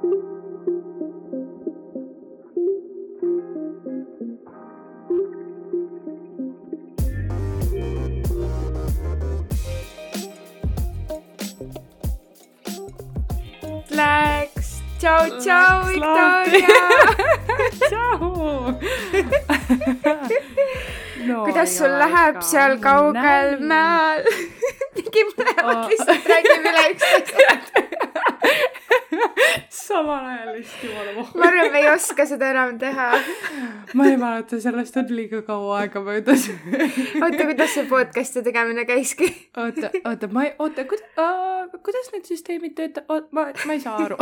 Läks. 0.00 0.08
tšau, 14.96 15.28
tšau, 15.36 15.92
Viktoria. 15.92 16.80
tšau. 17.84 18.72
no, 21.28 21.44
kuidas 21.44 21.76
sul 21.76 21.92
läheb 22.00 22.40
seal 22.40 22.80
kaugel? 22.80 23.60
mäel? 23.60 24.24
mingi 24.96 25.22
mõlemad 25.28 25.76
Aa. 25.76 25.88
lihtsalt 25.90 26.26
räägime 26.32 26.72
üle 26.72 26.84
üksteisele. 26.94 27.56
samal 29.90 30.26
ajal 30.30 30.52
vist 30.56 30.84
jumala 30.84 31.12
ma 31.16 31.24
pohhu. 31.24 31.42
arvan, 31.46 31.72
me 31.74 31.82
ei 31.82 31.90
oska 31.90 32.26
seda 32.30 32.50
enam 32.54 32.78
teha. 32.78 33.08
ma 33.98 34.06
ei 34.10 34.16
mäleta, 34.20 34.60
sellest 34.62 34.96
on 35.02 35.12
liiga 35.16 35.42
kaua 35.46 35.80
aega 35.82 36.02
möödas. 36.06 36.48
oota, 37.24 37.46
kuidas 37.52 37.74
see 37.74 37.86
podcast'i 37.90 38.44
tegemine 38.46 38.86
käiski? 38.88 39.30
oota, 39.56 39.92
oota, 40.04 40.30
ma 40.32 40.46
ei, 40.48 40.54
oota, 40.58 40.86
kuida-, 40.90 41.78
kuidas 41.78 42.10
need 42.14 42.28
süsteemid 42.30 42.76
töötavad, 42.78 43.30
ma, 43.36 43.48
ma 43.66 43.76
ei 43.76 43.82
saa 43.82 43.96
aru. 44.06 44.18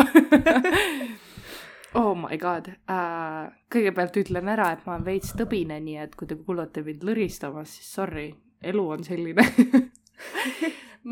oh 2.02 2.14
my 2.18 2.38
god 2.40 2.72
uh,, 2.88 3.48
kõigepealt 3.72 4.16
ütlen 4.22 4.52
ära, 4.52 4.72
et 4.74 4.86
ma 4.86 4.96
olen 4.96 5.06
veits 5.08 5.34
tõbine, 5.38 5.80
nii 5.84 6.00
et 6.06 6.16
kui 6.18 6.28
te 6.30 6.38
kuulete 6.38 6.84
mind 6.86 7.04
lõristamas, 7.08 7.76
siis 7.78 7.92
sorry, 8.00 8.30
elu 8.62 8.88
on 8.96 9.04
selline. 9.06 9.44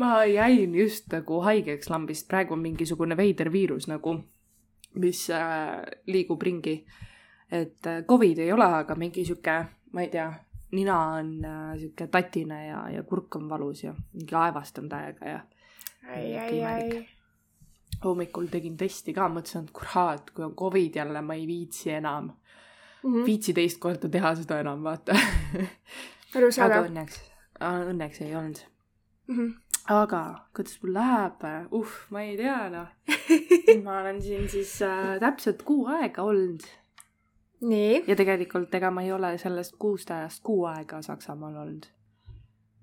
ma 0.01 0.25
jäin 0.25 0.75
just 0.75 1.11
nagu 1.13 1.41
haigeks 1.45 1.89
lambist, 1.93 2.27
praegu 2.29 2.57
on 2.57 2.65
mingisugune 2.65 3.17
veider 3.17 3.51
viirus 3.53 3.87
nagu, 3.89 4.17
mis 4.97 5.29
äh, 5.29 5.81
liigub 6.07 6.41
ringi. 6.41 6.85
et 7.51 7.87
äh, 7.87 8.03
Covid 8.07 8.39
ei 8.43 8.51
ole, 8.51 8.65
aga 8.81 8.95
mingi 8.95 9.25
sihuke, 9.25 9.57
ma 9.93 10.01
ei 10.01 10.09
tea, 10.11 10.27
nina 10.71 10.97
on 11.17 11.45
äh, 11.45 11.77
sihuke 11.79 12.07
tatine 12.11 12.65
ja, 12.67 12.89
ja 12.89 13.03
kurk 13.03 13.35
on 13.35 13.49
valus 13.49 13.83
ja 13.83 13.93
mingi 14.13 14.35
aevastan 14.35 14.89
täiega 14.89 15.25
ja 15.25 15.39
hommikul 18.03 18.47
tegin 18.51 18.75
testi 18.77 19.13
ka, 19.13 19.29
mõtlesin, 19.31 19.65
et 19.65 19.71
kurat, 19.75 20.29
kui 20.31 20.45
on 20.45 20.55
Covid 20.55 20.95
jälle, 20.95 21.21
ma 21.21 21.33
ei 21.33 21.47
viitsi 21.47 21.91
enam 21.97 22.29
Mhm. 23.03 23.25
viitsi 23.25 23.53
teist 23.53 23.79
korda 23.79 24.09
teha 24.09 24.33
seda 24.35 24.59
enam, 24.63 24.83
vaata. 24.83 25.15
aga 26.35 26.81
õnneks, 26.83 27.19
õnneks 27.61 28.21
ei 28.25 28.35
olnud. 28.35 28.63
Mhm. 29.27 29.53
Aga 29.87 30.21
kuidas 30.55 30.79
mul 30.83 30.93
läheb, 30.93 31.45
uh, 31.71 31.95
ma 32.09 32.21
ei 32.21 32.35
tea 32.37 32.69
noh. 32.73 32.87
ma 33.85 33.99
olen 34.01 34.21
siin 34.21 34.49
siis 34.49 34.81
äh, 34.81 35.15
täpselt 35.19 35.63
kuu 35.67 35.87
aega 35.87 36.23
olnud 36.27 36.65
nii, 37.61 38.03
ja 38.07 38.15
tegelikult 38.15 38.73
ega 38.77 38.91
ma 38.91 39.03
ei 39.05 39.11
ole 39.11 39.33
sellest 39.41 39.77
kuust 39.79 40.11
ajast 40.11 40.43
kuu 40.43 40.65
aega 40.69 41.01
Saksamaal 41.01 41.55
olnud. 41.63 41.87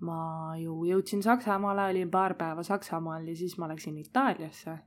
ma 0.04 0.54
ju 0.60 0.84
jõudsin 0.84 1.22
Saksamaale, 1.22 1.90
olin 1.92 2.10
paar 2.10 2.34
päeva 2.34 2.62
Saksamaal 2.62 3.28
ja 3.28 3.36
siis 3.36 3.58
ma 3.58 3.68
läksin 3.68 3.98
Itaaliasse. 3.98 4.78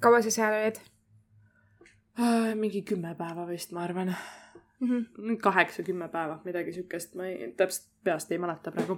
kaua 0.00 0.22
sa 0.22 0.30
seal 0.30 0.60
olid 0.60 0.80
mingi 2.60 2.82
kümme 2.82 3.14
päeva 3.14 3.46
vist, 3.48 3.72
ma 3.72 3.82
arvan. 3.82 4.14
mm? 4.80 4.88
-hmm. 4.88 5.36
kaheksa-kümme 5.42 6.08
päeva, 6.08 6.40
midagi 6.44 6.72
siukest, 6.72 7.14
ma 7.14 7.26
ei, 7.26 7.52
täpselt 7.56 7.88
peast 8.04 8.32
ei 8.32 8.38
mäleta 8.38 8.72
praegu. 8.72 8.94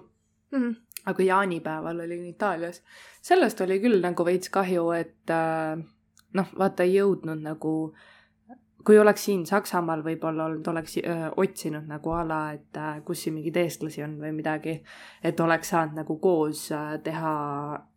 Mm 0.50 0.62
-hmm. 0.62 0.74
Aga 1.06 1.22
jaanipäeval 1.22 2.00
olin 2.00 2.26
Itaalias. 2.26 2.82
sellest 3.22 3.60
oli 3.60 3.80
küll 3.80 4.00
nagu 4.00 4.24
veits 4.24 4.48
kahju, 4.52 4.90
et 4.90 5.30
äh, 5.30 5.78
noh, 6.34 6.50
vaata 6.58 6.84
ei 6.84 6.96
jõudnud 6.96 7.42
nagu, 7.44 7.74
kui 8.84 8.98
oleks 8.98 9.24
siin 9.28 9.44
Saksamaal 9.46 10.04
võib-olla 10.04 10.48
olnud, 10.48 10.66
oleks 10.68 10.98
öö, 11.00 11.30
otsinud 11.44 11.86
nagu 11.88 12.12
ala, 12.12 12.40
et 12.56 12.80
äh, 12.80 12.98
kus 13.04 13.24
siin 13.24 13.36
mingeid 13.38 13.56
eestlasi 13.64 14.04
on 14.04 14.18
või 14.20 14.32
midagi, 14.36 14.78
et 15.24 15.40
oleks 15.40 15.72
saanud 15.74 16.02
nagu 16.02 16.18
koos 16.22 16.66
äh, 16.72 16.96
teha 17.04 17.34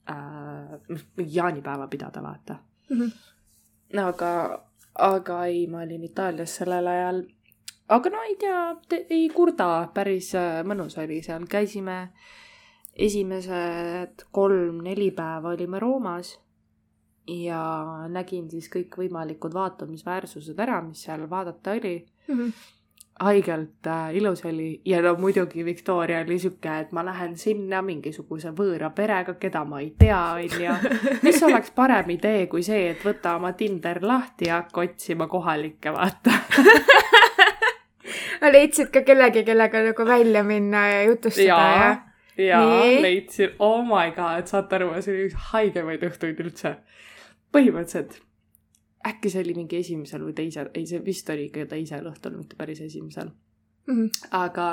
äh,, 0.10 1.02
jaanipäeva 1.18 1.88
pidada, 1.88 2.24
vaata. 2.24 2.60
Mm 2.90 3.02
-hmm. 3.02 4.04
aga, 4.04 4.64
aga 4.96 5.46
ei, 5.46 5.68
ma 5.68 5.84
olin 5.84 6.04
Itaalias 6.04 6.56
sellel 6.56 6.88
ajal. 6.88 7.24
aga 7.90 8.10
no 8.10 8.24
ei 8.24 8.36
tea, 8.36 8.76
ei 9.10 9.30
kurda, 9.30 9.88
päris 9.94 10.36
äh, 10.36 10.64
mõnus 10.64 10.98
oli 11.04 11.22
seal, 11.22 11.48
käisime 11.50 12.10
esimesed 12.98 14.26
kolm-neli 14.32 15.12
päeva 15.12 15.50
olime 15.50 15.80
Roomas 15.80 16.40
ja 17.28 17.62
nägin 18.10 18.50
siis 18.52 18.70
kõikvõimalikud 18.72 19.54
vaatamisväärsused 19.54 20.60
ära, 20.64 20.82
mis 20.82 21.04
seal 21.06 21.28
vaadata 21.30 21.76
oli. 21.78 22.06
Mm 22.28 22.40
-hmm. 22.40 22.52
haigelt 23.20 23.88
äh, 23.88 24.16
ilus 24.16 24.46
oli 24.46 24.82
ja 24.86 25.02
no 25.02 25.16
muidugi 25.16 25.66
Victoria 25.66 26.22
oli 26.22 26.40
sihuke, 26.40 26.80
et 26.80 26.92
ma 26.92 27.06
lähen 27.06 27.38
sinna 27.38 27.82
mingisuguse 27.82 28.50
võõra 28.50 28.90
perega, 28.96 29.34
keda 29.34 29.66
ma 29.66 29.80
ei 29.80 29.94
tea, 30.00 30.34
onju. 30.34 30.74
mis 31.22 31.44
oleks 31.44 31.72
parem 31.72 32.10
idee 32.10 32.48
kui 32.48 32.64
see, 32.64 32.90
et 32.90 33.06
võta 33.06 33.36
oma 33.36 33.54
Tinder 33.54 34.00
lahti 34.02 34.46
ja 34.46 34.56
hakka 34.56 34.82
otsima 34.82 35.28
kohalikke, 35.28 35.94
vaata. 35.94 36.32
leidsid 38.52 38.92
ka 38.94 39.02
kellegi, 39.02 39.44
kellega 39.44 39.82
nagu 39.84 40.06
välja 40.06 40.44
minna 40.44 40.88
ja 40.88 41.04
jutustada 41.04 41.48
ja, 41.48 41.84
ja.? 41.84 41.96
Ja 42.38 42.62
Nii. 42.66 43.02
leidsin, 43.02 43.58
oh 43.60 43.82
my 43.86 44.12
god, 44.16 44.48
saate 44.50 44.80
aru, 44.80 44.94
see 45.02 45.14
oli 45.14 45.28
üks 45.30 45.52
haigemaid 45.52 46.06
õhtuid 46.08 46.40
üldse. 46.44 46.78
põhimõtteliselt 47.56 48.22
äkki 49.08 49.32
see 49.32 49.44
oli 49.46 49.56
mingi 49.58 49.80
esimesel 49.80 50.24
või 50.26 50.36
teisel, 50.38 50.72
ei 50.76 50.86
see 50.90 51.02
vist 51.04 51.30
oli 51.32 51.48
ikka 51.48 51.68
teisel 51.72 52.08
õhtul, 52.10 52.38
mitte 52.40 52.58
päris 52.60 52.82
esimesel. 52.84 53.32
Mm 53.88 54.00
-hmm. 54.00 54.30
aga 54.36 54.68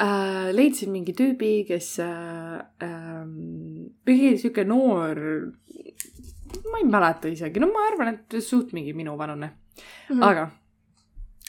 äh, 0.00 0.48
leidsin 0.56 0.90
mingi 0.92 1.12
tüübi, 1.12 1.66
kes 1.68 1.98
äh, 2.00 2.60
äh, 2.82 3.24
mingi 4.06 4.36
sihuke 4.38 4.64
noor, 4.64 5.20
ma 6.70 6.78
ei 6.78 6.88
mäleta 6.88 7.28
isegi, 7.28 7.60
no 7.60 7.68
ma 7.72 7.88
arvan, 7.90 8.14
et 8.14 8.40
suht 8.42 8.72
mingi 8.72 8.92
minuvanune 8.92 9.50
mm., 10.08 10.22
aga 10.22 10.50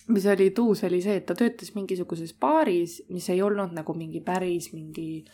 mis 0.07 0.25
oli 0.25 0.49
tuus, 0.55 0.83
oli 0.83 1.01
see, 1.01 1.17
et 1.19 1.25
ta 1.25 1.35
töötas 1.35 1.73
mingisuguses 1.75 2.33
baaris, 2.39 3.01
mis 3.09 3.29
ei 3.29 3.41
olnud 3.41 3.73
nagu 3.75 3.93
mingi 3.93 4.21
päris 4.21 4.71
mingi 4.73 5.25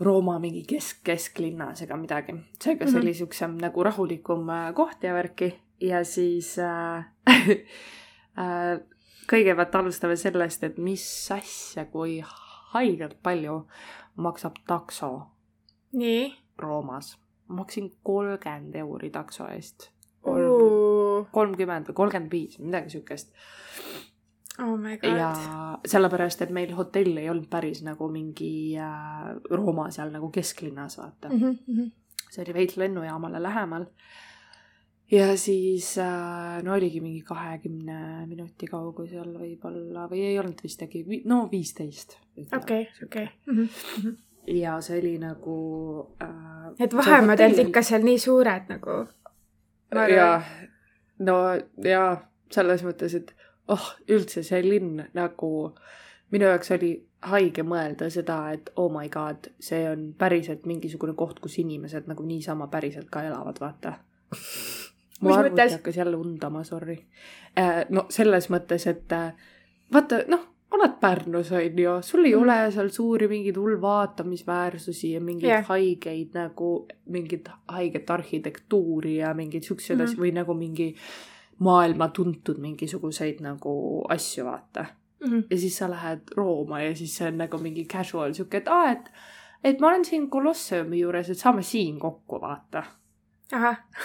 Rooma 0.00 0.36
mingi 0.38 0.62
kesk, 0.62 1.00
kesklinnas 1.04 1.82
ega 1.82 1.96
midagi. 1.98 2.36
seega 2.62 2.86
see 2.86 2.98
Mhm. 2.98 3.02
oli 3.02 3.14
siuksem 3.14 3.56
nagu 3.58 3.82
rahulikum 3.82 4.48
äh, 4.48 4.74
koht 4.74 5.02
ja 5.02 5.14
värki 5.14 5.54
ja 5.80 6.04
siis 6.04 6.58
äh, 6.58 7.04
äh, 8.38 8.80
kõigepealt 9.28 9.74
alustame 9.74 10.16
sellest, 10.16 10.62
et 10.64 10.78
mis 10.78 11.04
asja, 11.34 11.84
kui 11.84 12.20
haigelt 12.72 13.18
palju 13.22 13.66
maksab 14.16 14.54
takso 14.66 15.26
nii. 15.92 16.34
Roomas. 16.58 17.18
ma 17.48 17.62
maksin 17.62 17.90
kolmkümmend 18.02 18.74
euri 18.74 19.10
takso 19.10 19.46
eest. 19.48 19.90
Kolmkümmend 21.32 21.90
või 21.90 21.96
kolmkümmend 22.02 22.32
viis, 22.32 22.58
midagi 22.62 22.96
siukest. 22.96 23.32
oh 24.62 24.78
ja 25.02 25.32
sellepärast, 25.86 26.42
et 26.42 26.54
meil 26.54 26.74
hotell 26.76 27.16
ei 27.16 27.30
olnud 27.30 27.48
päris 27.50 27.82
nagu 27.86 28.10
mingi 28.12 28.76
äh, 28.76 29.34
Rooma 29.50 29.90
seal 29.94 30.10
nagu 30.14 30.30
kesklinnas, 30.34 30.98
vaata 30.98 31.28
mm. 31.28 31.44
mm. 31.44 31.76
-hmm. 31.76 31.90
see 32.30 32.44
oli 32.44 32.54
veits 32.54 32.76
lennujaamale 32.76 33.42
lähemal. 33.42 33.86
ja 35.10 35.36
siis 35.36 35.98
äh, 35.98 36.62
no 36.62 36.74
oligi 36.74 37.00
mingi 37.00 37.22
kahekümne 37.22 38.26
minuti 38.26 38.66
kaugusel 38.66 39.34
võib-olla 39.38 40.08
või 40.10 40.24
ei 40.30 40.38
olnud 40.38 40.62
vist 40.62 40.82
äkki, 40.82 41.04
no 41.24 41.48
viisteist. 41.52 42.18
okei, 42.56 42.88
okei. 43.04 43.28
ja 44.46 44.80
see 44.80 44.98
oli 45.00 45.18
nagu 45.18 45.58
äh,. 46.22 46.72
et 46.80 46.94
vahemaad 46.96 47.40
olid 47.44 47.66
ikka 47.66 47.82
seal 47.82 48.04
nii 48.04 48.18
suured 48.18 48.70
nagu. 48.72 48.98
ja, 49.92 50.40
no 51.18 51.38
ja 51.84 52.02
selles 52.52 52.84
mõttes, 52.86 53.14
et 53.14 53.34
oh, 53.68 53.92
üldse 54.08 54.42
see 54.46 54.62
linn 54.64 55.02
nagu 55.16 55.50
minu 56.32 56.48
jaoks 56.48 56.72
oli 56.76 56.92
haige 57.28 57.64
mõelda 57.66 58.08
seda, 58.12 58.38
et 58.54 58.70
oh 58.76 58.90
my 58.92 59.08
god, 59.12 59.50
see 59.60 59.82
on 59.90 60.12
päriselt 60.18 60.66
mingisugune 60.70 61.16
koht, 61.18 61.40
kus 61.42 61.58
inimesed 61.58 62.06
nagu 62.10 62.24
niisama 62.26 62.68
päriselt 62.70 63.08
ka 63.10 63.24
elavad, 63.26 63.58
vaata. 63.60 63.96
mu 65.20 65.32
arvuti 65.34 65.72
hakkas 65.72 65.96
jälle 65.96 66.16
undama, 66.16 66.62
sorry. 66.64 66.98
no 67.90 68.06
selles 68.14 68.50
mõttes, 68.54 68.86
et 68.86 69.12
äh, 69.12 69.32
vaata, 69.92 70.22
noh, 70.30 70.46
oled 70.70 70.92
Pärnus, 71.00 71.52
on 71.52 71.78
ju, 71.78 72.02
sul 72.02 72.24
ei 72.24 72.34
Mhm. 72.34 72.42
ole 72.42 72.70
seal 72.70 72.88
suuri 72.88 73.28
mingeid 73.28 73.56
hull 73.56 73.80
vaatamisväärsusi 73.80 75.12
ja 75.12 75.20
mingeid 75.20 75.50
yeah. 75.50 75.66
haigeid 75.68 76.34
nagu, 76.34 76.86
mingit 77.08 77.48
haiget 77.68 78.10
arhitektuuri 78.10 79.16
ja 79.16 79.34
mingeid 79.34 79.62
siukseid 79.62 79.98
mm 79.98 80.04
-hmm. 80.04 80.10
asju 80.10 80.22
või 80.24 80.32
nagu 80.34 80.54
mingi 80.54 80.94
maailma 81.58 82.08
tuntud 82.08 82.58
mingisuguseid 82.58 83.40
nagu 83.40 84.04
asju, 84.08 84.44
vaata. 84.44 84.84
Mhm. 85.24 85.40
ja 85.50 85.58
siis 85.58 85.78
sa 85.78 85.90
lähed 85.90 86.20
Rooma 86.36 86.80
ja 86.80 86.94
siis 86.94 87.16
see 87.16 87.28
on 87.28 87.38
nagu 87.38 87.58
mingi 87.58 87.84
casual 87.84 88.32
sihuke, 88.32 88.56
et 88.56 88.68
aa, 88.68 88.90
et, 88.90 89.10
et 89.64 89.80
ma 89.80 89.88
olen 89.88 90.04
siin 90.04 90.30
Kolosseumi 90.30 91.00
juures, 91.00 91.30
et 91.30 91.38
saame 91.38 91.62
siin 91.62 91.98
kokku, 91.98 92.40
vaata. 92.40 92.82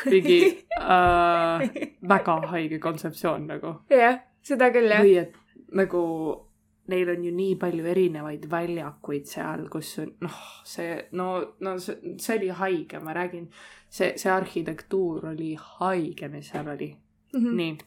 mingi 0.06 0.66
äh, 0.80 1.70
väga 2.10 2.42
haige 2.48 2.80
kontseptsioon 2.80 3.48
nagu. 3.48 3.76
jah, 3.90 4.20
seda 4.42 4.72
küll 4.72 4.90
jah. 4.90 5.02
või 5.04 5.18
et 5.18 5.38
nagu 5.74 6.04
neil 6.88 7.10
on 7.10 7.24
ju 7.26 7.32
nii 7.32 7.56
palju 7.56 7.86
erinevaid 7.88 8.44
väljakuid 8.52 9.26
seal, 9.30 9.68
kus 9.72 9.94
on 10.00 10.12
noh, 10.22 10.40
see 10.68 10.98
no, 11.12 11.54
no 11.60 11.78
see, 11.80 11.96
see 12.20 12.36
oli 12.38 12.50
haige, 12.50 13.00
ma 13.00 13.14
räägin, 13.16 13.48
see, 13.90 14.14
see 14.18 14.32
arhitektuur 14.32 15.30
oli 15.32 15.54
haige, 15.80 16.28
mis 16.28 16.50
seal 16.52 16.68
oli 16.76 16.96
Mhm. 17.34 17.56
nii. 17.58 17.78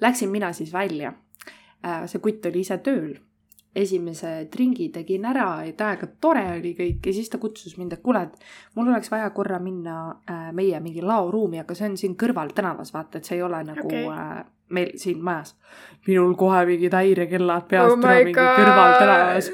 Läksin 0.00 0.30
mina 0.30 0.52
siis 0.52 0.72
välja. 0.72 1.12
see 2.06 2.18
kutt 2.20 2.46
oli 2.46 2.60
ise 2.60 2.78
tööl. 2.78 3.14
Esimese 3.74 4.48
tringi 4.50 4.88
tegin 4.94 5.24
ära 5.26 5.48
ja 5.66 5.72
täiega 5.76 6.08
tore 6.20 6.44
oli 6.58 6.74
kõik 6.78 7.08
ja 7.08 7.14
siis 7.16 7.30
ta 7.30 7.40
kutsus 7.42 7.76
mind, 7.78 7.96
et 7.96 8.02
kuule, 8.04 8.22
et 8.28 8.76
mul 8.76 8.90
oleks 8.92 9.10
vaja 9.10 9.30
korra 9.34 9.58
minna 9.62 9.96
äh, 10.30 10.52
meie 10.54 10.80
mingi 10.80 11.02
laoruumi, 11.02 11.60
aga 11.62 11.74
see 11.74 11.88
on 11.90 11.98
siin 12.00 12.14
kõrval 12.20 12.54
tänavas, 12.54 12.94
vaata, 12.94 13.18
et 13.18 13.28
see 13.28 13.38
ei 13.40 13.42
ole 13.42 13.64
nagu 13.66 13.88
okay. 13.88 14.06
äh, 14.06 14.44
meil 14.74 14.94
siin 15.00 15.20
majas. 15.24 15.56
minul 16.06 16.36
kohe 16.38 16.64
mingid 16.70 16.94
häirekellad 16.94 17.68
peas 17.68 17.92
Oh 17.92 17.98
my 17.98 18.22
mingi 18.30 18.38
kõrval 18.38 18.96
tänavas, 19.02 19.50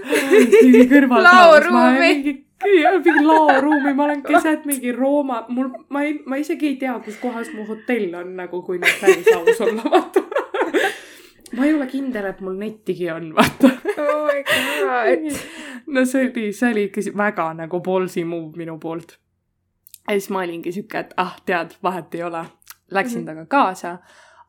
mingi 0.61 0.87
kõrval 0.93 1.27
Laoruumi. 1.27 1.99
mingi 2.05 2.39
mingi 2.61 3.25
laoruumi, 3.25 3.95
ma 3.95 4.05
olen 4.05 4.23
keset 4.23 4.65
mingi 4.69 4.93
Rooma, 4.93 5.45
mul, 5.49 5.71
ma 5.89 6.03
ei, 6.05 6.19
ma 6.27 6.37
isegi 6.37 6.75
ei 6.75 6.77
tea, 6.77 6.99
kus 7.05 7.17
kohas 7.23 7.49
mu 7.57 7.65
hotell 7.69 8.15
on 8.21 8.35
nagu, 8.37 8.63
kui 8.67 8.81
nüüd 8.83 9.01
päris 9.01 9.31
aus 9.37 9.65
olla, 9.65 9.87
vaata. 9.97 10.25
ma 11.57 11.67
ei 11.67 11.75
ole 11.75 11.87
kindel, 11.91 12.25
et 12.31 12.41
mul 12.41 12.57
nettigi 12.61 13.11
on, 13.11 13.33
vaata. 13.39 13.71
oh 13.99 14.25
my 14.27 14.43
god. 14.47 15.37
no 15.95 16.05
see 16.07 16.29
oli, 16.31 16.53
see 16.53 16.71
oli 16.73 16.85
ikka 16.89 17.01
väga 17.19 17.53
nagu 17.65 17.81
ballsy 17.81 18.25
move 18.25 18.57
minu 18.57 18.79
poolt. 18.79 19.17
ja 20.09 20.15
siis 20.19 20.31
ma 20.31 20.43
olingi 20.47 20.73
sihuke, 20.73 20.99
et 20.99 21.15
ah, 21.17 21.37
tead, 21.47 21.77
vahet 21.83 22.15
ei 22.15 22.23
ole. 22.27 22.45
Läksin 22.91 23.21
Mhm. 23.21 23.27
temaga 23.27 23.47
kaasa, 23.47 23.99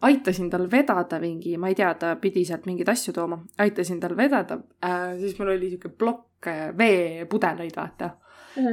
aitasin 0.02 0.50
tal 0.50 0.64
vedada 0.72 1.20
mingi, 1.22 1.58
ma 1.62 1.68
ei 1.70 1.76
tea, 1.78 1.94
ta 1.94 2.16
pidi 2.16 2.42
sealt 2.46 2.66
mingeid 2.66 2.90
asju 2.90 3.14
tooma, 3.14 3.38
aitasin 3.62 4.00
tal 4.02 4.16
vedada 4.18 4.58
äh,, 4.84 5.12
siis 5.20 5.38
mul 5.40 5.52
oli 5.54 5.70
sihuke 5.70 5.90
plokk 5.90 6.48
äh, 6.48 6.72
veepudeleid, 6.78 7.76
vaata. 7.78 8.10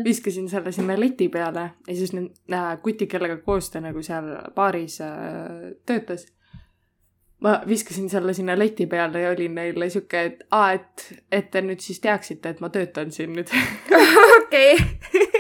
viskasin 0.05 0.49
selle 0.49 0.73
sinna 0.73 0.97
leti 1.01 1.29
peale 1.29 1.61
ja 1.87 1.95
siis 1.95 2.13
need 2.17 2.33
äh, 2.53 2.79
kutid, 2.83 3.07
kellega 3.13 3.37
koos 3.45 3.69
ta 3.71 3.81
nagu 3.81 4.03
seal 4.03 4.25
baaris 4.57 5.01
äh, 5.01 5.77
töötas. 5.87 6.25
Ma 7.41 7.61
viskasin 7.69 8.11
selle 8.11 8.35
sinna 8.35 8.59
leti 8.59 8.87
peale 8.87 9.21
ja 9.21 9.31
olin 9.31 9.55
neile 9.55 9.91
sihuke, 9.91 10.23
et 10.31 10.47
aa, 10.51 10.73
et, 10.73 11.09
et 11.33 11.51
te 11.51 11.63
nüüd 11.63 11.83
siis 11.85 12.01
teaksite, 12.03 12.55
et 12.55 12.61
ma 12.65 12.71
töötan 12.75 13.13
siin 13.15 13.37
nüüd. 13.39 13.53
okei. 14.39 14.75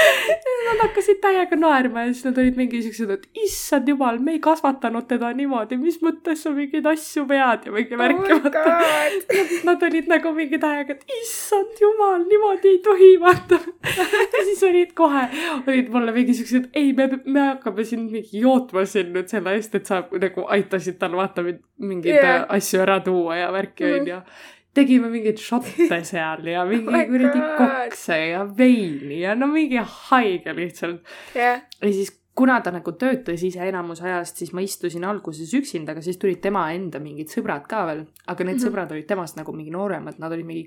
Nad 0.70 0.78
hakkasid 0.84 1.18
täiega 1.22 1.56
naerma 1.58 2.04
ja 2.04 2.12
siis 2.12 2.26
nad 2.28 2.36
olid 2.38 2.56
mingi 2.60 2.78
siuksed, 2.84 3.10
et 3.10 3.24
issand 3.42 3.88
jumal, 3.90 4.18
me 4.22 4.34
ei 4.36 4.40
kasvatanud 4.44 5.06
teda 5.10 5.30
niimoodi, 5.34 5.78
mis 5.80 5.96
mõttes 6.04 6.44
sa 6.44 6.52
mingeid 6.54 6.86
asju 6.86 7.24
vead 7.30 7.64
ja 7.66 7.72
mingi 7.74 7.96
oh 7.96 8.00
värki 8.02 8.20
my 8.28 8.36
vaata. 8.44 8.62
god. 8.68 9.32
Nad 9.66 9.82
olid 9.88 10.10
nagu 10.12 10.32
mingi 10.36 10.60
täiega, 10.62 10.94
et 10.94 11.16
issand 11.22 11.80
jumal, 11.82 12.22
niimoodi 12.28 12.74
ei 12.74 12.78
tohi 12.84 13.10
vaata. 13.22 13.58
ja 14.36 14.44
siis 14.46 14.62
olid 14.68 14.94
kohe, 14.98 15.24
olid 15.64 15.90
mulle 15.96 16.14
mingi 16.16 16.36
siuksed, 16.38 16.70
ei, 16.76 16.92
me, 16.96 17.08
me 17.24 17.46
hakkame 17.48 17.84
siin 17.88 18.06
mingi 18.12 18.44
jootma 18.44 18.84
siin 18.86 19.10
nüüd 19.16 19.32
selle 19.32 19.56
eest, 19.58 19.74
et 19.80 19.90
sa 19.90 20.04
nagu 20.12 20.46
aitasid 20.54 21.00
tal 21.02 21.16
vaata 21.18 21.42
mingeid 21.44 22.14
yeah. 22.14 22.46
asju 22.52 22.84
ära 22.84 23.00
tuua 23.04 23.40
ja 23.42 23.50
värki 23.56 23.84
Mhm. 23.90 24.00
onju 24.00 24.16
mm.. 24.20 24.58
Tegime 24.74 25.10
mingeid 25.10 25.40
šotte 25.42 26.00
seal 26.12 26.46
ja 26.46 26.64
mingi 26.68 26.88
Oh 26.90 27.10
kuradi 27.10 27.42
kokse 27.58 28.18
ja 28.30 28.44
veini 28.58 29.20
ja 29.24 29.34
no 29.38 29.50
mingi 29.50 29.82
haige 29.82 30.54
lihtsalt. 30.56 31.02
jah, 31.34 31.62
ja 31.80 31.92
siis 31.92 32.14
kuna 32.40 32.60
ta 32.64 32.72
nagu 32.72 32.92
töötas 32.96 33.42
ise 33.44 33.66
enamus 33.68 34.02
ajast, 34.04 34.38
siis 34.40 34.52
ma 34.56 34.62
istusin 34.64 35.04
alguses 35.04 35.52
üksinda, 35.56 35.92
aga 35.92 36.04
siis 36.04 36.20
tulid 36.20 36.40
tema 36.44 36.68
enda 36.72 37.00
mingid 37.02 37.32
sõbrad 37.32 37.66
ka 37.68 37.82
veel, 37.90 38.04
aga 38.26 38.44
need 38.44 38.54
mm. 38.54 38.60
-hmm. 38.60 38.68
sõbrad 38.68 38.94
olid 38.94 39.08
temast 39.10 39.36
nagu 39.36 39.52
mingi 39.52 39.74
nooremad, 39.74 40.20
nad 40.22 40.32
olid 40.32 40.46
mingi 40.46 40.64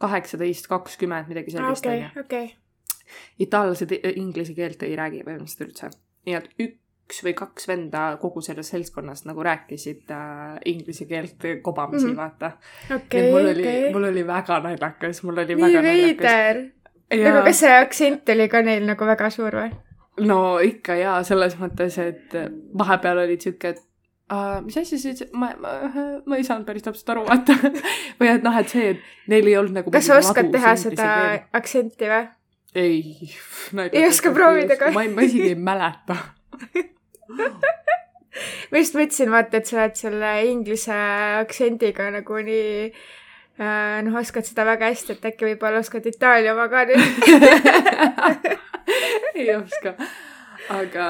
kaheksateist, 0.00 0.68
kakskümmend, 0.70 1.28
midagi 1.28 1.52
sellist 1.54 1.86
onju., 1.86 2.08
okei. 2.20 2.50
itaallased 3.38 3.92
inglise 4.14 4.54
keelt 4.54 4.82
ei 4.82 4.96
räägi 4.96 5.22
põhimõtteliselt 5.26 5.68
üldse. 5.68 5.90
nii 6.26 6.34
et 6.34 6.50
üks 7.06 7.22
või 7.22 7.34
kaks 7.38 7.68
venda 7.70 8.04
kogu 8.20 8.42
sellest 8.42 8.74
seltskonnast 8.74 9.28
nagu 9.28 9.42
rääkisid 9.46 10.10
äh, 10.10 10.58
inglise 10.66 11.06
keelt 11.06 11.46
kobamisi 11.62 12.06
mm. 12.06 12.12
-hmm. 12.12 12.16
vaata. 12.16 12.50
okei, 12.96 13.30
mul 13.30 13.50
oli 13.52 13.66
okei. 13.66 13.92
mul 13.94 14.08
oli 14.10 14.26
väga 14.26 14.60
naljakas, 14.60 15.22
mul 15.22 15.38
oli 15.38 15.54
nii 15.54 15.64
väga 15.64 15.82
veider. 15.82 16.62
nagu 17.22 17.44
kas 17.46 17.60
see 17.62 17.74
aktsent 17.78 18.34
oli 18.34 18.48
ka 18.48 18.62
neil 18.62 18.86
nagu 18.86 19.06
väga 19.06 19.30
suur 19.30 19.54
või? 19.62 19.70
no 20.26 20.58
ikka 20.58 20.96
jaa, 20.98 21.20
selles 21.22 21.58
mõttes, 21.60 21.98
et 22.02 22.34
vahepeal 22.78 23.22
olid 23.26 23.40
sihuke, 23.46 23.74
et 23.76 23.82
uh, 24.32 24.58
mis 24.64 24.78
asja 24.80 24.98
sa 24.98 25.12
ütlesid, 25.12 25.30
ma, 25.36 25.52
ma, 25.60 25.74
ma 26.26 26.40
ei 26.40 26.46
saanud 26.46 26.66
päris 26.66 26.86
täpselt 26.86 27.14
aru, 27.14 27.26
vaata. 27.28 27.54
või 28.18 28.32
et 28.32 28.46
noh, 28.46 28.58
et 28.58 28.72
see, 28.72 28.96
et 28.96 29.30
neil 29.30 29.52
ei 29.52 29.56
olnud 29.60 29.78
nagu 29.82 29.94
kas 29.94 30.10
sa 30.10 30.18
oskad 30.18 30.50
teha 30.54 30.74
seda 30.80 31.12
aktsenti 31.56 32.10
või? 32.10 32.26
ei. 32.76 33.30
Ei 33.92 34.04
oska 34.06 34.32
proovida 34.32 34.76
ka? 34.76 34.90
ma 34.92 35.06
ei, 35.06 35.12
ma 35.12 35.24
isegi 35.24 35.54
ei 35.54 35.54
mäleta. 35.58 36.16
ma 38.70 38.80
just 38.80 38.96
mõtlesin, 38.98 39.30
vaata, 39.32 39.60
et 39.60 39.70
sa 39.70 39.80
oled 39.80 39.96
selle 39.98 40.32
inglise 40.50 40.96
aktsendiga 41.42 42.08
nagu 42.14 42.40
nii 42.48 42.70
äh, 42.90 43.98
noh, 44.06 44.18
oskad 44.20 44.48
seda 44.48 44.66
väga 44.68 44.90
hästi, 44.92 45.16
et 45.16 45.28
äkki 45.32 45.50
võib-olla 45.50 45.82
oskad 45.84 46.06
Itaalia 46.08 46.54
oma 46.54 46.68
ka 46.72 46.84
nüüd. 46.90 47.04
ei 49.40 49.50
oska, 49.56 49.96
aga 50.72 51.06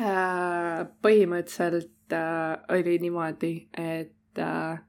äh, 0.00 0.82
põhimõtteliselt 1.04 2.16
äh, 2.16 2.52
oli 2.76 2.98
niimoodi, 3.02 3.54
et 3.72 4.42
äh, 4.42 4.85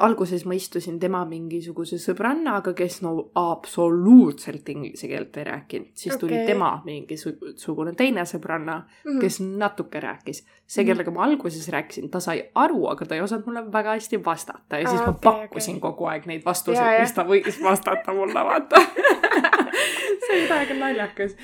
alguses 0.00 0.44
ma 0.44 0.54
istusin 0.58 0.98
tema 0.98 1.20
mingisuguse 1.24 1.98
sõbrannaga, 2.02 2.72
kes 2.74 2.96
no 3.04 3.12
absoluutselt 3.38 4.68
inglise 4.68 5.06
keelt 5.08 5.36
ei 5.38 5.44
rääkinud, 5.46 5.90
siis 5.94 6.16
tuli 6.18 6.34
Okei. 6.34 6.46
tema 6.46 6.70
mingisugune 6.84 7.92
teine 7.96 8.24
sõbranna, 8.26 8.82
Mhm. 9.04 9.20
kes 9.20 9.40
natuke 9.40 10.00
rääkis. 10.00 10.42
see, 10.66 10.84
Mhm. 10.84 10.90
kellega 10.92 11.10
ma 11.10 11.22
alguses 11.24 11.68
rääkisin, 11.68 12.10
ta 12.10 12.20
sai 12.20 12.42
aru, 12.54 12.86
aga 12.88 13.06
ta 13.06 13.14
ei 13.14 13.20
osanud 13.20 13.46
mulle 13.46 13.62
väga 13.72 13.90
hästi 13.94 14.24
vastata 14.24 14.76
ja 14.78 14.88
siis 14.88 15.00
Aa, 15.00 15.06
ma 15.06 15.12
okei, 15.12 15.30
pakkusin 15.32 15.76
okei. 15.76 15.80
kogu 15.80 16.04
aeg 16.04 16.26
neid 16.26 16.42
vastuseid, 16.44 17.00
mis 17.00 17.12
ta 17.12 17.24
võis 17.24 17.62
vastata 17.62 18.12
mulle, 18.12 18.34
vaata. 18.44 18.76
see 20.26 20.38
oli 20.38 20.48
täiega 20.48 20.74
naljakas. 20.74 21.36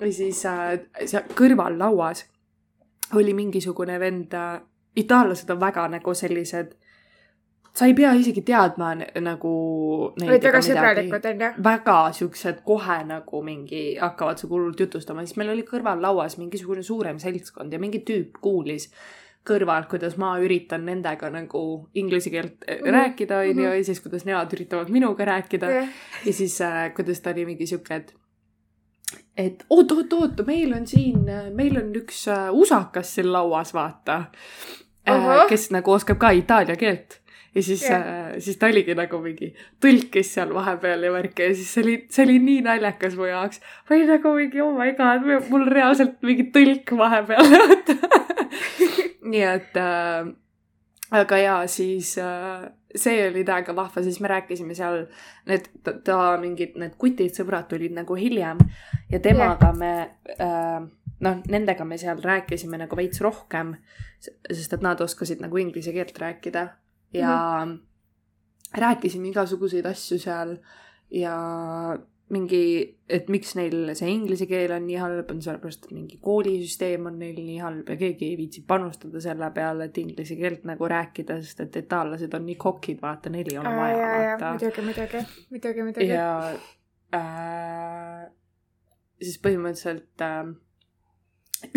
ja 0.00 0.12
siis 0.12 0.44
äh, 0.46 0.78
seal 1.06 1.22
kõrval 1.34 1.78
lauas 1.78 2.24
oli 3.14 3.34
mingisugune 3.34 3.98
vend 4.00 4.32
äh,, 4.34 4.60
itaallased 4.96 5.50
on 5.50 5.60
väga 5.60 5.88
nagu 5.88 6.14
sellised, 6.14 6.74
sa 7.72 7.88
ei 7.88 7.94
pea 7.96 8.12
isegi 8.18 8.42
teadma 8.44 8.92
nagu. 9.24 9.54
olid 10.12 10.44
väga 10.44 10.60
sõbralikud, 10.66 11.26
onju. 11.32 11.50
väga 11.64 11.96
siuksed 12.18 12.62
kohe 12.66 12.98
nagu 13.08 13.42
mingi 13.42 13.82
hakkavad 14.00 14.38
su 14.38 14.50
hullult 14.50 14.80
jutustama, 14.80 15.24
siis 15.26 15.38
meil 15.40 15.54
oli 15.54 15.64
kõrval 15.68 16.02
lauas 16.02 16.38
mingisugune 16.40 16.84
suurem 16.84 17.18
seltskond 17.22 17.72
ja 17.72 17.80
mingi 17.82 18.04
tüüp 18.06 18.40
kuulis 18.44 18.90
kõrvalt, 19.48 19.88
kuidas 19.90 20.14
ma 20.22 20.36
üritan 20.38 20.84
nendega 20.86 21.30
nagu 21.32 21.62
inglise 21.98 22.30
keelt 22.30 22.60
mm 22.62 22.82
Mhm, 22.82 22.94
rääkida, 22.94 23.38
onju, 23.38 23.54
mhm. 23.54 23.78
ja 23.78 23.84
siis 23.84 24.00
kuidas 24.00 24.24
nemad 24.24 24.52
üritavad 24.54 24.88
minuga 24.88 25.24
rääkida 25.24 25.70
jah, 25.70 25.88
ja 26.26 26.32
siis 26.32 26.60
äh, 26.60 26.94
kuidas 26.94 27.20
ta 27.20 27.30
oli 27.30 27.46
mingi 27.46 27.66
sihuke, 27.66 27.94
et 27.94 28.14
et 29.36 29.64
oot, 29.70 29.92
oot, 29.92 30.12
oot, 30.12 30.46
meil 30.46 30.72
on 30.76 30.86
siin, 30.86 31.24
meil 31.54 31.76
on 31.80 31.90
üks 31.96 32.26
äh, 32.28 32.52
usakas 32.52 33.14
siin 33.14 33.32
lauas, 33.32 33.74
vaata 33.74 34.16
äh, 35.08 35.14
Ahah.. 35.14 35.48
kes 35.48 35.70
nagu 35.70 35.92
oskab 35.92 36.18
ka 36.18 36.30
itaalia 36.30 36.76
keelt. 36.76 37.21
Ja 37.54 37.62
siis 37.62 37.82
Jah. 37.84 38.00
äh, 38.00 38.40
siis 38.40 38.56
ta 38.56 38.70
oligi 38.72 38.94
nagu 38.96 39.20
mingi 39.22 39.52
tõlkis 39.82 40.34
seal 40.36 40.52
vahepeal 40.54 41.04
ja 41.06 41.12
värki 41.12 41.48
ja 41.48 41.56
siis 41.56 41.72
see 41.74 41.84
oli, 41.84 41.96
see 42.12 42.26
oli 42.26 42.38
nii 42.42 42.60
naljakas 42.66 43.16
mu 43.18 43.28
jaoks. 43.28 43.60
ma 43.88 43.96
olin 43.96 44.12
nagu 44.14 44.34
mingi 44.36 44.62
oh 44.64 44.76
my 44.76 44.92
god, 44.98 45.26
mul 45.50 45.66
reaalselt 45.68 46.22
mingi 46.24 46.48
tõlk 46.54 46.94
vahepeal. 46.98 47.50
nii 49.32 49.44
et 49.48 49.76
äh, 49.80 50.32
aga 51.12 51.42
jaa, 51.42 51.60
siis 51.68 52.14
äh, 52.20 52.64
see 52.96 53.20
oli 53.28 53.44
täiega 53.48 53.76
vahva, 53.76 54.02
siis 54.04 54.18
me 54.20 54.32
rääkisime 54.32 54.76
seal, 54.76 55.06
need 55.48 55.68
ta, 55.84 55.94
ta 56.04 56.18
mingid 56.40 56.78
need 56.80 56.96
kutid, 57.00 57.34
sõbrad 57.36 57.68
tulid 57.68 57.92
nagu 57.96 58.16
hiljem 58.16 58.60
ja 59.12 59.20
temaga 59.20 59.72
yeah. 59.72 59.78
me 59.78 59.92
äh, 60.40 60.90
noh, 61.22 61.42
nendega 61.52 61.84
me 61.88 62.00
seal 62.00 62.20
rääkisime 62.24 62.80
nagu 62.80 62.96
veits 62.98 63.20
rohkem, 63.24 63.76
sest 64.22 64.72
et 64.72 64.84
nad 64.84 65.00
oskasid 65.04 65.44
nagu 65.44 65.60
inglise 65.60 65.92
keelt 65.94 66.16
rääkida 66.18 66.70
ja 67.12 67.64
mm 67.64 67.72
-hmm. 67.72 68.80
rääkisime 68.80 69.28
igasuguseid 69.28 69.86
asju 69.86 70.18
seal 70.18 70.56
ja 71.10 71.36
mingi, 72.32 72.62
et 73.12 73.28
miks 73.32 73.54
neil 73.58 73.90
see 73.98 74.08
inglise 74.08 74.46
keel 74.48 74.72
on 74.72 74.86
nii 74.88 74.98
halb, 75.00 75.30
on 75.34 75.42
sellepärast, 75.44 75.84
et 75.84 75.94
mingi 75.96 76.18
koolisüsteem 76.24 77.06
on 77.10 77.18
neil 77.20 77.36
nii 77.36 77.58
halb 77.60 77.90
ja 77.92 77.96
keegi 78.00 78.30
ei 78.30 78.38
viitsi 78.40 78.64
panustada 78.68 79.20
selle 79.20 79.50
peale, 79.54 79.90
et 79.90 79.98
inglise 79.98 80.36
keelt 80.38 80.64
nagu 80.68 80.88
rääkida, 80.88 81.40
sest 81.44 81.60
et 81.66 81.76
itaallased 81.82 82.34
on 82.38 82.46
nii 82.48 82.56
kokid, 82.64 83.02
vaata, 83.02 83.32
neil 83.32 83.52
ei 83.52 83.58
ole 83.60 83.68
ja, 83.74 83.80
vaja, 83.80 83.98
ja, 83.98 84.12
vaata. 84.30 84.52
muidugi, 84.56 84.86
muidugi, 84.88 85.24
muidugi, 85.50 85.86
muidugi. 85.88 86.08
ja 86.08 86.30
äh, 87.18 88.30
siis 89.20 89.40
põhimõtteliselt 89.44 90.24
äh, 90.24 90.54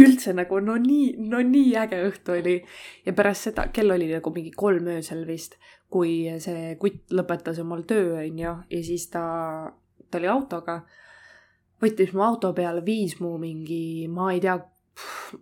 üldse 0.02 0.34
nagu 0.36 0.60
no 0.64 0.76
nii, 0.82 1.16
no 1.32 1.42
nii 1.46 1.74
äge 1.82 2.02
õhtu 2.08 2.36
oli. 2.40 2.58
ja 3.06 3.14
pärast 3.18 3.50
seda, 3.50 3.68
kell 3.74 3.94
oli 3.96 4.10
nagu 4.12 4.34
mingi 4.36 4.54
kolm 4.56 4.90
öösel 4.96 5.26
vist, 5.28 5.58
kui 5.92 6.26
see 6.44 6.76
kutt 6.82 7.14
lõpetas 7.16 7.60
omal 7.64 7.86
töö, 7.88 8.18
onju, 8.24 8.56
ja 8.70 8.84
siis 8.84 9.08
ta, 9.14 9.26
ta 10.10 10.22
oli 10.22 10.32
autoga, 10.32 10.80
võttis 11.82 12.16
mu 12.16 12.26
auto 12.26 12.54
peale, 12.58 12.84
viis 12.86 13.20
mu 13.22 13.36
mingi, 13.42 14.08
ma 14.12 14.32
ei 14.34 14.42
tea, 14.44 14.58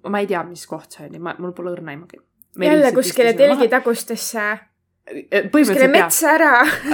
ma 0.09 0.21
ei 0.21 0.29
tea, 0.29 0.43
mis 0.47 0.67
koht 0.69 0.95
see 0.95 1.07
oli, 1.09 1.23
ma, 1.23 1.35
mul 1.39 1.55
pole 1.55 1.73
õrna 1.75 1.95
aimugi. 1.95 2.21
jälle 2.59 2.91
kuskile 2.93 3.33
telgitagustesse 3.33 4.51
Eh, 5.03 5.49
kuskile 5.51 5.89
metsa 5.91 6.29
ära 6.37 6.51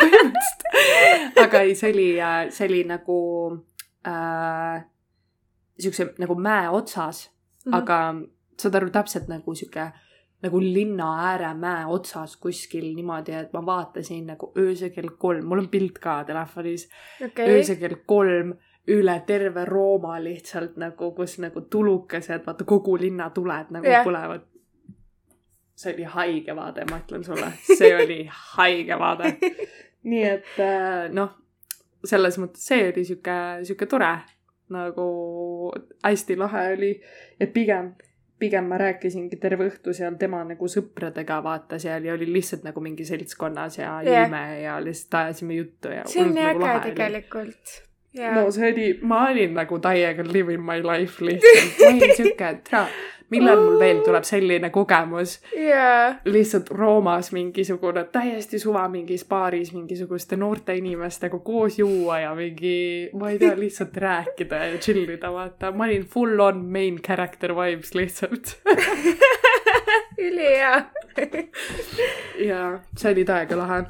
põhimõtteliselt. 0.00 0.62
aga 1.42 1.60
ei, 1.66 1.74
see 1.76 1.90
oli, 1.92 2.06
äh, 2.16 2.46
see 2.54 2.64
oli 2.70 2.78
nagu 2.88 3.16
äh, 4.08 4.80
siukse 5.80 6.12
nagu 6.18 6.34
mäe 6.34 6.68
otsas 6.68 7.26
mm, 7.30 7.72
-hmm. 7.72 7.76
aga 7.76 7.98
saad 8.60 8.74
aru, 8.74 8.90
täpselt 8.90 9.28
nagu 9.28 9.54
sihuke 9.54 9.90
nagu 10.42 10.60
linna 10.60 11.10
ääre 11.30 11.54
mäe 11.54 11.84
otsas 11.86 12.36
kuskil 12.36 12.94
niimoodi, 12.96 13.32
et 13.32 13.52
ma 13.52 13.60
vaatasin 13.66 14.26
nagu 14.26 14.52
öösel 14.58 14.90
kell 14.90 15.16
kolm, 15.18 15.44
mul 15.44 15.64
on 15.64 15.68
pilt 15.68 15.98
ka 15.98 16.24
telefonis 16.24 16.88
okay.. 17.24 17.48
öösel 17.48 17.76
kell 17.76 17.96
kolm 18.06 18.54
üle 18.88 19.22
terve 19.26 19.64
Rooma 19.64 20.16
lihtsalt 20.24 20.76
nagu, 20.80 21.12
kus 21.12 21.38
nagu 21.38 21.60
tulukesed, 21.60 22.46
vaata 22.46 22.64
kogu 22.64 22.96
linna 22.98 23.30
tuled 23.30 23.68
nagu 23.70 23.86
yeah. 23.86 24.06
põlevad 24.06 24.48
see 25.80 25.94
oli 25.94 26.04
haige 26.04 26.56
vaade, 26.56 26.84
ma 26.90 26.98
ütlen 27.00 27.24
sulle, 27.24 27.52
see 27.64 27.92
oli 27.96 28.18
haige 28.56 28.98
vaade. 29.00 29.32
nii 30.10 30.24
et 30.28 30.58
äh, 30.60 31.06
noh, 31.12 31.32
selles 32.04 32.36
mõttes 32.40 32.66
see 32.70 32.88
oli 32.90 33.04
sihuke, 33.08 33.36
sihuke 33.68 33.88
tore, 33.88 34.12
nagu 34.74 35.72
hästi 36.04 36.36
lahe 36.38 36.64
oli, 36.76 36.92
et 37.40 37.52
pigem, 37.52 37.92
pigem 38.40 38.70
ma 38.70 38.78
rääkisingi 38.80 39.36
terve 39.40 39.68
õhtu 39.70 39.94
seal 39.96 40.16
tema 40.20 40.42
nagu 40.48 40.70
sõpradega, 40.70 41.40
vaata 41.44 41.78
seal 41.82 42.08
ja 42.08 42.16
oli 42.16 42.30
lihtsalt 42.32 42.64
nagu 42.66 42.82
mingi 42.84 43.04
seltskonnas 43.08 43.78
ja 43.80 43.92
yeah. 44.00 44.24
jõime 44.24 44.42
ja 44.62 44.80
lihtsalt 44.82 45.20
ajasime 45.22 45.60
juttu 45.60 45.94
ja. 45.94 46.08
see 46.08 46.24
on 46.24 46.34
nii 46.34 46.48
nagu 46.52 46.66
äge 46.72 46.82
tegelikult. 46.90 47.78
Yeah. 48.16 48.34
no 48.34 48.50
see 48.50 48.72
oli, 48.72 48.86
ma 49.06 49.28
olin 49.30 49.54
nagu 49.54 49.78
täiega 49.78 50.24
living 50.26 50.64
my 50.66 50.80
life 50.82 51.24
lihtsalt, 51.24 51.76
ma 51.84 51.92
olin 51.94 52.16
sihuke, 52.16 52.54
et 52.56 52.72
millal 53.30 53.62
mul 53.64 53.78
veel 53.80 54.02
tuleb 54.04 54.26
selline 54.26 54.70
kogemus 54.74 55.36
yeah.. 55.56 56.18
lihtsalt 56.24 56.70
Roomas 56.70 57.32
mingisugune 57.32 58.04
täiesti 58.12 58.58
suva 58.58 58.86
mingis 58.88 59.24
baaris 59.28 59.72
mingisuguste 59.74 60.36
noorte 60.36 60.76
inimestega 60.76 61.38
koos 61.38 61.78
juua 61.78 62.20
ja 62.24 62.34
mingi, 62.34 63.10
ma 63.14 63.30
ei 63.30 63.38
tea, 63.38 63.56
lihtsalt 63.58 63.96
rääkida 63.96 64.64
ja 64.72 64.78
chill 64.78 65.08
ida, 65.08 65.32
vaata. 65.32 65.72
ma 65.72 65.88
olin 65.88 66.06
full 66.06 66.40
on 66.40 66.64
main 66.66 67.02
character 67.02 67.54
vibes 67.56 67.94
lihtsalt 67.94 68.56
ülihea 70.28 70.84
ja 72.50 72.78
see 72.96 73.12
oli 73.12 73.24
täiega 73.24 73.58
lahe. 73.58 73.82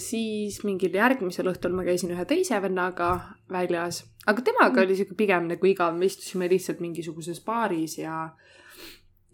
Siis 0.00 0.62
mingil 0.64 0.94
järgmisel 0.94 1.50
õhtul 1.50 1.74
ma 1.76 1.84
käisin 1.84 2.14
ühe 2.14 2.24
teise 2.24 2.60
vennaga 2.62 3.10
väljas 3.52 4.04
aga 4.26 4.42
temaga 4.42 4.74
mm. 4.74 4.84
oli 4.84 4.96
sihuke 4.96 5.16
pigem 5.18 5.48
nagu 5.50 5.66
igav, 5.66 5.96
me 5.96 6.08
istusime 6.08 6.48
lihtsalt 6.50 6.80
mingisuguses 6.84 7.40
baaris 7.44 7.98
ja 8.00 8.16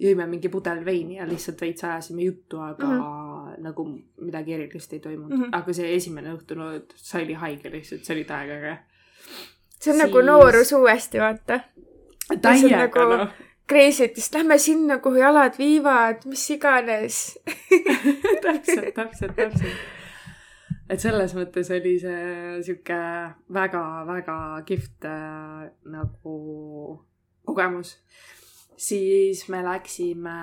jõime 0.02 0.26
mingi 0.28 0.50
pudel 0.52 0.82
veini 0.84 1.18
ja 1.18 1.26
lihtsalt 1.28 1.62
veits 1.64 1.84
ajasime 1.84 2.26
juttu, 2.26 2.60
aga 2.60 2.86
mm 2.86 3.00
-hmm. 3.00 3.62
nagu 3.64 3.86
midagi 4.20 4.54
erilist 4.54 4.92
ei 4.92 5.00
toimunud 5.00 5.38
mm. 5.38 5.44
-hmm. 5.44 5.56
aga 5.58 5.72
see 5.72 5.94
esimene 5.94 6.34
õhtu, 6.34 6.54
no 6.54 6.70
see 6.94 7.24
oli 7.24 7.34
haige 7.34 7.70
lihtsalt, 7.72 8.04
see 8.04 8.14
oli 8.16 8.24
täiega 8.24 8.54
äge. 8.54 8.78
see 9.80 9.92
on 9.92 9.98
nagu 9.98 10.18
siis... 10.18 10.26
nagu 10.26 10.26
noorus 10.26 10.72
uuesti, 10.72 11.18
vaata. 11.18 11.60
täiega 12.42 12.86
nagu... 12.86 13.16
noh 13.16 13.28
Kreisitist, 13.66 14.34
lähme 14.34 14.58
sinna, 14.58 14.98
kuhu 15.02 15.16
jalad 15.18 15.56
viivad, 15.58 16.22
mis 16.24 16.50
iganes 16.50 17.38
täpselt, 18.44 18.94
täpselt, 18.94 19.34
täpselt 19.36 19.95
et 20.90 21.02
selles 21.02 21.34
mõttes 21.34 21.70
oli 21.74 21.96
see 22.02 22.58
sihuke 22.66 22.98
väga-väga 23.52 24.38
kihvt 24.68 25.06
äh, 25.10 25.66
nagu 25.92 26.36
kogemus. 27.46 27.96
siis 28.76 29.48
me 29.48 29.62
läksime 29.64 30.36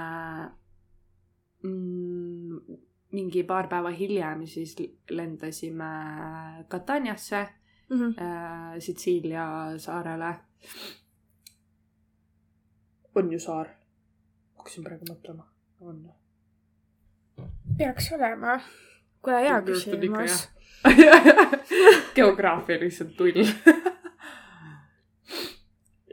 mm, 1.64 2.80
mingi 3.14 3.44
paar 3.48 3.70
päeva 3.72 3.92
hiljem 3.94 4.46
siis 4.48 4.76
lendasime 5.10 5.92
Kataniasse 6.68 7.48
mm, 7.90 7.98
-hmm. 7.98 8.22
äh, 8.22 8.80
Sitsiilia 8.80 9.78
saarele. 9.78 10.36
on 13.16 13.32
ju 13.32 13.40
saar? 13.40 13.68
hakkasin 14.58 14.84
praegu 14.84 15.06
mõtlema, 15.10 15.44
on. 15.80 16.12
peaks 17.78 18.12
olema 18.12 18.60
kuule, 19.24 19.40
hea 19.46 19.62
küsimus. 19.68 20.44
geograafia 22.16 22.80
lihtsalt 22.82 23.16
tull 23.18 23.40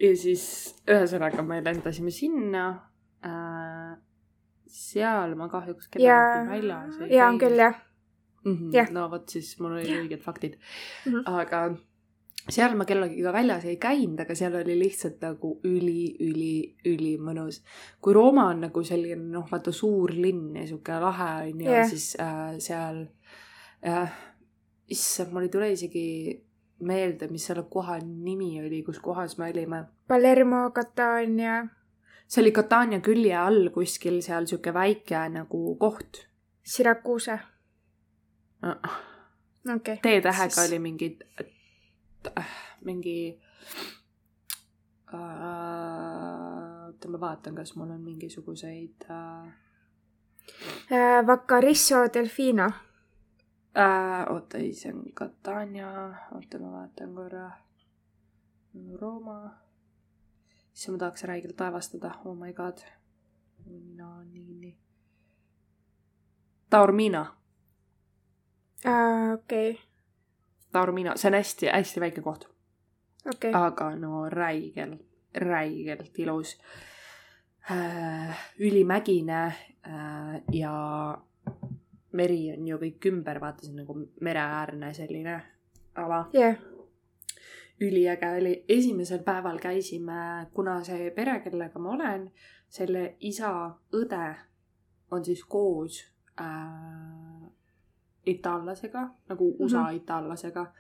ja 0.00 0.12
siis 0.16 0.44
ühesõnaga 0.88 1.42
me 1.46 1.58
lendasime 1.64 2.12
sinna 2.14 2.64
äh,. 3.26 3.98
seal 4.70 5.34
ma 5.38 5.50
kahjuks 5.50 5.90
kellegagi 5.90 6.48
väljas 6.52 6.94
ei 6.94 6.98
käinud. 7.00 7.16
jaa, 7.16 7.28
on 7.28 7.40
küll 7.42 7.58
jah 7.64 7.76
mm. 8.44 8.54
-hmm. 8.54 8.74
Yeah. 8.74 8.90
no 8.94 9.08
vot, 9.10 9.28
siis 9.28 9.58
mul 9.60 9.76
olid 9.78 9.90
õiged 10.04 10.22
faktid 10.24 10.56
mm. 10.56 11.12
-hmm. 11.12 11.22
aga 11.26 11.64
seal 12.48 12.74
ma 12.78 12.86
kellegagi 12.88 13.24
väljas 13.24 13.66
ei 13.68 13.76
käinud, 13.80 14.20
aga 14.24 14.34
seal 14.38 14.56
oli 14.60 14.76
lihtsalt 14.78 15.20
nagu 15.24 15.52
üli, 15.68 16.14
üli, 16.24 16.54
ülimõnus. 16.88 17.60
kui 18.00 18.14
Rooma 18.16 18.48
on 18.54 18.64
nagu 18.66 18.84
selline 18.86 19.28
noh, 19.32 19.46
vaata 19.50 19.72
suur 19.74 20.14
linn 20.14 20.56
ja 20.56 20.66
sihuke 20.68 21.00
lahe 21.02 21.30
on 21.50 21.64
ju 21.64 21.70
yeah., 21.70 21.88
siis 21.88 22.14
äh, 22.20 22.54
seal 22.62 23.02
äh,, 23.86 24.14
issand, 24.90 25.34
mul 25.34 25.48
ei 25.48 25.52
tule 25.52 25.72
isegi 25.74 26.06
meelde, 26.86 27.28
mis 27.28 27.44
selle 27.50 27.66
koha 27.68 27.98
nimi 28.00 28.54
oli, 28.62 28.80
kus 28.82 28.98
kohas 29.04 29.36
me 29.38 29.50
olime. 29.50 29.84
Palermo, 30.08 30.70
Catania. 30.74 31.66
see 32.26 32.42
oli 32.44 32.52
Catania 32.56 33.00
külje 33.04 33.36
all 33.36 33.70
kuskil 33.74 34.20
seal 34.24 34.48
sihuke 34.48 34.72
väike 34.74 35.28
nagu 35.34 35.76
koht. 35.80 36.24
Syracuse 36.62 37.38
no.. 38.62 38.74
okei 39.74 39.96
okay.. 39.96 39.96
T-tähega 39.96 40.52
siis... 40.52 40.68
oli 40.68 40.78
mingi 40.78 41.16
mingi 42.84 43.40
äh, 45.14 46.86
oota, 46.86 47.08
ma 47.08 47.20
vaatan, 47.20 47.54
kas 47.54 47.74
mul 47.76 47.90
on 47.90 48.00
mingisuguseid 48.00 49.04
äh... 49.10 49.48
Äh, 50.90 51.26
Vacarisso 51.26 51.96
Delfino 52.14 52.70
äh,. 53.74 54.32
oota, 54.32 54.58
ei, 54.58 54.74
see 54.74 54.92
on 54.92 55.04
Catania, 55.14 55.90
oota, 56.34 56.58
ma 56.58 56.72
vaatan 56.72 57.14
korra. 57.14 57.50
Rooma. 59.00 59.50
issand, 60.74 60.94
ma 60.94 60.98
tahaks 60.98 61.24
räigelt 61.24 61.60
aevastada, 61.60 62.14
oh 62.24 62.34
my 62.34 62.52
god. 62.52 62.78
no 63.96 64.22
nii, 64.22 64.54
nii. 64.54 64.76
Taormina 66.70 67.26
äh,. 68.84 69.32
okei 69.34 69.70
okay 69.70 69.89
Taormina, 70.72 71.16
see 71.16 71.30
on 71.30 71.38
hästi-hästi 71.38 72.00
väike 72.00 72.22
koht. 72.22 72.48
Okay.. 73.28 73.50
aga 73.52 73.90
no 73.96 74.28
räigelt, 74.28 75.02
räigelt 75.34 76.18
ilus. 76.18 76.58
Äh,. 77.70 78.36
ülimägine 78.58 79.44
äh, 79.44 80.42
ja 80.52 80.72
meri 82.12 82.52
on 82.52 82.66
ju 82.66 82.78
kõik 82.80 83.06
ümber, 83.12 83.40
vaata 83.40 83.66
see 83.66 83.74
on 83.74 83.82
nagu 83.82 83.96
mereäärne 84.20 84.92
selline 84.94 85.36
ala. 85.94 86.24
Yeah.. 86.34 86.56
üliäge 87.80 88.30
oli, 88.36 88.54
esimesel 88.68 89.22
päeval 89.24 89.58
käisime, 89.58 90.46
kuna 90.54 90.80
see 90.84 91.10
pere, 91.16 91.38
kellega 91.44 91.78
ma 91.78 91.94
olen, 91.94 92.26
selle 92.68 93.16
isa 93.20 93.52
õde 93.96 94.24
on 95.10 95.24
siis 95.24 95.44
koos 95.44 96.02
äh, 96.40 97.49
itaallasega, 98.26 99.08
nagu 99.28 99.56
USA 99.58 99.78
mm 99.78 99.86
-hmm. 99.86 99.96
itaallasega 99.96 100.72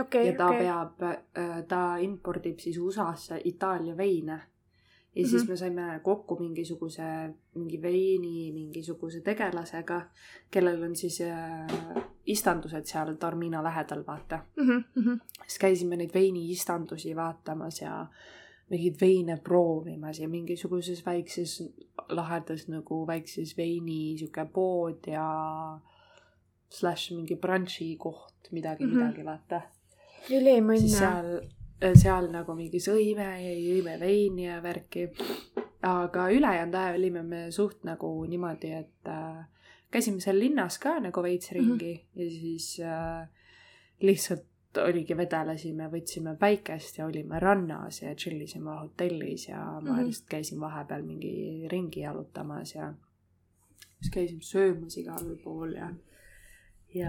okay,. 0.00 0.26
ja 0.26 0.32
ta 0.36 0.46
okay. 0.46 0.58
peab, 0.58 1.02
äh, 1.02 1.64
ta 1.68 1.96
impordib 1.96 2.58
siis 2.58 2.78
USA-sse 2.78 3.40
Itaalia 3.44 3.96
veine. 3.96 4.32
ja 4.32 4.36
mm 4.36 5.24
-hmm. 5.24 5.28
siis 5.28 5.42
mhm. 5.42 5.50
me 5.50 5.56
saime 5.56 6.00
kokku 6.02 6.38
mingisuguse, 6.38 7.02
mingi 7.54 7.82
veini 7.82 8.52
mingisuguse 8.52 9.20
tegelasega, 9.20 10.02
kellel 10.50 10.82
on 10.82 10.96
siis 10.96 11.20
äh, 11.20 12.04
istandused 12.26 12.84
seal 12.84 13.14
Tarmina 13.14 13.62
lähedal, 13.62 14.04
vaata 14.06 14.40
mm. 14.56 14.84
-hmm. 14.98 15.20
siis 15.46 15.58
käisime 15.58 15.96
neid 15.96 16.14
veiniistandusi 16.14 17.16
vaatamas 17.16 17.80
ja 17.80 18.06
mingeid 18.70 19.00
veine 19.00 19.36
proovimas 19.36 20.18
ja 20.20 20.28
mingisuguses 20.28 21.06
väikses 21.06 21.72
lahedas 22.08 22.68
nagu 22.68 23.06
väikses 23.06 23.56
veini 23.56 24.16
sihuke 24.18 24.44
pood 24.52 25.06
ja 25.06 25.26
slaš 26.72 27.10
mingi 27.16 27.36
brunch'i 27.36 27.96
koht, 28.00 28.48
midagi 28.50 28.84
mm, 28.84 28.92
-hmm. 28.92 29.02
midagi, 29.04 29.24
vaata. 29.24 29.60
siis 30.28 30.40
ülimõnne. 30.40 30.88
seal, 30.98 31.96
seal 31.98 32.30
nagu 32.32 32.54
mingi 32.54 32.80
sõime 32.80 33.28
ja 33.42 33.52
jõime 33.52 33.98
veini 34.00 34.46
ja 34.46 34.60
värki. 34.62 35.08
aga 35.82 36.28
ülejäänud 36.30 36.74
aja 36.74 36.94
olime 36.94 37.22
me 37.22 37.50
suht 37.50 37.84
nagu 37.84 38.24
niimoodi, 38.24 38.70
et 38.72 39.08
äh, 39.08 39.44
käisime 39.90 40.20
seal 40.20 40.38
linnas 40.38 40.78
ka 40.78 41.00
nagu 41.00 41.22
veits 41.22 41.52
ringi 41.52 41.94
mm 41.94 42.00
-hmm. 42.00 42.22
ja 42.22 42.30
siis 42.30 42.80
äh, 42.80 43.28
lihtsalt 44.00 44.46
oligi, 44.78 45.16
vedelesime, 45.16 45.88
võtsime 45.92 46.36
päikest 46.38 46.98
ja 46.98 47.06
olime 47.06 47.38
rannas 47.40 48.02
ja 48.02 48.14
chill 48.14 48.40
isime 48.40 48.70
hotellis 48.70 49.48
ja 49.48 49.58
ma 49.58 49.80
mm 49.80 49.86
Mhm. 49.86 49.98
-hmm. 49.98 50.06
lihtsalt 50.06 50.28
käisin 50.28 50.60
vahepeal 50.60 51.02
mingi 51.02 51.68
ringi 51.68 52.00
jalutamas 52.00 52.74
ja 52.74 52.94
siis 54.00 54.10
käisime 54.14 54.42
söömas 54.42 54.96
igal 54.96 55.36
pool 55.44 55.72
ja, 55.72 55.78
ja 55.80 55.94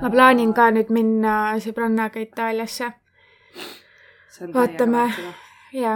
ma 0.01 0.09
plaanin 0.09 0.53
ka 0.53 0.69
nüüd 0.71 0.89
minna 0.89 1.37
sõbrannaga 1.59 2.19
Itaaliasse 2.23 2.91
vaatame. 4.53 4.55
täiega 4.55 4.91
väike, 4.91 5.21
noh. 5.27 5.35
ja 5.73 5.93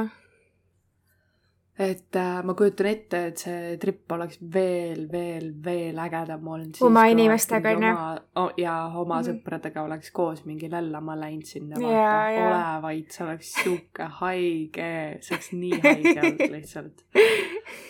et 1.79 2.15
äh, 2.17 2.39
ma 2.43 2.53
kujutan 2.57 2.87
ette, 2.89 3.19
et 3.29 3.37
see 3.37 3.75
trip 3.77 4.11
oleks 4.11 4.39
veel, 4.53 5.03
veel, 5.11 5.51
veel 5.63 5.99
ägedam 6.01 6.47
olnud. 6.49 6.79
Oma 6.81 7.03
inimestega, 7.11 7.69
on 7.77 7.83
ju? 7.85 7.91
ju? 7.91 8.45
ja 8.63 8.73
oma 8.97 9.19
Mhm. 9.21 9.27
sõpradega 9.27 9.83
oleks 9.85 10.09
koos 10.11 10.41
mingi 10.45 10.71
lällama 10.71 11.15
läinud 11.19 11.45
sinna 11.45 11.77
Jaa, 11.79 11.91
vaata, 11.91 12.31
jaa. 12.33 12.47
ole 12.47 12.81
vaid, 12.81 13.11
see 13.13 13.23
oleks 13.27 13.53
sihuke 13.59 14.07
haige, 14.21 14.89
see 15.21 15.35
oleks 15.35 15.51
nii 15.53 15.79
haige 15.83 16.19
olnud 16.25 16.51
lihtsalt. 16.57 17.05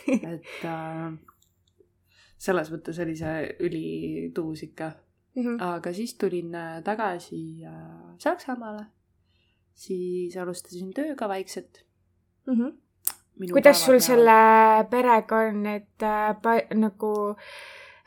et 0.07 0.65
äh, 0.65 1.11
selles 2.37 2.71
mõttes 2.75 2.99
oli 3.03 3.15
see 3.15 3.55
ülituus 3.59 4.63
ikka. 4.67 4.91
Mhm. 5.37 5.61
aga 5.61 5.93
siis 5.93 6.15
tulin 6.17 6.55
äh, 6.55 6.83
tagasi 6.83 7.63
äh, 7.65 7.73
Saksamaale, 8.17 8.85
siis 9.73 10.37
alustasin 10.37 10.93
tööga 10.93 11.29
vaikselt. 11.29 11.83
Mhm. 12.47 12.71
kuidas 13.51 13.85
sul 13.85 13.99
selle 13.99 14.37
perega 14.89 15.43
on, 15.49 15.65
et 15.65 16.03
äh, 16.03 16.73
nagu 16.73 17.11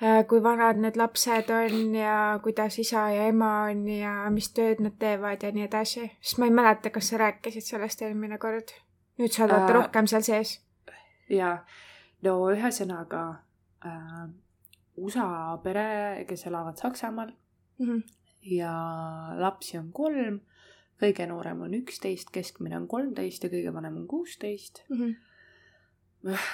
äh, 0.02 0.26
kui 0.26 0.42
vanad 0.42 0.80
need 0.82 0.96
lapsed 0.96 1.50
on 1.54 1.94
ja 1.94 2.40
kuidas 2.42 2.78
isa 2.78 3.06
ja 3.14 3.28
ema 3.30 3.52
on 3.70 3.86
ja 3.88 4.14
mis 4.30 4.50
tööd 4.50 4.82
nad 4.82 4.98
teevad 4.98 5.42
ja 5.42 5.52
nii 5.52 5.68
edasi, 5.68 6.10
sest 6.20 6.38
ma 6.42 6.50
ei 6.50 6.56
mäleta, 6.56 6.90
kas 6.90 7.12
sa 7.12 7.22
rääkisid 7.22 7.62
sellest 7.62 8.02
eelmine 8.02 8.38
kord. 8.38 8.74
nüüd 9.18 9.32
sa 9.32 9.44
oled 9.44 9.68
Äh, 9.68 9.72
rohkem 9.76 10.06
seal 10.06 10.22
sees. 10.26 10.58
ja 11.28 11.58
no 12.22 12.38
ühesõnaga 12.50 13.24
äh, 13.86 14.30
USA 15.00 15.58
pere, 15.62 16.24
kes 16.28 16.46
elavad 16.46 16.76
Saksamaal 16.80 17.32
Mhm. 17.80 17.98
ja 18.42 18.72
lapsi 19.40 19.78
on 19.78 19.90
kolm, 19.92 20.40
kõige 21.00 21.26
noorem 21.28 21.62
on 21.64 21.74
üksteist, 21.80 22.30
keskmine 22.32 22.76
on 22.76 22.86
kolmteist 22.88 23.44
ja 23.44 23.50
kõige 23.52 23.72
vanem 23.72 23.96
on 24.02 24.06
kuusteist. 24.08 24.84
Mhm. 24.90 25.10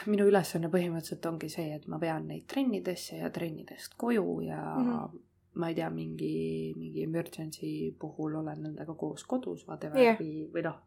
minu 0.06 0.28
ülesanne 0.30 0.68
põhimõtteliselt 0.70 1.24
ongi 1.26 1.48
see, 1.50 1.72
et 1.74 1.88
ma 1.90 1.98
vean 1.98 2.28
neid 2.28 2.44
trennidesse 2.46 3.16
ja 3.18 3.30
trennidest 3.34 3.96
koju 3.98 4.40
ja 4.46 4.60
mm. 4.76 4.84
-hmm. 4.92 5.18
ma 5.54 5.68
ei 5.68 5.74
tea, 5.74 5.88
mingi, 5.90 6.72
mingi 6.76 7.02
emergency 7.02 7.90
puhul 7.98 8.36
olen 8.36 8.62
nendega 8.62 8.94
koos 8.94 9.24
kodus, 9.24 9.66
whatever 9.66 9.98
Jah. 9.98 10.20
või, 10.20 10.46
või 10.52 10.62
noh, 10.62 10.78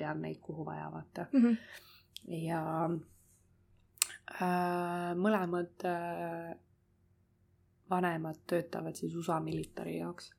vean 0.00 0.20
neid 0.20 0.40
kuhu 0.42 0.66
vaja, 0.66 0.90
vaata. 0.92 1.26
Mhm. 1.32 1.56
ja 2.28 2.90
äh, 4.42 5.16
mõlemad 5.16 5.84
äh, 5.84 6.56
vanemad 7.90 8.38
töötavad 8.46 8.94
siis 8.94 9.14
USA 9.14 9.40
militari 9.40 9.98
jaoks. 9.98 10.32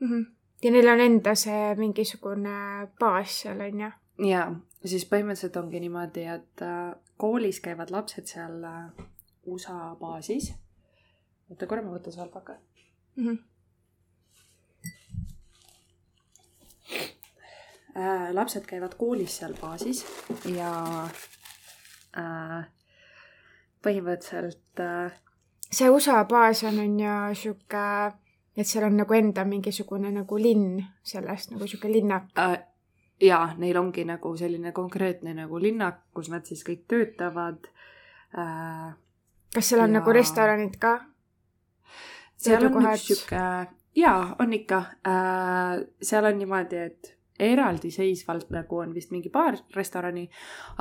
Mhm. 0.00 0.22
ja 0.62 0.70
neil 0.70 0.88
on 0.88 1.00
enda 1.00 1.34
see 1.34 1.74
mingisugune 1.78 2.88
baas 3.00 3.40
seal 3.42 3.60
on 3.60 3.80
ju. 3.80 3.90
ja 4.28 4.42
siis 4.84 5.06
põhimõtteliselt 5.06 5.56
ongi 5.56 5.80
niimoodi, 5.80 6.26
et 6.26 6.62
äh, 6.62 6.94
koolis 7.16 7.60
käivad 7.60 7.90
lapsed 7.90 8.26
seal 8.26 8.64
äh, 8.64 9.06
USA 9.46 9.94
baasis. 10.00 10.52
oota 11.50 11.66
korra, 11.66 11.82
ma 11.82 11.96
võtan 11.96 12.12
salvaka. 12.12 12.58
Mhm. 13.16 13.38
äh,. 17.96 18.30
lapsed 18.34 18.66
käivad 18.66 18.94
koolis 18.98 19.38
seal 19.38 19.54
baasis 19.60 20.04
ja 20.50 20.72
äh, 22.18 22.70
põhimõtteliselt 23.82 24.80
äh, 24.80 25.20
see 25.72 25.88
USA 25.90 26.24
baas 26.28 26.62
on, 26.68 26.78
on 26.78 26.98
ju 27.00 27.34
sihuke, 27.34 27.84
et 28.56 28.66
seal 28.68 28.84
on 28.84 28.96
nagu 29.00 29.14
enda 29.16 29.44
mingisugune 29.48 30.10
nagu 30.12 30.36
linn 30.38 30.82
sellest 31.02 31.50
nagu 31.54 31.66
sihuke 31.66 31.88
linnak. 31.92 32.28
äh, 32.38 32.58
ja 33.20 33.54
neil 33.58 33.76
ongi 33.80 34.04
nagu 34.04 34.34
selline 34.36 34.72
konkreetne 34.72 35.34
nagu 35.34 35.58
linnak, 35.62 36.02
kus 36.14 36.28
nad 36.28 36.44
siis 36.44 36.64
kõik 36.66 36.84
töötavad 36.88 37.68
äh,. 38.38 38.92
kas 39.54 39.68
seal 39.68 39.80
on 39.84 39.92
Ja- 39.94 40.00
nagu 40.00 40.12
restoranid 40.12 40.76
ka? 40.78 40.98
seal 42.36 42.66
on 42.66 42.82
üks 42.82 43.06
sihuke, 43.06 43.42
jaa, 43.96 44.36
on 44.38 44.52
ikka 44.52 44.78
äh,, 45.06 45.80
seal 46.02 46.24
on 46.24 46.38
niimoodi, 46.38 46.76
et 46.76 47.16
eraldiseisvalt 47.42 48.50
nagu 48.54 48.78
on 48.82 48.94
vist 48.94 49.12
mingi 49.14 49.30
paar 49.32 49.58
restorani, 49.76 50.28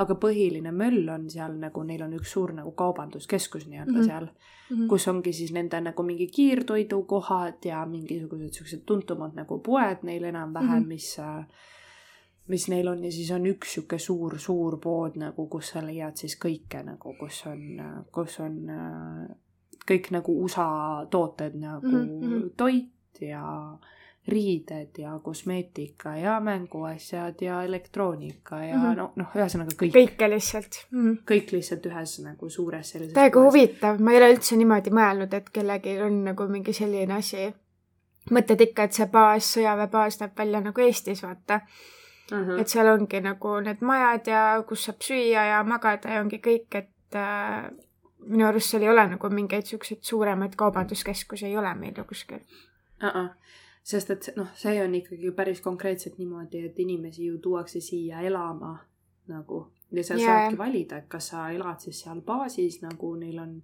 aga 0.02 0.16
põhiline 0.22 0.72
möll 0.76 1.10
on 1.10 1.28
seal 1.30 1.58
nagu, 1.60 1.84
neil 1.88 2.06
on 2.06 2.16
üks 2.20 2.36
suur 2.38 2.54
nagu 2.58 2.72
kaubanduskeskus 2.78 3.68
nii-öelda 3.68 3.92
mm. 3.92 4.00
-hmm. 4.00 4.08
seal, 4.08 4.88
kus 4.90 5.08
ongi 5.08 5.34
siis 5.34 5.52
nende 5.54 5.82
nagu 5.82 6.04
mingi 6.04 6.28
kiirtoidukohad 6.28 7.66
ja 7.66 7.86
mingisugused 7.86 8.54
siuksed 8.60 8.86
tuntumad 8.86 9.36
nagu 9.36 9.60
poed 9.60 10.04
neil 10.04 10.24
enam-vähem 10.24 10.70
mm. 10.70 10.84
-hmm. 10.84 10.88
mis 10.88 11.18
mis 12.48 12.68
neil 12.70 12.88
on 12.88 13.04
ja 13.06 13.12
siis 13.12 13.32
on 13.32 13.46
üks 13.46 13.74
sihuke 13.74 14.00
suur, 14.00 14.40
suur 14.40 14.78
pood 14.80 15.16
nagu, 15.16 15.48
kus 15.48 15.70
sa 15.74 15.86
leiad 15.86 16.18
siis 16.18 16.36
kõike 16.36 16.84
nagu, 16.84 17.14
kus 17.20 17.46
on, 17.48 17.62
kus 18.12 18.40
on 18.40 18.58
kõik 19.88 20.12
nagu 20.12 20.36
USA 20.44 20.68
tooted 21.12 21.56
nagu 21.60 21.88
mm. 21.88 22.20
-hmm. 22.22 22.50
toit 22.58 23.22
ja 23.22 23.78
riided 24.28 24.98
ja 24.98 25.20
kosmeetika 25.24 26.16
ja 26.16 26.40
mänguasjad 26.40 27.42
ja 27.42 27.64
elektroonika 27.64 28.64
ja 28.64 28.78
mm. 28.78 28.84
-hmm. 28.84 28.96
no, 28.96 29.14
noh, 29.16 29.28
ühesõnaga 29.36 29.74
kõik, 29.74 29.94
kõik., 29.94 30.12
kõike 30.12 30.30
lihtsalt 30.30 30.78
mm.. 30.92 31.16
kõik 31.32 31.52
lihtsalt 31.52 31.86
ühes 31.90 32.20
nagu 32.22 32.50
suures 32.50 32.90
sellises 32.90 33.14
täiega 33.14 33.42
huvitav, 33.42 34.00
ma 34.00 34.14
ei 34.14 34.22
ole 34.22 34.30
üldse 34.36 34.58
niimoodi 34.58 34.94
mõelnud, 34.94 35.34
et 35.34 35.50
kellelgi 35.50 35.98
on 36.06 36.24
nagu 36.30 36.48
mingi 36.48 36.74
selline 36.74 37.14
asi. 37.14 37.50
mõtled 38.32 38.62
ikka, 38.62 38.84
et 38.84 38.94
see 38.94 39.08
baas, 39.10 39.54
sõjaväebaas 39.56 40.20
näeb 40.22 40.38
välja 40.38 40.62
nagu 40.62 40.82
Eestis, 40.82 41.24
vaata. 41.24 41.62
Mhm. 42.32 42.60
et 42.60 42.68
seal 42.68 42.88
ongi 42.88 43.20
nagu 43.22 43.60
need 43.60 43.82
majad 43.82 44.28
ja 44.28 44.64
kus 44.68 44.86
saab 44.86 45.02
süüa 45.02 45.46
ja 45.46 45.64
magada 45.64 46.14
ja 46.14 46.22
ongi 46.22 46.38
kõik, 46.38 46.78
et 46.78 47.16
äh, 47.16 47.72
minu 48.28 48.48
arust 48.48 48.70
seal 48.70 48.86
ei 48.86 48.90
ole 48.90 49.08
nagu 49.08 49.30
mingeid 49.30 49.66
siukseid 49.66 50.04
suuremaid 50.06 50.56
kaubanduskeskusi 50.56 51.46
ei 51.46 51.58
ole 51.58 51.74
meil 51.76 51.98
ju 51.98 52.04
kuskil. 52.04 52.40
uh. 53.04 53.10
-uh. 53.10 53.30
Sest 53.84 54.12
et 54.12 54.32
noh, 54.36 54.48
see 54.56 54.78
on 54.84 54.96
ikkagi 54.96 55.32
päris 55.36 55.62
konkreetselt 55.62 56.18
niimoodi, 56.18 56.66
et 56.66 56.80
inimesi 56.80 57.26
ju 57.26 57.38
tuuakse 57.38 57.82
siia 57.82 58.22
elama 58.22 58.78
nagu 59.28 59.68
ja 59.92 60.04
sa 60.04 60.16
Jaa. 60.16 60.26
saadki 60.26 60.58
valida, 60.58 60.98
et 60.98 61.08
kas 61.12 61.28
sa 61.34 61.50
elad 61.52 61.80
siis 61.84 62.00
seal 62.04 62.22
baasis 62.26 62.80
nagu 62.82 63.14
neil 63.20 63.40
on, 63.40 63.56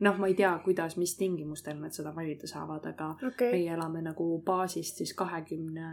noh, 0.00 0.18
ma 0.18 0.28
ei 0.30 0.36
tea, 0.38 0.52
kuidas, 0.64 0.96
mis 0.96 1.16
tingimustel 1.18 1.78
nad 1.80 1.92
seda 1.92 2.14
valida 2.16 2.48
saavad, 2.48 2.86
aga 2.94 3.10
okay.. 3.28 3.50
meie 3.52 3.72
elame 3.74 4.02
nagu 4.04 4.28
baasist 4.46 5.02
siis 5.02 5.14
kahekümne 5.14 5.88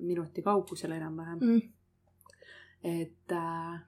minuti 0.00 0.42
kaugusel 0.42 0.92
enam-vähem 0.98 1.38
mm., 1.40 1.62
et 2.90 3.32
äh, 3.36 3.80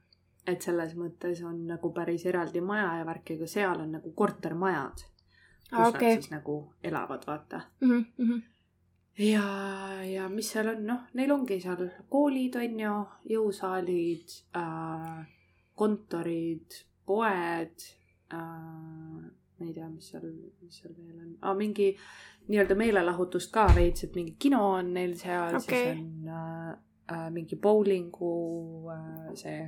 et 0.47 0.65
selles 0.65 0.97
mõttes 0.99 1.43
on 1.47 1.61
nagu 1.69 1.93
päris 1.95 2.25
eraldi 2.27 2.61
maja 2.65 2.97
ja 2.99 3.07
värk, 3.07 3.35
aga 3.37 3.47
seal 3.47 3.85
on 3.85 3.93
nagu 3.99 4.11
kortermajad, 4.17 5.05
kus 5.69 5.85
okay. 5.87 6.17
nad 6.17 6.23
siis 6.23 6.33
nagu 6.33 6.57
elavad, 6.83 7.27
vaata 7.27 7.61
Mm 7.81 8.05
-hmm. 8.19 8.43
ja, 9.19 9.45
ja 10.05 10.29
mis 10.29 10.51
seal 10.53 10.69
on, 10.69 10.87
noh, 10.87 11.01
neil 11.15 11.31
ongi 11.35 11.61
seal 11.61 11.89
koolid 12.11 12.57
on 12.57 12.79
ju, 12.81 12.95
jõusaalid 13.35 14.37
äh,, 14.57 15.27
kontorid, 15.75 16.79
poed 17.07 17.85
äh,. 18.33 18.39
ma 19.59 19.67
ei 19.69 19.75
tea, 19.75 19.89
mis 19.89 20.09
seal, 20.11 20.25
mis 20.63 20.79
seal 20.81 20.95
veel 20.97 21.19
on 21.21 21.37
ah,, 21.43 21.55
mingi 21.57 21.93
nii-öelda 22.49 22.75
meelelahutust 22.75 23.53
ka 23.55 23.69
veits, 23.77 24.05
et 24.05 24.15
mingi 24.19 24.35
kino 24.39 24.63
on 24.79 24.95
neil 24.95 25.13
seal 25.21 25.55
okay., 25.61 25.85
siis 25.93 26.01
on 26.01 26.29
äh, 26.29 26.73
äh, 27.13 27.29
mingi 27.31 27.57
bowlingu 27.57 28.33
äh, 28.91 29.31
see 29.39 29.61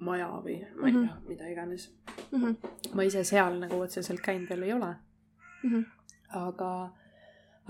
maja 0.00 0.30
või 0.40 0.56
ma 0.80 0.86
ei 0.88 0.92
Mhm. 0.94 1.06
tea, 1.08 1.16
mida 1.28 1.48
iganes. 1.52 1.90
Mm 2.32 2.42
-hmm. 2.44 2.94
ma 2.94 3.02
ise 3.02 3.24
seal 3.24 3.58
nagu 3.60 3.80
otseselt 3.80 4.20
käinud 4.20 4.48
veel 4.48 4.62
ei 4.62 4.72
ole 4.72 4.94
Mm 5.62 5.70
-hmm. 5.70 5.84
aga, 6.28 6.90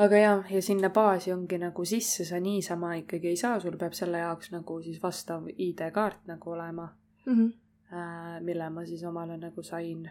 aga 0.01 0.21
jah, 0.21 0.45
ja 0.55 0.63
sinna 0.65 0.91
baasi 0.95 1.33
ongi 1.35 1.59
nagu 1.61 1.85
sisse 1.85 2.25
sa 2.25 2.41
niisama 2.41 2.95
ikkagi 3.03 3.33
ei 3.33 3.37
saa, 3.37 3.61
sul 3.61 3.77
peab 3.81 3.97
selle 3.97 4.23
jaoks 4.23 4.53
nagu 4.55 4.79
siis 4.85 5.03
vastav 5.03 5.49
ID-kaart 5.57 6.27
nagu 6.31 6.57
olema 6.57 6.89
Mm 7.27 7.35
-hmm. 7.37 7.53
äh,, 7.93 8.41
mille 8.41 8.71
ma 8.71 8.85
siis 8.87 9.05
omale 9.05 9.37
nagu 9.37 9.63
sain 9.63 10.11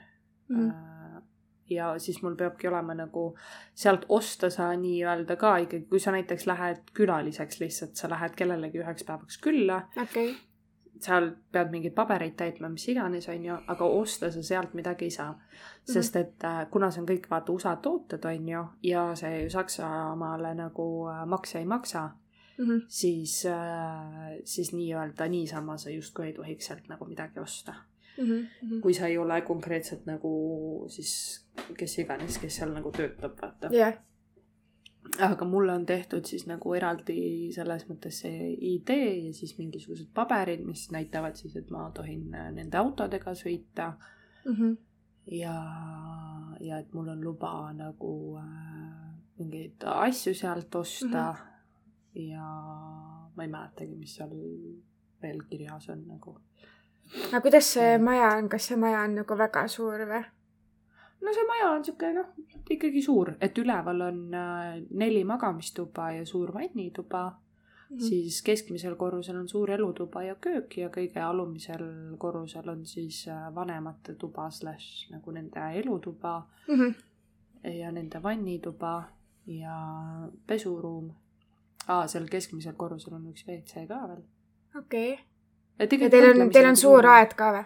Mm 0.49 0.55
-hmm. 0.55 0.69
äh,. 0.69 1.21
ja 1.69 1.99
siis 1.99 2.21
mul 2.23 2.35
peabki 2.35 2.67
olema 2.67 2.93
nagu 2.93 3.37
sealt 3.73 4.05
osta 4.09 4.49
sa 4.49 4.73
nii-öelda 4.73 5.35
ka 5.35 5.57
ikkagi, 5.57 5.85
kui 5.85 5.99
sa 5.99 6.11
näiteks 6.11 6.47
lähed 6.47 6.81
külaliseks 6.93 7.59
lihtsalt, 7.59 7.95
sa 7.95 8.09
lähed 8.09 8.35
kellelegi 8.35 8.79
üheks 8.79 9.03
päevaks 9.05 9.41
külla 9.41 9.87
okay. 10.01 10.33
Seal 11.03 11.31
pead 11.51 11.71
mingeid 11.71 11.93
pabereid 11.95 12.35
täitma, 12.39 12.69
mis 12.69 12.87
iganes, 12.91 13.27
on 13.31 13.45
ju, 13.45 13.57
aga 13.73 13.89
osta 13.99 14.31
sa 14.31 14.43
sealt 14.43 14.73
midagi 14.77 15.07
ei 15.07 15.11
saa. 15.15 15.33
sest 15.89 16.15
et 16.15 16.43
äh, 16.45 16.65
kuna 16.71 16.91
see 16.91 17.01
on 17.01 17.07
kõik 17.09 17.29
vaata 17.31 17.51
USA 17.51 17.75
tooted, 17.81 18.25
on 18.25 18.49
ju, 18.49 18.63
ja 18.83 19.05
see 19.17 19.43
ju 19.43 19.49
Saksamaale 19.49 20.53
nagu 20.53 20.87
äh, 21.09 21.23
makse 21.25 21.59
ei 21.59 21.65
maksa, 21.65 22.09
mm. 22.57 22.65
-hmm. 22.65 22.81
siis 22.87 23.45
äh,, 23.45 24.39
siis 24.43 24.73
nii-öelda 24.73 25.27
niisama 25.27 25.77
sa 25.77 25.89
justkui 25.89 26.25
ei 26.25 26.33
tohiks 26.33 26.65
sealt 26.65 26.87
nagu 26.89 27.05
midagi 27.05 27.39
osta. 27.39 27.73
Mm 28.17 28.25
-hmm. 28.25 28.81
kui 28.81 28.93
sa 28.93 29.07
ei 29.07 29.17
ole 29.17 29.41
konkreetselt 29.41 30.05
nagu 30.05 30.85
siis 30.87 31.45
kes 31.77 31.99
iganes, 31.99 32.37
kes 32.37 32.55
seal 32.55 32.73
nagu 32.73 32.91
töötab, 32.91 33.41
vaata. 33.41 33.69
jah, 33.71 33.93
aga 35.19 35.45
mulle 35.45 35.73
on 35.73 35.85
tehtud 35.85 36.25
siis 36.25 36.45
nagu 36.47 36.73
eraldi 36.73 37.49
selles 37.55 37.87
mõttes 37.89 38.21
see 38.21 38.53
ID 38.75 38.89
ja 38.99 39.33
siis 39.33 39.57
mingisugused 39.57 40.11
paberid, 40.13 40.61
mis 40.65 40.91
näitavad 40.91 41.35
siis, 41.35 41.55
et 41.55 41.69
ma 41.73 41.89
tohin 41.95 42.33
äh, 42.35 42.51
nende 42.53 42.77
autodega 42.77 43.33
sõita 43.35 43.93
Mhm. 44.45 44.73
ja, 45.25 45.55
ja 46.59 46.79
et 46.79 46.93
mul 46.93 47.07
on 47.07 47.21
luba 47.23 47.71
nagu 47.73 48.37
äh, 48.39 49.13
mingeid 49.37 49.83
asju 49.85 50.33
sealt 50.33 50.75
osta 50.75 51.07
mm. 51.07 51.37
-hmm. 51.37 52.29
ja 52.31 52.45
ma 53.35 53.43
ei 53.43 53.47
mäletagi, 53.47 53.95
mis 53.95 54.15
seal 54.15 54.31
veel 55.21 55.41
kirjas 55.49 55.89
on 55.89 56.07
nagu. 56.07 56.37
aga 57.27 57.41
kuidas 57.41 57.73
see 57.73 57.97
maja 57.97 58.35
on, 58.37 58.49
kas 58.49 58.67
see 58.67 58.77
maja 58.77 59.01
on 59.01 59.15
nagu 59.15 59.37
väga 59.37 59.67
suur 59.67 60.05
või? 60.13 60.23
No 61.21 61.33
see 61.33 61.45
maja 61.47 61.69
on 61.75 61.85
sihuke 61.85 62.13
noh, 62.13 62.31
ikkagi 62.69 63.01
suur, 63.01 63.33
et 63.41 63.57
üleval 63.57 64.01
on 64.01 64.33
äh, 64.33 64.81
neli 64.91 65.23
magamistuba 65.23 66.11
ja 66.11 66.25
suur 66.25 66.53
vannituba 66.53 67.23
mm, 67.29 67.97
-hmm. 67.97 68.01
siis 68.09 68.41
keskmisel 68.41 68.95
korrusel 68.95 69.37
on 69.37 69.49
suur 69.49 69.71
elutuba 69.71 70.23
ja 70.23 70.35
köök 70.35 70.77
ja 70.77 70.89
kõige 70.89 71.19
alumisel 71.19 72.15
korrusel 72.17 72.69
on 72.69 72.85
siis 72.85 73.27
äh, 73.27 73.55
vanemate 73.55 74.15
tuba 74.15 74.49
slaš 74.51 75.07
nagu 75.11 75.31
nende 75.31 75.59
elutuba 75.79 76.43
Mhm. 76.67 76.93
ja 77.63 77.91
nende 77.91 78.23
vannituba 78.23 79.03
ja 79.45 79.75
pesuruum 80.47 81.11
ah,. 81.87 82.07
seal 82.07 82.27
keskmisel 82.27 82.73
korrusel 82.77 83.13
on 83.13 83.27
üks 83.31 83.45
WC 83.47 83.87
ka 83.87 84.07
veel. 84.07 84.23
okei. 84.77 85.19
et 85.79 85.91
ja 85.91 86.09
teil 86.09 86.41
on, 86.41 86.51
teil 86.51 86.69
on 86.69 86.75
suur 86.77 87.05
aed 87.05 87.33
ka 87.33 87.51
või? 87.55 87.63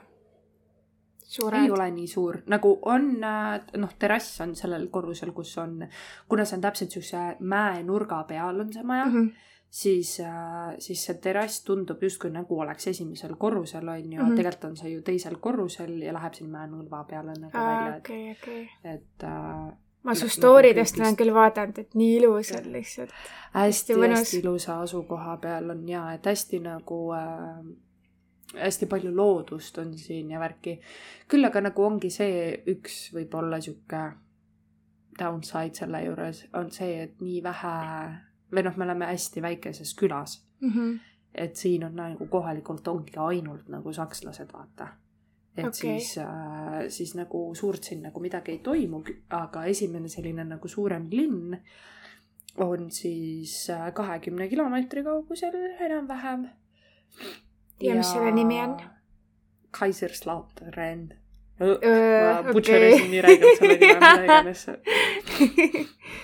Suur 1.27 1.55
ei 1.55 1.71
ole 1.71 1.89
nii 1.91 2.07
suur, 2.07 2.41
nagu 2.51 2.75
on 2.91 3.07
äh, 3.23 3.61
noh, 3.77 3.95
terrass 3.99 4.41
on 4.45 4.55
sellel 4.55 4.87
korrusel, 4.93 5.31
kus 5.35 5.55
on, 5.61 5.79
kuna 6.29 6.45
see 6.45 6.57
on 6.57 6.65
täpselt 6.67 6.97
siukse 6.97 7.23
mäenurga 7.39 8.23
peal 8.29 8.63
on 8.65 8.73
see 8.73 8.83
maja 8.83 9.05
mm. 9.05 9.13
-hmm. 9.13 9.29
siis, 9.69 10.17
siis 10.79 11.05
see 11.05 11.19
terrass 11.21 11.63
tundub 11.63 12.03
justkui 12.03 12.31
nagu 12.31 12.59
oleks 12.59 12.87
esimesel 12.87 13.35
korrusel 13.35 13.87
on 13.87 14.11
ju 14.11 14.19
mm. 14.19 14.29
-hmm. 14.29 14.35
tegelikult 14.35 14.69
on 14.71 14.77
see 14.77 14.89
ju 14.89 15.01
teisel 15.01 15.37
korrusel 15.39 16.01
ja 16.01 16.13
läheb 16.13 16.33
siin 16.33 16.49
mäenurga 16.49 17.03
peale 17.03 17.33
nagu 17.39 17.57
välja, 17.57 17.95
et, 17.95 18.03
okei, 18.03 18.31
okei. 18.31 18.69
et 18.83 19.23
äh, 19.23 19.73
ma 20.03 20.15
su 20.15 20.25
Nagu 20.25 20.35
story 20.35 20.73
dest 20.75 20.99
olen 20.99 21.15
küll 21.15 21.33
vaadanud, 21.33 21.77
et 21.79 21.95
nii 21.95 22.17
ilus 22.17 22.51
on 22.57 22.71
lihtsalt. 22.73 23.13
Hästi 23.53 23.95
mõnus. 23.95 24.03
hästi-hästi 24.03 24.39
ilusa 24.43 24.81
asukoha 24.81 25.37
peal 25.37 25.69
on 25.69 25.87
ja 25.89 26.03
et 26.13 26.25
hästi 26.25 26.59
nagu 26.59 26.99
äh, 27.15 27.63
hästi 28.53 28.85
palju 28.85 29.15
loodust 29.15 29.77
on 29.77 29.97
siin 29.97 30.31
ja 30.31 30.39
värki. 30.39 30.79
küll 31.27 31.45
aga 31.45 31.61
nagu 31.61 31.83
ongi 31.83 32.09
see 32.09 32.63
üks 32.67 33.13
võib-olla 33.13 33.61
sihuke 33.61 34.03
downside 35.19 35.73
selle 35.77 36.03
juures 36.05 36.45
on 36.53 36.71
see, 36.71 37.03
et 37.03 37.21
nii 37.21 37.41
vähe 37.43 37.73
või 38.53 38.63
noh, 38.65 38.77
me 38.77 38.85
oleme 38.85 39.05
hästi 39.05 39.41
väikeses 39.41 39.95
külas, 39.97 40.41
Mhm. 40.61 40.99
et 41.35 41.55
siin 41.55 41.83
on 41.83 41.95
nagu 41.95 42.27
kohalikult 42.27 42.87
ongi 42.87 43.17
ainult 43.17 43.69
nagu 43.69 43.93
sakslased, 43.93 44.51
vaata. 44.53 44.87
et 45.57 45.65
okay. 45.65 45.99
siis 45.99 46.17
äh,, 46.17 46.87
siis 46.89 47.15
nagu 47.15 47.55
suurt 47.55 47.83
siin 47.83 48.01
nagu 48.01 48.19
midagi 48.19 48.51
ei 48.51 48.59
toimu, 48.59 49.03
aga 49.29 49.65
esimene 49.65 50.09
selline 50.09 50.43
nagu 50.43 50.67
suurem 50.67 51.07
linn 51.11 51.57
on 52.57 52.91
siis 52.91 53.69
äh, 53.69 53.93
kahekümne 53.93 54.47
kilomeetri 54.47 55.03
kaugusel 55.03 55.53
enam-vähem. 55.79 56.49
Ja 57.83 57.95
mis 57.95 58.11
selle 58.11 58.31
nimi 58.31 58.61
on?? 58.61 58.77
Kaiserslautern. 59.71 61.13
Ma 61.59 62.51
butšerisin 62.53 63.09
nii 63.11 63.21
räigelt 63.21 63.59
selle 63.59 63.77
nime, 63.77 63.95
mida 63.99 64.23
iganes. 64.25 64.65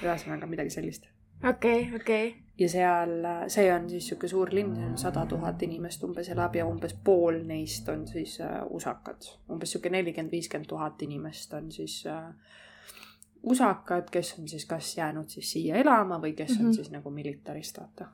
ühesõnaga 0.03 0.49
midagi 0.49 0.73
sellist. 0.73 1.09
okei, 1.49 1.89
okei. 1.95 2.31
ja 2.59 2.69
seal, 2.69 3.13
see 3.47 3.67
on 3.73 3.85
siis 3.89 4.09
sihuke 4.09 4.27
suur 4.27 4.51
linn, 4.53 4.73
see 4.75 4.87
on 4.89 4.97
sada 4.99 5.25
tuhat 5.29 5.61
inimest 5.63 6.03
umbes 6.03 6.31
elab 6.33 6.57
ja 6.57 6.65
umbes 6.67 6.95
pool 7.03 7.43
neist 7.47 7.89
on 7.89 8.07
siis 8.07 8.39
äh, 8.43 8.57
usakad. 8.75 9.29
umbes 9.51 9.75
sihuke 9.75 9.91
nelikümmend, 9.93 10.31
viiskümmend 10.33 10.69
tuhat 10.69 11.01
inimest 11.05 11.53
on 11.53 11.71
siis 11.71 12.01
äh, 12.09 12.25
usakad, 13.43 14.09
kes 14.11 14.35
on 14.39 14.49
siis 14.49 14.65
kas 14.65 14.97
jäänud 14.97 15.29
siis 15.29 15.51
siia 15.51 15.77
elama 15.79 16.19
või 16.19 16.33
kes 16.33 16.49
mm 16.49 16.55
-hmm. 16.55 16.59
Mhm. 16.59 16.67
on 16.67 16.73
siis 16.73 16.91
nagu 16.91 17.09
militarist, 17.09 17.79
vaata. 17.79 18.07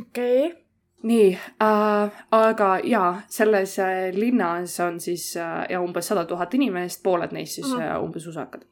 okei. 0.00 0.64
Nii 1.02 1.38
äh,, 1.62 2.10
aga 2.30 2.78
jaa, 2.84 3.22
selles 3.28 3.78
äh, 3.78 4.12
linnas 4.14 4.80
on 4.80 5.00
siis 5.00 5.36
äh, 5.36 5.66
ja 5.70 5.80
umbes 5.80 6.06
sada 6.08 6.24
tuhat 6.24 6.54
inimest, 6.54 7.02
pooled 7.02 7.32
neist 7.32 7.54
siis 7.54 7.72
Mhm. 7.74 7.82
äh, 7.82 8.02
umbes 8.02 8.26
usakad. 8.26 8.62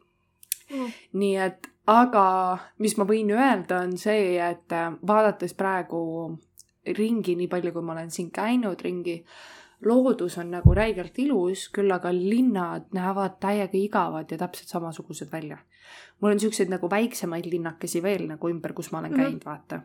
nii 1.13 1.37
et, 1.37 1.67
aga 1.87 2.59
mis 2.79 2.97
ma 2.97 3.05
võin 3.05 3.31
öelda, 3.35 3.81
on 3.83 3.97
see, 3.99 4.39
et 4.41 4.73
äh, 4.73 4.93
vaadates 5.07 5.55
praegu 5.55 6.39
ringi, 6.97 7.35
nii 7.37 7.49
palju, 7.49 7.73
kui 7.73 7.83
ma 7.83 7.93
olen 7.93 8.11
siin 8.11 8.31
käinud 8.31 8.81
ringi, 8.83 9.25
loodus 9.85 10.39
on 10.39 10.51
nagu 10.51 10.75
räigelt 10.75 11.19
ilus, 11.19 11.69
küll 11.75 11.91
aga 11.93 12.13
linnad 12.15 12.89
näevad 12.95 13.37
täiega 13.43 13.77
igavad 13.79 14.31
ja 14.31 14.39
täpselt 14.39 14.69
samasugused 14.69 15.31
välja. 15.33 15.59
mul 16.21 16.31
on 16.33 16.41
siukseid 16.41 16.69
nagu 16.71 16.89
väiksemaid 16.91 17.47
linnakesi 17.51 18.03
veel 18.03 18.27
nagu 18.29 18.49
ümber, 18.49 18.73
kus 18.73 18.93
ma 18.93 18.99
olen 18.99 19.13
Mhm. 19.13 19.21
käinud, 19.21 19.45
vaata. 19.45 19.81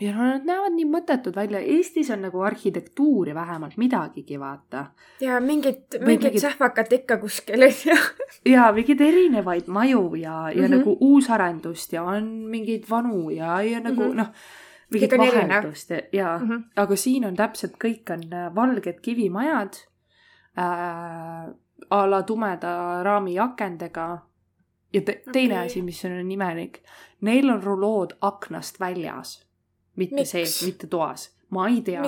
Ja 0.00 0.12
no 0.14 0.26
nad 0.28 0.46
näevad 0.46 0.74
nii 0.76 0.86
mõttetud 0.88 1.36
välja, 1.36 1.60
Eestis 1.60 2.10
on 2.14 2.22
nagu 2.22 2.40
arhitektuuri 2.46 3.34
vähemalt 3.34 3.76
midagigi, 3.76 4.38
vaata. 4.40 4.86
ja 5.20 5.40
mingit, 5.40 5.98
mingit 6.00 6.32
mingit- 6.32 6.40
sähvakat 6.40 6.92
ikka 6.92 7.16
kuskil, 7.16 7.62
on 7.62 7.74
ju. 7.86 7.96
ja 8.52 8.72
mingeid 8.72 9.00
erinevaid 9.00 9.66
maju 9.66 10.14
ja, 10.14 10.50
ja 10.50 10.56
mm. 10.56 10.64
-hmm. 10.64 10.76
nagu 10.76 10.96
uusarendust 11.00 11.92
ja 11.92 12.02
on 12.02 12.24
mingeid 12.24 12.84
vanu 12.90 13.30
ja, 13.30 13.62
ja 13.62 13.80
nagu 13.80 14.02
mm. 14.02 14.10
-hmm. 14.10 14.16
noh, 14.16 14.26
mingit 14.90 15.18
vaheldust 15.18 15.90
ja, 15.90 16.00
ja 16.12 16.38
mm. 16.38 16.48
-hmm. 16.48 16.62
aga 16.76 16.96
siin 16.96 17.24
on 17.24 17.36
täpselt 17.36 17.74
kõik 17.84 18.12
on 18.12 18.32
äh, 18.32 18.54
valged 18.54 19.00
kivimajad 19.02 19.74
äh,. 20.58 21.54
a 21.90 22.10
la 22.10 22.22
tumeda 22.22 23.02
raami 23.02 23.38
akendega. 23.38 24.18
ja 24.92 25.00
te, 25.00 25.22
teine 25.32 25.54
Okei. 25.54 25.66
asi, 25.66 25.82
mis 25.82 26.04
on 26.04 26.30
imelik, 26.30 26.78
neil 27.20 27.50
on 27.50 27.62
rulood 27.62 28.12
aknast 28.20 28.80
väljas, 28.80 29.47
mitte 29.98 30.22
Miks? 30.22 30.30
sees, 30.34 30.62
mitte 30.66 30.86
toas. 30.86 31.30
ma 31.50 31.68
ei 31.68 31.82
tea 31.82 32.06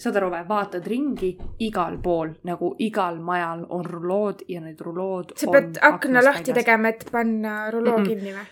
saad 0.00 0.16
aru 0.20 0.30
või, 0.32 0.44
vaatad 0.48 0.86
ringi 0.88 1.30
igal 1.66 1.98
pool 2.02 2.32
nagu 2.48 2.72
igal 2.80 3.18
majal 3.24 3.66
on 3.76 3.84
rulood 3.84 4.44
ja 4.48 4.62
need 4.64 4.80
rulood 4.84 5.34
sa 5.36 5.50
pead 5.52 5.80
akna 5.84 6.22
lahti 6.24 6.50
väljas. 6.50 6.62
tegema, 6.62 6.92
et 6.94 7.04
panna 7.12 7.56
ruloo 7.72 7.98
Mm-mm. 7.98 8.08
kinni 8.08 8.36
või? 8.36 8.46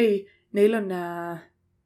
ei, 0.00 0.14
neil 0.56 0.78
on 0.80 0.90
äh, 0.94 1.42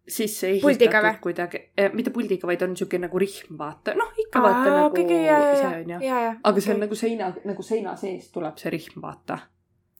sisse 0.08 0.48
ehitatud 0.54 1.20
kuidagi 1.20 1.62
äh,, 1.80 1.90
mitte 1.92 2.10
puldiga, 2.14 2.46
vaid 2.48 2.62
on 2.62 2.76
siuke 2.78 3.00
nagu 3.02 3.20
rihm, 3.20 3.58
vaata, 3.58 3.94
noh 3.98 4.14
ikka 4.24 4.42
vaata 4.42 4.76
nagu 4.76 5.04
ja, 5.04 5.20
ja, 5.26 5.40
see 5.56 5.68
on, 5.82 5.94
ju. 5.96 6.00
ja, 6.06 6.22
ja. 6.28 6.32
aga 6.50 6.64
see 6.64 6.74
on 6.74 6.82
nagu 6.86 7.02
seina, 7.02 7.32
nagu 7.44 7.66
seina 7.66 7.96
seest 7.96 8.32
tuleb 8.36 8.62
see 8.62 8.72
rihm, 8.76 9.02
vaata. 9.02 9.40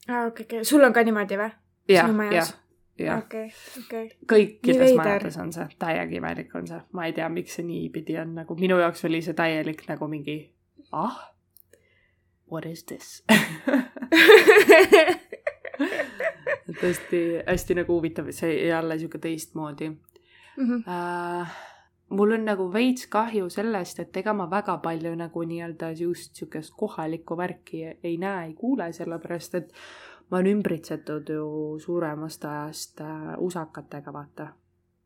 aa, 0.09 0.27
okei, 0.31 0.47
okei, 0.47 0.65
sul 0.65 0.87
on 0.87 0.95
ka 0.95 1.05
niimoodi 1.07 1.41
või? 1.43 1.51
jah 1.91 2.15
jah, 2.33 2.55
jah, 3.07 3.23
okei, 3.25 3.49
okei. 3.85 4.07
kõikides 4.33 4.95
majades 4.99 5.37
on 5.39 5.53
see, 5.53 5.67
täiega 5.79 6.17
imelik 6.19 6.55
on 6.59 6.67
see, 6.67 6.81
ma 6.93 7.07
ei 7.07 7.13
tea, 7.17 7.29
miks 7.33 7.55
see 7.59 7.65
niipidi 7.69 8.19
on, 8.21 8.35
nagu 8.43 8.57
minu 8.59 8.79
jaoks 8.83 9.05
oli 9.09 9.23
see 9.23 9.35
täielik 9.39 9.85
nagu 9.89 10.09
mingi 10.09 10.39
ah, 10.93 11.19
what 12.51 12.67
is 12.67 12.85
this 12.89 13.23
tõesti 16.81 17.21
hästi 17.47 17.75
nagu 17.81 17.97
huvitav, 17.99 18.29
see 18.35 18.53
jälle 18.69 18.99
sihuke 18.99 19.19
teistmoodi 19.23 19.93
Mhm. 20.59 20.81
äh,. 20.91 21.51
mul 22.11 22.33
on 22.35 22.45
nagu 22.45 22.65
veits 22.73 23.07
kahju 23.07 23.47
sellest, 23.53 23.99
et 24.01 24.17
ega 24.17 24.33
ma 24.35 24.49
väga 24.51 24.79
palju 24.83 25.13
nagu 25.17 25.43
nii-öelda 25.47 25.93
just 26.01 26.35
sihukest 26.35 26.73
kohalikku 26.77 27.37
värki 27.37 27.83
ei 28.03 28.17
näe, 28.17 28.47
ei 28.47 28.55
kuule, 28.55 28.93
sellepärast 28.93 29.55
et 29.55 29.73
ma 30.31 30.39
olen 30.39 30.59
ümbritsetud 30.59 31.29
ju 31.29 31.79
suuremast 31.81 32.45
ajast 32.45 33.01
äh, 33.01 33.35
usakatega, 33.39 34.13
vaata. 34.13 34.49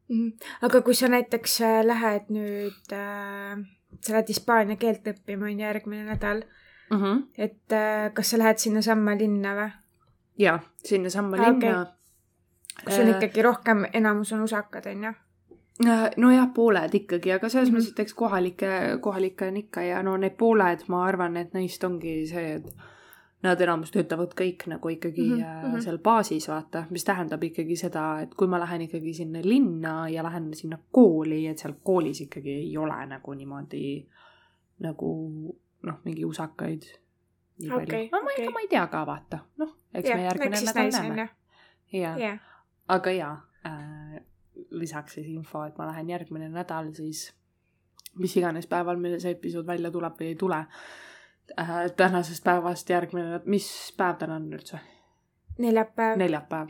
Mhm. 0.08 0.32
aga 0.62 0.80
kui 0.82 0.94
sa 0.94 1.08
näiteks 1.08 1.60
äh, 1.60 1.84
lähed 1.86 2.28
nüüd 2.28 2.92
äh,, 2.92 3.62
sa 4.00 4.12
lähed 4.12 4.28
hispaania 4.28 4.76
keelt 4.76 5.06
õppima, 5.06 5.50
on 5.50 5.60
järgmine 5.60 6.04
nädal, 6.04 6.42
Mm 6.92 6.98
-hmm. 6.98 7.22
et 7.38 7.72
äh, 7.72 8.12
kas 8.14 8.30
sa 8.30 8.38
lähed 8.38 8.58
sinnasamma 8.58 9.16
linna 9.18 9.54
või? 9.56 9.70
jaa, 10.38 10.58
sinnasamma 10.84 11.36
ah, 11.36 11.42
linna 11.42 11.80
okay.. 11.80 11.92
kus 12.84 12.98
on 12.98 13.08
äh, 13.08 13.10
ikkagi 13.10 13.42
rohkem, 13.42 13.86
enamus 13.92 14.32
on 14.32 14.42
usakad, 14.42 14.86
on 14.86 15.04
ju? 15.04 15.12
Äh, 15.86 16.10
nojah, 16.16 16.48
pooled 16.54 16.94
ikkagi, 16.94 17.32
aga 17.32 17.48
selles 17.48 17.70
mm 17.70 17.76
-hmm. 17.76 17.80
mõttes, 17.80 17.92
et 17.92 17.98
eks 17.98 18.14
kohalikke, 18.14 18.98
kohalikke 19.00 19.48
on 19.48 19.56
ikka 19.56 19.82
ja 19.82 20.02
no 20.02 20.16
need 20.16 20.36
pooled, 20.38 20.84
ma 20.88 21.04
arvan, 21.04 21.36
et 21.36 21.54
neist 21.54 21.84
ongi 21.84 22.26
see, 22.26 22.54
et 22.54 22.76
nad 23.42 23.60
enamus 23.60 23.90
töötavad 23.90 24.34
kõik 24.38 24.68
nagu 24.70 24.90
ikkagi 24.92 25.24
mm 25.34 25.42
-hmm. 25.42 25.80
seal 25.82 25.98
baasis, 25.98 26.48
vaata, 26.48 26.84
mis 26.90 27.04
tähendab 27.04 27.42
ikkagi 27.42 27.76
seda, 27.76 28.20
et 28.22 28.34
kui 28.34 28.46
ma 28.46 28.60
lähen 28.60 28.82
ikkagi 28.86 29.14
sinna 29.14 29.40
linna 29.42 30.08
ja 30.08 30.22
lähen 30.22 30.54
sinna 30.54 30.78
kooli, 30.92 31.46
et 31.46 31.58
seal 31.58 31.74
koolis 31.82 32.20
ikkagi 32.20 32.50
ei 32.50 32.76
ole 32.76 33.06
nagu 33.06 33.34
niimoodi 33.34 34.08
nagu 34.78 35.10
noh, 35.82 35.98
mingi 36.04 36.24
usakaid. 36.24 36.82
Nii 37.58 37.70
okay, 37.70 38.08
no 38.12 38.18
ma 38.22 38.30
okay. 38.30 38.44
ikka, 38.44 38.52
ma 38.52 38.60
ei 38.60 38.68
tea 38.68 38.86
ka, 38.86 39.06
vaata, 39.06 39.38
noh, 39.56 39.76
eks 39.94 40.08
ja, 40.08 40.16
me 40.16 40.24
järgmine 40.24 40.60
nädal 40.60 40.90
näeme. 40.90 41.28
jah, 41.92 42.40
aga 42.88 43.10
jaa 43.10 43.36
äh,, 43.66 44.22
lisaks 44.70 45.14
siis 45.14 45.26
info, 45.26 45.64
et 45.64 45.78
ma 45.78 45.86
lähen 45.86 46.10
järgmine 46.10 46.48
nädal 46.48 46.94
siis 46.94 47.32
mis 48.18 48.36
iganes 48.36 48.66
päeval 48.66 48.96
meil 48.96 49.20
see 49.20 49.30
episood 49.30 49.66
välja 49.66 49.90
tuleb 49.90 50.18
või 50.20 50.26
ei 50.26 50.34
tule 50.34 50.56
äh, 50.56 50.66
tänasest 51.96 52.44
päevast 52.44 52.90
järgmine, 52.90 53.40
mis 53.44 53.94
päev 53.96 54.16
täna 54.20 54.36
on 54.36 54.52
üldse? 54.52 54.78
neljapäev. 55.58 56.18
neljapäev. 56.18 56.68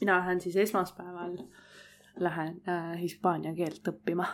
mina 0.00 0.18
lähen 0.18 0.40
siis 0.40 0.56
esmaspäeval, 0.56 1.36
lähen 2.18 2.60
äh, 2.68 3.00
hispaania 3.00 3.54
keelt 3.54 3.88
õppima, 3.88 4.26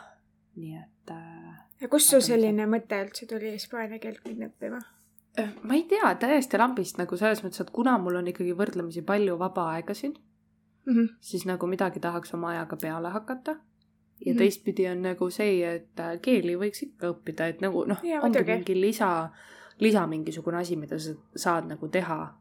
nii 0.56 0.74
et 0.76 1.10
äh,. 1.10 1.62
ja 1.80 1.88
kust 1.88 2.10
sul 2.10 2.20
selline 2.20 2.66
mõte 2.66 2.98
üldse 3.04 3.26
tuli 3.26 3.52
hispaania 3.52 3.98
keelt 3.98 4.24
minna 4.28 4.50
õppima? 4.50 4.82
Äh, 5.38 5.54
ma 5.62 5.74
ei 5.74 5.84
tea, 5.88 6.14
täiesti 6.14 6.58
lambist 6.58 6.98
nagu 6.98 7.16
selles 7.16 7.44
mõttes, 7.44 7.62
et 7.62 7.70
kuna 7.70 7.96
mul 7.98 8.20
on 8.20 8.28
ikkagi 8.28 8.56
võrdlemisi 8.58 9.04
palju 9.06 9.38
vaba 9.38 9.70
aega 9.76 9.94
siin 9.94 10.14
mm, 10.14 10.94
-hmm. 10.94 11.14
siis 11.20 11.46
nagu 11.46 11.66
midagi 11.66 12.00
tahaks 12.00 12.34
oma 12.34 12.50
ajaga 12.56 12.76
peale 12.76 13.14
hakata 13.14 13.56
ja 14.26 14.32
-hmm. 14.32 14.38
teistpidi 14.38 14.88
on 14.88 15.02
nagu 15.02 15.30
see, 15.30 15.74
et 15.74 16.00
äh, 16.00 16.20
keeli 16.22 16.54
võiks 16.56 16.82
ikka 16.82 17.10
õppida, 17.10 17.48
et 17.48 17.60
nagu 17.60 17.84
noh, 17.84 17.98
ongi 18.22 18.44
mingi 18.46 18.80
lisa, 18.80 19.30
lisa 19.80 20.06
mingisugune 20.06 20.56
asi, 20.56 20.76
mida 20.76 20.98
sa 20.98 21.14
saad 21.36 21.68
nagu 21.68 21.88
teha 21.88 22.34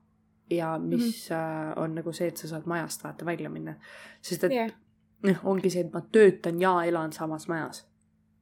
ja 0.49 0.77
mis 0.79 1.29
mm 1.29 1.35
-hmm. 1.35 1.79
on 1.79 1.95
nagu 1.95 2.13
see, 2.13 2.27
et 2.27 2.37
sa 2.37 2.47
saad 2.47 2.65
majast 2.65 3.03
vaata 3.03 3.25
välja 3.25 3.49
minna. 3.49 3.75
sest 4.21 4.43
et 4.43 4.51
yeah. 4.51 4.71
noh, 5.23 5.37
ongi 5.43 5.69
see, 5.69 5.81
et 5.81 5.93
ma 5.93 6.01
töötan 6.01 6.61
ja 6.61 6.83
elan 6.83 7.13
samas 7.13 7.47
majas 7.47 7.87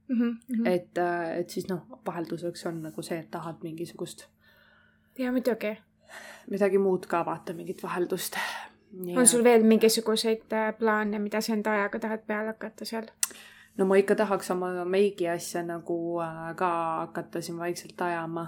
mm. 0.07 0.15
-hmm. 0.15 0.67
et, 0.67 0.97
äh, 0.97 1.37
et 1.37 1.49
siis 1.49 1.69
noh, 1.69 1.81
vahelduseks 2.05 2.65
on 2.65 2.81
nagu 2.81 3.01
see, 3.01 3.19
et 3.19 3.31
tahad 3.31 3.55
mingisugust. 3.63 4.27
ja 5.17 5.31
muidugi. 5.31 5.77
midagi 6.49 6.77
muud 6.77 7.05
ka 7.05 7.25
vaata, 7.25 7.53
mingit 7.53 7.83
vaheldust 7.83 8.35
on 9.17 9.27
sul 9.27 9.43
veel 9.43 9.63
mingisuguseid 9.63 10.53
äh, 10.53 10.73
plaane, 10.77 11.19
mida 11.19 11.41
sa 11.41 11.53
enda 11.53 11.73
ajaga 11.77 11.99
tahad 11.99 12.25
peale 12.27 12.53
hakata 12.53 12.85
seal? 12.85 13.07
no 13.77 13.85
ma 13.85 13.95
ikka 14.01 14.15
tahaks 14.15 14.51
oma 14.51 14.85
meigi 14.85 15.27
asja 15.29 15.63
nagu 15.63 16.19
äh, 16.23 16.55
ka 16.55 16.69
hakata 17.05 17.41
siin 17.41 17.57
vaikselt 17.57 18.01
ajama 18.01 18.43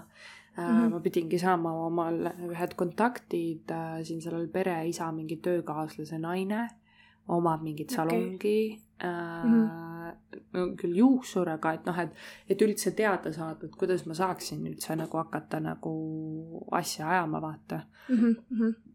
mm. 0.58 0.63
-hmm. 0.63 0.89
ma 0.93 0.99
pidingi 0.99 1.39
saama 1.39 1.73
omal 1.86 2.19
ühed 2.49 2.75
kontaktid 2.75 3.73
siin 4.04 4.21
sellel 4.21 4.47
pereisa 4.47 5.12
mingi 5.12 5.38
töökaaslase 5.38 6.17
naine 6.17 6.67
omab 7.27 7.62
mingit 7.63 7.91
okay. 7.91 7.95
salongi 7.95 8.82
äh, 9.04 9.43
mm. 9.43 9.67
-hmm. 9.67 10.75
küll 10.77 10.95
juuksur, 10.95 11.49
aga 11.49 11.73
et 11.73 11.86
noh, 11.86 11.99
et, 11.99 12.10
et 12.49 12.62
üldse 12.62 12.91
teada 12.91 13.34
saada, 13.34 13.65
et 13.65 13.75
kuidas 13.75 14.06
ma 14.06 14.13
saaksin 14.13 14.67
üldse 14.67 14.95
nagu 14.95 15.17
hakata 15.17 15.60
nagu 15.60 15.93
asja 16.71 17.10
ajama, 17.10 17.41
vaata 17.41 17.82
mm. 18.10 18.36
-hmm 18.51 18.90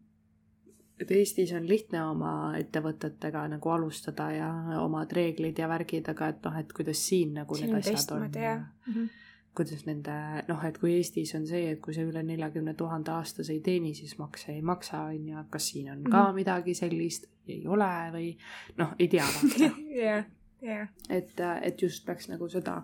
et 0.99 1.11
Eestis 1.11 1.53
on 1.53 1.67
lihtne 1.69 2.01
oma 2.09 2.31
ettevõtetega 2.57 3.45
nagu 3.51 3.71
alustada 3.73 4.31
ja 4.33 4.49
omad 4.81 5.13
reeglid 5.13 5.59
ja 5.59 5.69
värgid, 5.69 6.09
aga 6.09 6.31
et 6.33 6.43
noh, 6.45 6.59
et 6.59 6.73
kuidas 6.73 7.01
siin 7.09 7.35
nagu 7.37 7.57
siin 7.57 7.73
need 7.73 7.89
asjad 7.93 8.13
on 8.15 8.29
ja 8.41 8.55
mm 8.57 8.93
-hmm. 8.93 9.09
kuidas 9.55 9.85
nende 9.85 10.15
noh, 10.47 10.63
et 10.65 10.77
kui 10.77 10.95
Eestis 10.95 11.35
on 11.35 11.47
see, 11.47 11.71
et 11.71 11.81
kui 11.81 11.93
sa 11.93 12.01
üle 12.01 12.23
neljakümne 12.23 12.73
tuhande 12.73 13.11
aastas 13.11 13.49
ei 13.49 13.59
teeni, 13.59 13.93
siis 13.93 14.17
makse 14.17 14.51
ei 14.51 14.61
maksa, 14.61 15.01
on 15.01 15.29
ju, 15.29 15.43
kas 15.49 15.69
siin 15.69 15.91
on 15.91 15.97
mm 15.97 16.03
-hmm. 16.05 16.11
ka 16.11 16.33
midagi 16.33 16.73
sellist, 16.73 17.25
ei 17.47 17.67
ole 17.67 17.91
või 18.13 18.37
noh, 18.77 18.95
ei 18.99 19.07
tea 19.07 19.25
vaata 19.35 19.71
jah, 19.89 20.25
jah. 20.61 20.87
et, 21.09 21.39
et 21.61 21.81
just 21.81 22.05
peaks 22.05 22.29
nagu 22.29 22.49
seda 22.49 22.83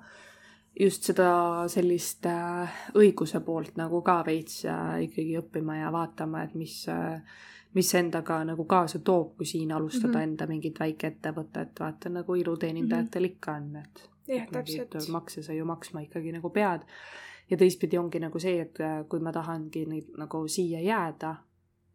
just 0.79 1.03
seda 1.03 1.65
sellist 1.69 2.25
äh, 2.25 2.69
õiguse 2.97 3.39
poolt 3.45 3.77
nagu 3.77 4.01
ka 4.01 4.23
veits 4.25 4.65
äh, 4.65 5.03
ikkagi 5.03 5.37
õppima 5.37 5.77
ja 5.77 5.91
vaatama, 5.93 6.43
et 6.43 6.55
mis 6.55 6.87
äh, 6.89 7.21
mis 7.73 7.95
endaga 7.95 8.43
nagu 8.45 8.65
kaasa 8.69 8.99
toob, 8.99 9.35
kui 9.37 9.45
siin 9.45 9.71
alustada 9.71 10.07
mm 10.07 10.13
-hmm. 10.13 10.23
enda 10.23 10.47
mingit 10.47 10.79
väikeettevõtet, 10.79 11.79
vaata 11.79 12.09
nagu 12.09 12.35
iluteenindajatel 12.35 13.21
mm 13.21 13.25
-hmm. 13.25 13.31
ikka 13.31 13.51
on, 13.51 13.75
et 13.75 14.09
jah, 14.27 14.47
täpselt. 14.51 15.09
makse 15.09 15.43
sa 15.43 15.53
ju 15.53 15.65
maksma 15.65 15.99
ikkagi 15.99 16.31
nagu 16.31 16.49
pead. 16.49 16.81
ja 17.49 17.57
teistpidi 17.57 17.97
ongi 17.97 18.19
nagu 18.19 18.39
see, 18.39 18.61
et 18.61 18.79
äh, 18.79 19.07
kui 19.09 19.19
ma 19.19 19.31
tahangi 19.31 19.85
neid 19.85 20.07
nagu 20.17 20.47
siia 20.47 20.79
jääda, 20.79 21.35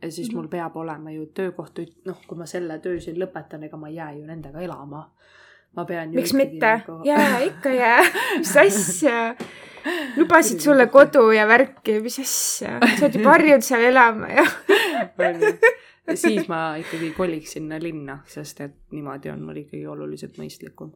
siis 0.08 0.28
mm 0.28 0.32
-hmm. 0.32 0.36
mul 0.36 0.48
peab 0.48 0.76
olema 0.76 1.10
ju 1.10 1.26
töökoht, 1.26 1.78
noh, 2.04 2.20
kui 2.26 2.38
ma 2.38 2.46
selle 2.46 2.78
töö 2.78 3.00
siin 3.00 3.16
lõpetan, 3.16 3.64
ega 3.64 3.76
ma 3.76 3.88
ei 3.88 3.94
jää 3.94 4.12
ju 4.12 4.26
nendega 4.26 4.60
elama 4.60 5.10
ma 5.76 5.84
pean 5.84 6.12
miks 6.14 6.34
mitte 6.36 6.74
nagu... 6.80 7.00
jaa, 7.08 7.38
ikka 7.46 7.72
jää, 7.74 8.02
mis 8.38 8.56
asja. 8.56 9.34
lubasid 10.16 10.60
sulle 10.60 10.88
kodu 10.92 11.30
ja 11.32 11.46
värki, 11.48 12.00
mis 12.04 12.18
asja, 12.20 12.78
sa 12.82 13.06
oled 13.06 13.18
juba 13.20 13.30
harjunud 13.36 13.64
seal 13.64 13.86
elama 13.88 14.30
ja 14.32 14.44
siis 16.14 16.48
ma 16.48 16.76
ikkagi 16.80 17.10
koliks 17.16 17.56
sinna 17.56 17.80
linna, 17.82 18.18
sest 18.26 18.60
et 18.64 18.78
niimoodi 18.94 19.30
on 19.32 19.44
mul 19.44 19.62
ikkagi 19.64 19.86
oluliselt 19.86 20.38
mõistlikum. 20.40 20.92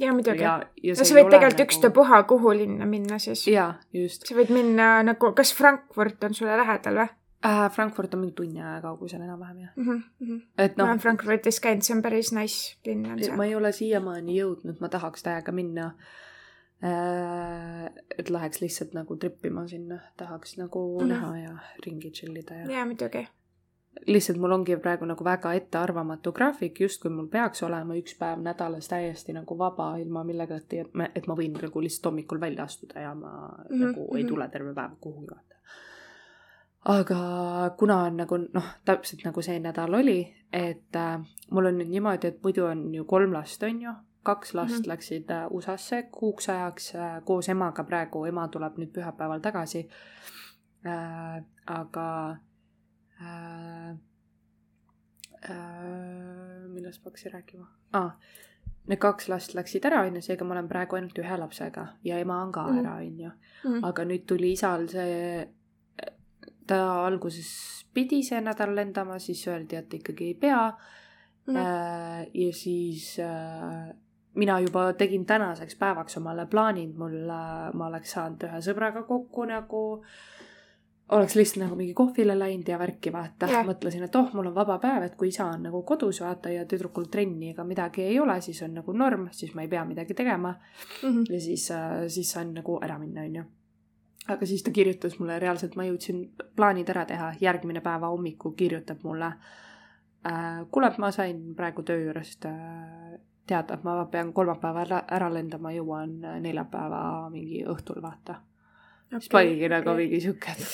ja 0.00 0.12
muidugi. 0.12 0.44
no 0.44 1.04
sa 1.04 1.14
võid 1.16 1.30
tegelikult 1.30 1.58
nagu... 1.58 1.66
ükstapuha 1.68 2.22
kuhu 2.30 2.54
linna 2.62 2.86
minna 2.86 3.18
siis. 3.18 3.46
jaa, 3.48 3.74
just. 3.92 4.26
sa 4.28 4.38
võid 4.38 4.52
minna 4.54 4.96
nagu, 5.06 5.32
kas 5.36 5.54
Frankfurt 5.54 6.24
on 6.24 6.34
sulle 6.34 6.56
lähedal 6.60 7.02
või? 7.02 7.12
äh,. 7.44 7.70
Frankfurt 7.70 8.14
on 8.14 8.20
mingi 8.24 8.34
tunni 8.34 8.62
aja 8.62 8.80
kaugusel 8.82 9.22
enam-vähem 9.22 9.58
jah 9.66 9.72
mm. 9.76 10.02
-hmm. 10.20 10.42
et 10.58 10.76
noh. 10.76 10.86
ma 10.86 10.92
olen 10.92 11.00
Frankfurtis 11.00 11.60
käinud, 11.60 11.82
see 11.82 11.96
on 11.96 12.02
päris 12.02 12.32
nice 12.32 12.76
linn 12.86 13.06
on 13.12 13.18
see. 13.22 13.36
ma 13.36 13.44
ei 13.44 13.54
ole 13.54 13.72
siiamaani 13.72 14.38
jõudnud, 14.40 14.80
ma 14.80 14.88
tahaks 14.88 15.22
täiega 15.22 15.52
minna. 15.52 15.92
Et 16.82 18.30
läheks 18.30 18.60
lihtsalt 18.60 18.92
nagu 18.92 19.16
trippima 19.16 19.66
sinna, 19.68 19.98
tahaks 20.16 20.58
nagu 20.58 21.00
mm 21.00 21.04
-hmm. 21.04 21.08
näha 21.08 21.38
ja 21.38 21.56
ringi 21.86 22.10
chill 22.10 22.36
ida 22.36 22.54
ja. 22.54 22.70
jaa, 22.70 22.84
muidugi 22.86 23.26
lihtsalt 24.06 24.38
mul 24.38 24.50
ongi 24.50 24.76
praegu 24.76 25.04
nagu 25.04 25.24
väga 25.24 25.52
ettearvamatu 25.52 26.32
graafik, 26.32 26.80
justkui 26.80 27.10
mul 27.10 27.26
peaks 27.26 27.62
olema 27.62 27.94
üks 27.94 28.18
päev 28.18 28.42
nädalas 28.42 28.88
täiesti 28.88 29.32
nagu 29.32 29.58
vaba 29.58 29.96
ilma 29.96 30.24
millegagi, 30.24 30.78
et 30.78 30.94
ma, 30.94 31.08
et 31.14 31.26
ma 31.26 31.34
võin 31.34 31.52
nagu 31.62 31.80
lihtsalt 31.80 32.10
hommikul 32.10 32.40
välja 32.40 32.64
astuda 32.64 33.00
ja 33.00 33.14
ma 33.14 33.30
mm 33.30 33.64
-hmm. 33.76 33.86
nagu 33.86 34.16
ei 34.16 34.22
mhm. 34.22 34.28
tule 34.28 34.48
terve 34.48 34.74
päev 34.74 34.90
kuhugi 35.00 35.26
vaata 35.30 35.54
aga 36.84 37.18
kuna 37.78 38.02
on 38.02 38.16
nagu 38.16 38.38
noh, 38.38 38.66
täpselt 38.84 39.24
nagu 39.24 39.42
see 39.42 39.58
nädal 39.60 39.94
oli, 39.94 40.34
et 40.52 40.96
äh, 40.96 41.20
mul 41.50 41.66
on 41.66 41.78
nüüd 41.78 41.88
niimoodi, 41.88 42.26
et 42.26 42.42
muidu 42.42 42.66
on 42.68 42.94
ju 42.94 43.04
kolm 43.04 43.32
last, 43.32 43.62
on 43.62 43.80
ju, 43.82 43.94
kaks 44.24 44.54
last 44.54 44.74
mm 44.74 44.80
-hmm. 44.80 44.88
läksid 44.88 45.30
äh, 45.30 45.46
USA-sse 45.50 46.02
kuuks 46.12 46.48
ajaks 46.48 46.94
äh, 46.94 47.24
koos 47.24 47.48
emaga, 47.48 47.84
praegu 47.84 48.24
ema 48.24 48.48
tuleb 48.48 48.78
nüüd 48.78 48.92
pühapäeval 48.92 49.40
tagasi 49.40 49.88
äh,. 50.86 51.44
aga 51.66 52.36
äh, 53.20 53.90
äh, 55.50 56.68
millest 56.68 57.04
ma 57.04 57.10
hakkasin 57.10 57.32
rääkima 57.32 57.66
ah,? 57.92 58.10
Need 58.86 59.00
kaks 59.00 59.28
last 59.28 59.54
läksid 59.54 59.84
ära, 59.88 60.02
on 60.04 60.16
ju, 60.16 60.20
seega 60.20 60.44
ma 60.44 60.52
olen 60.52 60.66
praegu 60.68 60.96
ainult 60.96 61.18
ühe 61.18 61.36
lapsega 61.40 61.86
ja 62.04 62.18
ema 62.18 62.42
on 62.42 62.52
ka 62.52 62.62
mm 62.62 62.74
-hmm. 62.74 62.80
ära, 62.80 62.94
on 62.96 63.20
ju. 63.20 63.30
Mhm. 63.64 63.84
aga 63.84 64.04
nüüd 64.04 64.26
tuli 64.26 64.52
isal 64.52 64.88
see 64.88 65.48
ta 66.66 67.06
alguses 67.06 67.48
pidi 67.94 68.22
see 68.22 68.40
nädal 68.40 68.74
lendama, 68.76 69.18
siis 69.18 69.46
öeldi, 69.48 69.76
et 69.76 69.94
ikkagi 69.94 70.24
ei 70.24 70.34
pea 70.34 70.72
mm.. 71.46 71.56
ja 72.34 72.52
siis 72.52 73.18
äh, 73.20 73.94
mina 74.34 74.60
juba 74.60 74.92
tegin 74.98 75.26
tänaseks 75.26 75.76
päevaks 75.78 76.16
omale 76.18 76.46
plaanid, 76.50 76.94
mul 76.98 77.18
ma 77.74 77.86
oleks 77.86 78.16
saanud 78.16 78.46
ühe 78.48 78.60
sõbraga 78.66 79.04
kokku 79.06 79.46
nagu, 79.48 79.82
oleks 81.14 81.36
lihtsalt 81.38 81.64
nagu 81.64 81.78
mingi 81.78 81.94
kohvile 81.94 82.36
läinud 82.38 82.68
ja 82.68 82.78
värki 82.78 83.12
vaata 83.14 83.48
mõtlesin, 83.66 84.06
et 84.06 84.16
oh, 84.18 84.30
mul 84.34 84.50
on 84.50 84.56
vaba 84.56 84.78
päev, 84.82 85.08
et 85.08 85.18
kui 85.20 85.30
isa 85.30 85.46
on 85.52 85.68
nagu 85.68 85.82
kodus 85.86 86.22
vaata 86.24 86.52
ja 86.52 86.64
tüdrukul 86.66 87.10
trenni 87.12 87.52
ega 87.54 87.64
midagi 87.64 88.06
ei 88.06 88.18
ole, 88.20 88.40
siis 88.44 88.62
on 88.66 88.74
nagu 88.80 88.92
norm, 88.92 89.28
siis 89.32 89.54
ma 89.54 89.66
ei 89.66 89.68
pea 89.68 89.84
midagi 89.84 90.14
tegema 90.14 90.54
mm. 90.54 91.10
-hmm. 91.10 91.26
ja 91.32 91.40
siis 91.40 91.68
siis 92.08 92.32
saan 92.32 92.54
nagu 92.54 92.78
ära 92.82 92.98
minna, 92.98 93.22
onju 93.22 93.44
aga 94.28 94.46
siis 94.46 94.62
ta 94.62 94.70
kirjutas 94.70 95.18
mulle, 95.18 95.38
reaalselt 95.38 95.76
ma 95.76 95.84
jõudsin 95.84 96.24
plaanid 96.56 96.88
ära 96.88 97.04
teha, 97.04 97.32
järgmine 97.40 97.80
päeva 97.84 98.08
hommikul 98.08 98.54
kirjutab 98.56 99.02
mulle 99.04 99.32
äh,. 100.26 100.64
kuule, 100.70 100.92
ma 100.98 101.10
sain 101.10 101.54
praegu 101.54 101.82
töö 101.82 102.00
juurest 102.06 102.46
äh, 102.48 103.20
teada, 103.46 103.76
et 103.76 103.84
ma 103.84 103.98
pean 104.10 104.32
kolmapäeval 104.36 104.96
ära 105.02 105.30
lendama, 105.32 105.72
jõuan 105.74 106.18
neljapäeva 106.44 107.30
mingi 107.32 107.64
õhtul, 107.68 108.00
vaata 108.04 108.40
okay,. 108.40 109.20
siis 109.20 109.32
ma 109.32 109.42
oligi 109.44 109.70
nagu 109.72 109.90
okay. 109.90 110.04
mingi 110.04 110.20
sihuke, 110.24 110.54
et 110.54 110.66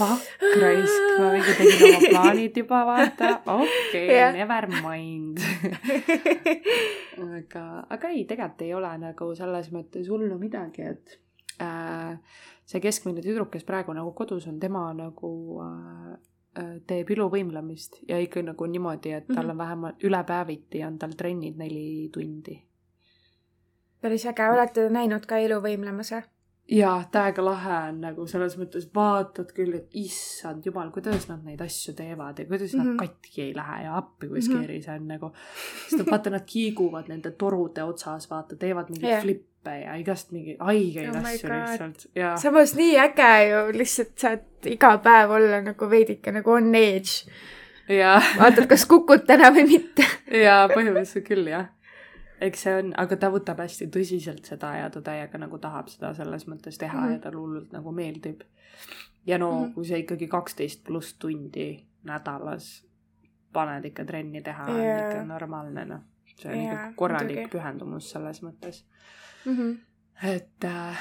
fuck 0.00 0.44
raisk, 0.62 1.08
ma 1.20 1.32
mingi 1.34 1.56
tegin 1.58 1.84
oma 1.88 2.00
plaanid 2.14 2.60
juba, 2.62 2.82
vaata, 2.88 3.32
okei 3.54 3.88
okay, 3.88 4.06
yeah., 4.16 4.34
never 4.34 4.68
mind 4.80 5.42
aga, 7.40 7.64
aga 7.96 8.14
ei, 8.14 8.24
tegelikult 8.28 8.64
ei 8.66 8.74
ole 8.76 8.94
nagu 9.02 9.32
selles 9.38 9.70
mõttes 9.74 10.10
hullu 10.10 10.38
midagi, 10.40 10.88
et 10.94 11.18
äh, 11.62 12.16
see 12.66 12.82
keskmine 12.82 13.22
tüdruk, 13.24 13.52
kes 13.54 13.66
praegu 13.68 13.94
nagu 13.96 14.12
kodus 14.16 14.48
on, 14.50 14.58
tema 14.62 14.88
nagu 14.96 15.32
äh, 15.66 16.10
äh 16.14 16.29
teeb 16.86 17.10
iluvõimlemist 17.14 18.00
ja 18.08 18.18
ikka 18.18 18.42
nagu 18.42 18.66
niimoodi, 18.66 19.12
et 19.14 19.28
tal 19.30 19.44
mhm. 19.44 19.50
on 19.50 19.58
vähemalt 19.58 20.04
üle 20.04 20.24
päeviti 20.26 20.84
on 20.84 20.98
tal 20.98 21.14
trennid 21.16 21.56
neli 21.56 22.10
tundi. 22.12 22.58
päris 24.00 24.26
äge, 24.26 24.50
olete 24.50 24.88
näinud 24.90 25.26
ka 25.26 25.38
iluvõimlemas 25.38 26.12
või? 26.16 26.22
jaa, 26.70 27.04
täiega 27.12 27.44
lahe 27.44 27.76
on 27.90 28.00
nagu 28.04 28.26
selles 28.30 28.56
mõttes 28.58 28.86
vaatad 28.94 29.50
küll, 29.54 29.74
et 29.78 29.94
issand 29.98 30.66
jumal, 30.66 30.90
kuidas 30.94 31.26
nad 31.30 31.42
neid 31.46 31.62
asju 31.64 31.94
teevad 31.98 32.38
ja 32.38 32.46
kuidas 32.46 32.74
mm 32.74 32.80
-hmm. 32.80 32.84
nad 32.84 32.94
mhm. 32.94 32.98
katki 32.98 33.42
ei 33.42 33.54
lähe 33.56 33.82
ja 33.84 33.96
appi, 33.96 34.28
kui 34.28 34.38
mm 34.38 34.56
-hmm. 34.56 34.82
see 34.84 34.94
on 34.94 35.08
nagu. 35.08 35.32
sest 35.90 36.10
vaata, 36.10 36.30
nad 36.30 36.44
kiiguvad 36.46 37.08
nende 37.08 37.30
torude 37.30 37.84
otsas, 37.84 38.30
vaata, 38.30 38.56
teevad 38.56 38.90
mingeid 38.90 39.10
yeah. 39.10 39.22
flippe 39.22 39.49
ja 39.66 39.96
igast 40.00 40.30
mingeid 40.32 40.60
haigeid 40.64 41.10
oh 41.10 41.16
asju 41.20 41.50
lihtsalt 41.52 42.06
ja. 42.14 42.36
samas 42.40 42.74
nii 42.78 42.96
äge 42.98 43.32
ju, 43.50 43.64
lihtsalt 43.76 44.14
saad 44.18 44.70
iga 44.70 44.94
päev 45.04 45.34
olla 45.36 45.60
nagu 45.64 45.90
veidike 45.90 46.32
nagu 46.32 46.52
on 46.52 46.74
edge. 46.74 47.28
vaatad, 48.38 48.66
kas 48.70 48.86
kukud 48.86 49.26
täna 49.26 49.50
või 49.52 49.66
mitte. 49.68 50.06
jaa, 50.30 50.68
põhimõtteliselt 50.72 51.26
küll 51.26 51.52
jah 51.52 51.68
eks 52.40 52.62
see 52.64 52.76
on, 52.78 52.92
aga 53.00 53.16
ta 53.20 53.28
võtab 53.32 53.60
hästi 53.60 53.90
tõsiselt 53.92 54.46
seda 54.48 54.72
ja 54.78 54.90
ta 54.92 55.02
täiega 55.04 55.40
nagu 55.40 55.58
tahab 55.60 55.90
seda 55.92 56.12
selles 56.16 56.46
mõttes 56.48 56.78
teha 56.80 56.96
mm 56.96 57.06
-hmm. 57.06 57.18
ja 57.18 57.24
talle 57.24 57.40
hullult 57.40 57.72
nagu 57.72 57.92
meeldib. 57.92 58.42
ja 59.26 59.38
no 59.38 59.50
mm 59.50 59.64
-hmm. 59.64 59.74
kui 59.74 59.84
sa 59.84 59.96
ikkagi 59.96 60.28
kaksteist 60.28 60.84
pluss 60.84 61.14
tundi 61.14 61.86
nädalas 62.04 62.86
paned 63.52 63.84
ikka 63.84 64.04
trenni 64.04 64.42
teha 64.42 64.68
yeah., 64.70 65.04
on 65.04 65.10
ikka 65.10 65.24
normaalne 65.24 65.84
noh, 65.84 66.00
see 66.36 66.52
on 66.52 66.58
yeah, 66.58 66.72
ikka 66.74 66.92
korralik 66.96 67.36
muidugi. 67.36 67.58
pühendumus 67.58 68.10
selles 68.10 68.42
mõttes 68.42 68.84
mm. 69.44 69.56
-hmm 69.56 69.78
et 70.22 70.64
äh, 70.64 70.98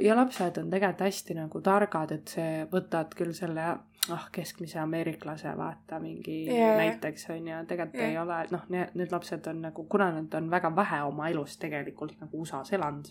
ja 0.00 0.16
lapsed 0.16 0.58
on 0.58 0.70
tegelikult 0.70 1.00
hästi 1.00 1.34
nagu 1.34 1.60
targad, 1.60 2.10
et 2.12 2.28
see, 2.28 2.66
võtad 2.72 3.14
küll 3.16 3.32
selle 3.32 3.64
ah, 4.12 4.26
keskmise 4.32 4.78
ameeriklase 4.82 5.54
vaata 5.56 6.00
mingi 6.00 6.42
yeah. 6.44 6.76
näiteks 6.76 7.30
on 7.30 7.48
ju, 7.48 7.62
tegelikult 7.70 8.00
yeah. 8.00 8.10
ei 8.10 8.18
ole, 8.18 8.38
noh, 8.52 8.66
need, 8.68 9.12
lapsed 9.12 9.46
on 9.46 9.62
nagu, 9.68 9.84
kuna 9.88 10.10
nad 10.12 10.34
on 10.34 10.50
väga 10.50 10.74
vähe 10.76 11.02
oma 11.08 11.28
elust 11.32 11.60
tegelikult 11.60 12.20
nagu 12.20 12.42
USA-s 12.42 12.72
elanud 12.76 13.08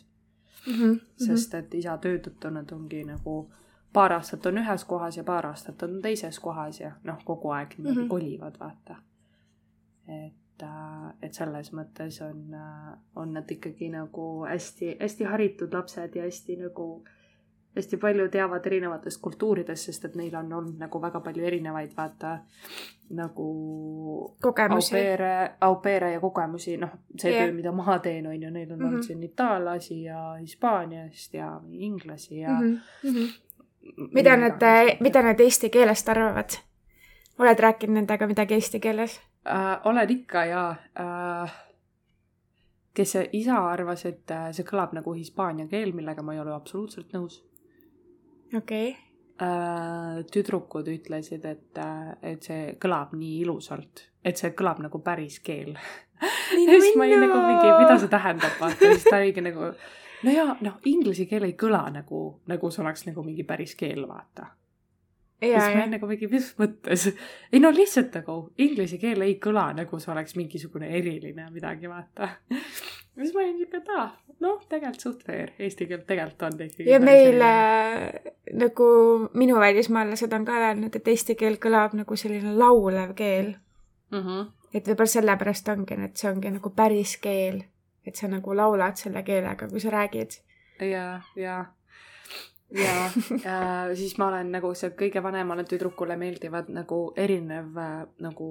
mm. 0.67 0.73
-hmm. 0.73 0.99
sest 1.25 1.53
et 1.53 1.73
isa 1.73 1.97
töö 1.97 2.17
tõttu 2.17 2.53
nad 2.53 2.71
ongi 2.71 3.03
nagu 3.03 3.39
paar 3.93 4.13
aastat 4.13 4.45
on 4.45 4.57
ühes 4.61 4.85
kohas 4.85 5.17
ja 5.17 5.23
paar 5.23 5.45
aastat 5.45 5.83
on 5.83 6.01
teises 6.01 6.39
kohas 6.39 6.79
ja 6.79 6.91
noh, 7.03 7.23
kogu 7.25 7.49
aeg 7.51 7.77
niimoodi 7.77 7.99
mm 7.99 8.03
-hmm. 8.03 8.09
kolivad, 8.09 8.59
vaata. 8.59 8.95
et 10.07 10.46
et, 10.57 10.65
et 11.21 11.33
selles 11.33 11.71
mõttes 11.73 12.21
on, 12.25 12.55
on 13.15 13.33
nad 13.33 13.51
ikkagi 13.51 13.89
nagu 13.93 14.45
hästi-hästi 14.47 15.29
haritud 15.29 15.73
lapsed 15.73 16.15
ja 16.15 16.25
hästi 16.25 16.57
nagu, 16.61 16.87
hästi 17.75 17.97
palju 18.01 18.27
teavad 18.33 18.65
erinevatest 18.65 19.21
kultuuridest, 19.21 19.89
sest 19.89 20.05
et 20.05 20.15
neil 20.15 20.35
on 20.35 20.53
olnud 20.53 20.79
nagu 20.81 21.01
väga 21.01 21.21
palju 21.21 21.45
erinevaid, 21.45 21.93
vaata, 21.97 22.39
nagu 23.17 23.47
kogemusi. 24.41 24.95
au 25.61 25.75
pair'e 25.81 26.11
ja 26.13 26.19
kogemusi, 26.19 26.77
noh, 26.77 26.97
see 27.17 27.31
yeah. 27.31 27.45
töö, 27.45 27.53
mida 27.53 27.71
ma 27.71 27.99
teen, 27.99 28.27
on 28.27 28.41
ju, 28.41 28.49
neil 28.49 28.71
on 28.71 28.77
mm 28.77 28.83
-hmm. 28.83 28.87
olnud 28.87 29.03
siin 29.03 29.23
itaallasi 29.23 30.03
ja 30.03 30.33
Hispaaniast 30.39 31.33
ja 31.33 31.61
inglasi 31.71 32.39
ja 32.39 32.59
mm. 32.59 32.79
-hmm. 33.03 33.29
mida 34.13 34.37
nad, 34.37 34.61
mida 34.99 35.21
nad 35.21 35.39
eesti 35.39 35.69
keelest 35.69 36.09
arvavad? 36.09 36.49
oled 37.39 37.59
rääkinud 37.59 37.93
nendega 37.93 38.27
midagi 38.27 38.53
eesti 38.53 38.79
keeles? 38.79 39.21
Äh,? 39.47 39.79
olen 39.83 40.09
ikka 40.09 40.45
ja 40.45 40.63
äh, 40.99 41.55
kes 42.93 43.11
see 43.11 43.27
isa 43.41 43.57
arvas, 43.71 44.05
et 44.09 44.31
äh, 44.33 44.49
see 44.55 44.65
kõlab 44.67 44.95
nagu 44.97 45.13
hispaania 45.17 45.67
keel, 45.71 45.93
millega 45.95 46.23
ma 46.25 46.35
ei 46.35 46.41
ole 46.41 46.55
absoluutselt 46.55 47.13
nõus. 47.15 47.41
okei 48.55 48.89
okay. 48.91 48.95
äh,. 49.43 50.25
tüdrukud 50.33 50.89
ütlesid, 50.93 51.45
et, 51.45 51.69
äh, 51.83 52.11
et 52.33 52.49
see 52.49 52.75
kõlab 52.81 53.15
nii 53.17 53.41
ilusalt, 53.45 54.07
et 54.25 54.37
see 54.37 54.53
kõlab 54.57 54.81
nagu 54.85 55.01
päris 55.05 55.39
keel. 55.39 55.75
ja 56.67 56.81
siis 56.81 56.97
ma 56.97 57.05
olin 57.05 57.25
nagu 57.27 57.39
mingi, 57.45 57.71
mida 57.77 57.97
see 58.01 58.11
tähendab, 58.11 58.59
vaata, 58.61 58.93
siis 58.93 59.05
ta 59.09 59.19
oligi 59.21 59.43
nagu 59.45 59.71
no 60.25 60.33
ja 60.33 60.47
noh, 60.65 60.79
inglise 60.89 61.27
keel 61.29 61.45
ei 61.45 61.57
kõla 61.59 61.83
nagu, 61.93 62.23
nagu 62.49 62.71
see 62.73 62.81
oleks 62.85 63.05
nagu 63.09 63.25
mingi 63.25 63.45
päris 63.45 63.75
keel, 63.77 64.07
vaata 64.09 64.49
ja 65.41 65.59
siis 65.61 65.75
ma 65.75 65.81
olin 65.81 65.93
nagu 65.93 66.07
mingi, 66.09 66.27
mis 66.31 66.47
mõttes? 66.57 67.07
ei 67.53 67.61
no 67.61 67.71
lihtsalt 67.73 68.15
nagu 68.19 68.37
inglise 68.63 68.97
keel 69.01 69.21
ei 69.25 69.37
kõla 69.43 69.69
nagu 69.77 69.99
see 70.01 70.11
oleks 70.13 70.37
mingisugune 70.39 70.89
eriline 70.99 71.49
midagi, 71.53 71.89
vaata. 71.91 72.29
siis 72.49 73.35
ma 73.35 73.43
olin 73.43 73.59
siuke, 73.59 73.81
et 73.81 73.91
aa, 73.93 74.07
noh, 74.45 74.57
tegelikult 74.69 75.05
suht 75.05 75.23
fair, 75.27 75.53
eesti 75.59 75.87
keel 75.89 76.03
tegelikult 76.09 76.47
on 76.49 76.59
ikkagi. 76.65 76.89
ja 76.89 76.99
meil 77.03 77.45
äh, 77.45 78.33
nagu 78.57 78.89
minu 79.37 79.61
välismaalased 79.61 80.33
on 80.33 80.49
ka 80.49 80.59
öelnud, 80.65 80.97
et 80.97 81.13
eesti 81.13 81.37
keel 81.39 81.61
kõlab 81.61 81.95
nagu 81.99 82.19
selline 82.19 82.57
laulev 82.57 83.13
keel 83.17 83.53
mm. 84.11 84.19
-hmm. 84.19 84.51
et 84.73 84.89
võib-olla 84.89 85.15
sellepärast 85.17 85.73
ongi, 85.73 86.01
et 86.09 86.17
see 86.17 86.31
ongi 86.31 86.53
nagu 86.57 86.73
päris 86.73 87.17
keel, 87.21 87.63
et 88.05 88.15
sa 88.15 88.29
nagu 88.31 88.57
laulad 88.57 88.97
selle 88.97 89.23
keelega, 89.23 89.69
kui 89.69 89.79
sa 89.79 89.93
räägid. 89.93 90.41
ja, 90.81 91.21
ja 91.35 91.65
ja 92.71 93.05
äh, 93.05 93.95
siis 93.95 94.17
ma 94.17 94.27
olen 94.27 94.51
nagu 94.51 94.73
see 94.75 94.91
kõige 94.99 95.21
vanemale 95.23 95.63
tüdrukule 95.63 96.17
meeldivad 96.19 96.67
nagu 96.73 96.99
erinev 97.15 97.77
äh, 97.79 98.01
nagu 98.23 98.47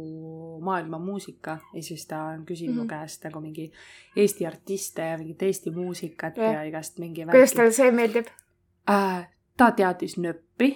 maailma 0.65 0.99
muusika 0.99 1.59
ja 1.75 1.83
siis 1.83 2.07
ta 2.07 2.23
on 2.33 2.47
küsinud 2.49 2.75
mm 2.75 2.81
-hmm. 2.81 2.83
mu 2.83 2.89
käest 2.89 3.25
nagu 3.25 3.41
mingi 3.41 3.73
Eesti 4.17 4.47
artiste 4.47 5.03
ja 5.03 5.19
mingit 5.19 5.43
Eesti 5.43 5.71
muusikat 5.71 6.37
ja, 6.37 6.53
ja 6.53 6.63
igast 6.63 6.99
mingi 6.99 7.25
kuidas 7.25 7.53
talle 7.53 7.73
see 7.73 7.91
meeldib 7.91 8.27
äh,? 8.91 9.27
ta 9.57 9.71
teadis 9.71 10.17
nööpi, 10.21 10.71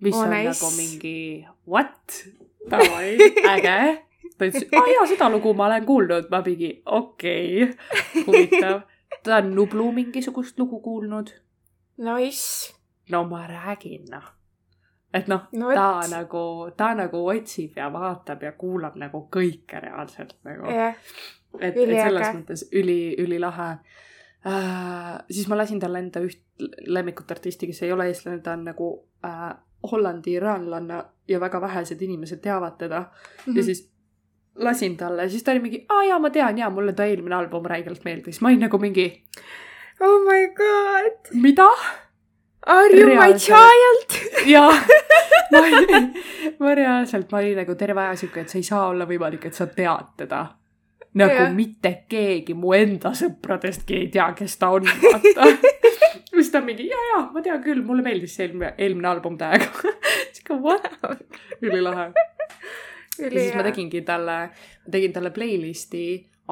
mis 0.00 0.14
oh, 0.14 0.22
on 0.22 0.30
nice. 0.30 0.50
nagu 0.50 0.70
mingi 0.76 1.46
what? 1.68 2.24
davai, 2.70 3.16
äge. 3.54 3.76
ta 4.38 4.46
ütles, 4.46 4.66
aa 4.72 4.86
jaa, 4.94 5.06
seda 5.06 5.30
lugu 5.30 5.54
ma 5.54 5.66
olen 5.66 5.86
kuulnud, 5.86 6.30
ma 6.30 6.42
mingi 6.46 6.82
okei 6.86 7.62
okay., 7.62 8.24
huvitav. 8.26 8.82
ta 9.24 9.36
on 9.36 9.54
Nublu 9.54 9.92
mingisugust 9.92 10.58
lugu 10.58 10.80
kuulnud 10.80 11.32
Nice. 12.00 12.74
no 13.10 13.24
ma 13.28 13.46
räägin, 13.46 14.04
noh. 14.10 14.28
et 15.14 15.26
noh 15.28 15.48
no,, 15.52 15.72
ta 15.74 16.00
et... 16.04 16.10
nagu, 16.10 16.42
ta 16.76 16.94
nagu 16.94 17.24
otsib 17.28 17.76
ja 17.76 17.90
vaatab 17.92 18.44
ja 18.46 18.52
kuulab 18.58 18.96
nagu 19.00 19.26
kõike 19.32 19.82
reaalselt 19.82 20.36
nagu 20.46 20.70
yeah.. 20.70 20.94
et, 21.58 21.74
et 21.76 21.80
selles 21.90 22.36
mõttes 22.36 22.64
üli, 22.72 23.14
ülilahe 23.20 23.70
äh,. 24.46 25.18
siis 25.30 25.48
ma 25.50 25.58
lasin 25.60 25.82
talle 25.82 26.00
enda 26.00 26.22
üht 26.24 26.40
lemmikut 26.86 27.30
artisti, 27.32 27.68
kes 27.68 27.82
ei 27.84 27.92
ole 27.92 28.08
eestlane, 28.10 28.40
ta 28.44 28.54
on 28.56 28.64
nagu 28.70 28.90
äh, 29.26 29.50
Hollandi 29.90 30.36
iraanlanna 30.36 31.04
ja 31.28 31.40
väga 31.40 31.60
vähesed 31.60 32.02
inimesed 32.02 32.40
teavad 32.44 32.78
teda 32.78 33.00
mm. 33.00 33.52
-hmm. 33.52 33.56
ja 33.56 33.64
siis 33.64 33.90
lasin 34.54 34.96
talle, 34.96 35.28
siis 35.28 35.42
ta 35.42 35.52
oli 35.52 35.60
mingi, 35.60 35.84
aa 35.88 36.04
jaa, 36.04 36.18
ma 36.18 36.30
tean 36.30 36.58
jaa, 36.58 36.70
mulle 36.70 36.92
ta 36.92 37.04
eelmine 37.04 37.34
album 37.34 37.64
räigelt 37.64 38.04
meeldis, 38.04 38.40
ma 38.40 38.48
olin 38.48 38.60
nagu 38.60 38.78
mingi 38.78 39.06
oh 40.00 40.24
my 40.24 40.46
god. 40.54 41.32
mida? 41.32 41.68
Are 42.66 42.96
you 42.96 43.06
reaalselt. 43.06 43.32
my 43.32 43.38
child? 43.38 44.08
jaa, 44.46 44.72
ma 45.52 45.58
olin, 45.58 46.08
ma 46.58 46.74
reaalselt, 46.74 47.30
ma 47.32 47.38
olin 47.38 47.60
nagu 47.62 47.74
terve 47.74 48.02
aja 48.04 48.16
siuke, 48.20 48.44
et 48.44 48.52
see 48.52 48.60
ei 48.60 48.68
saa 48.68 48.88
olla 48.92 49.06
võimalik, 49.08 49.46
et 49.48 49.56
sa 49.56 49.66
tead 49.66 50.10
teda. 50.20 50.42
nagu 51.20 51.38
ja. 51.40 51.46
mitte 51.50 51.94
keegi 52.08 52.54
mu 52.54 52.74
enda 52.76 53.10
sõpradestki 53.18 53.96
ei 54.04 54.10
tea, 54.14 54.28
kes 54.38 54.58
ta 54.60 54.68
on, 54.76 54.86
vaata 54.86 55.48
siis 56.30 56.52
ta 56.52 56.60
mingi, 56.64 56.86
ja, 56.88 57.00
ja, 57.14 57.22
ma 57.34 57.42
tean 57.42 57.62
küll, 57.64 57.82
mulle 57.86 58.04
meeldis 58.06 58.36
see 58.36 58.46
eelmine, 58.46 58.74
eelmine 58.78 59.08
album 59.10 59.38
täiega 59.40 59.70
sihuke 60.36 60.60
what? 60.62 60.86
ülilahe. 61.60 62.10
ja 63.18 63.32
siis 63.32 63.56
ma 63.56 63.64
tegingi 63.66 64.04
talle, 64.06 64.38
ma 64.84 64.94
tegin 64.94 65.16
talle 65.16 65.32
playlist'i 65.34 66.06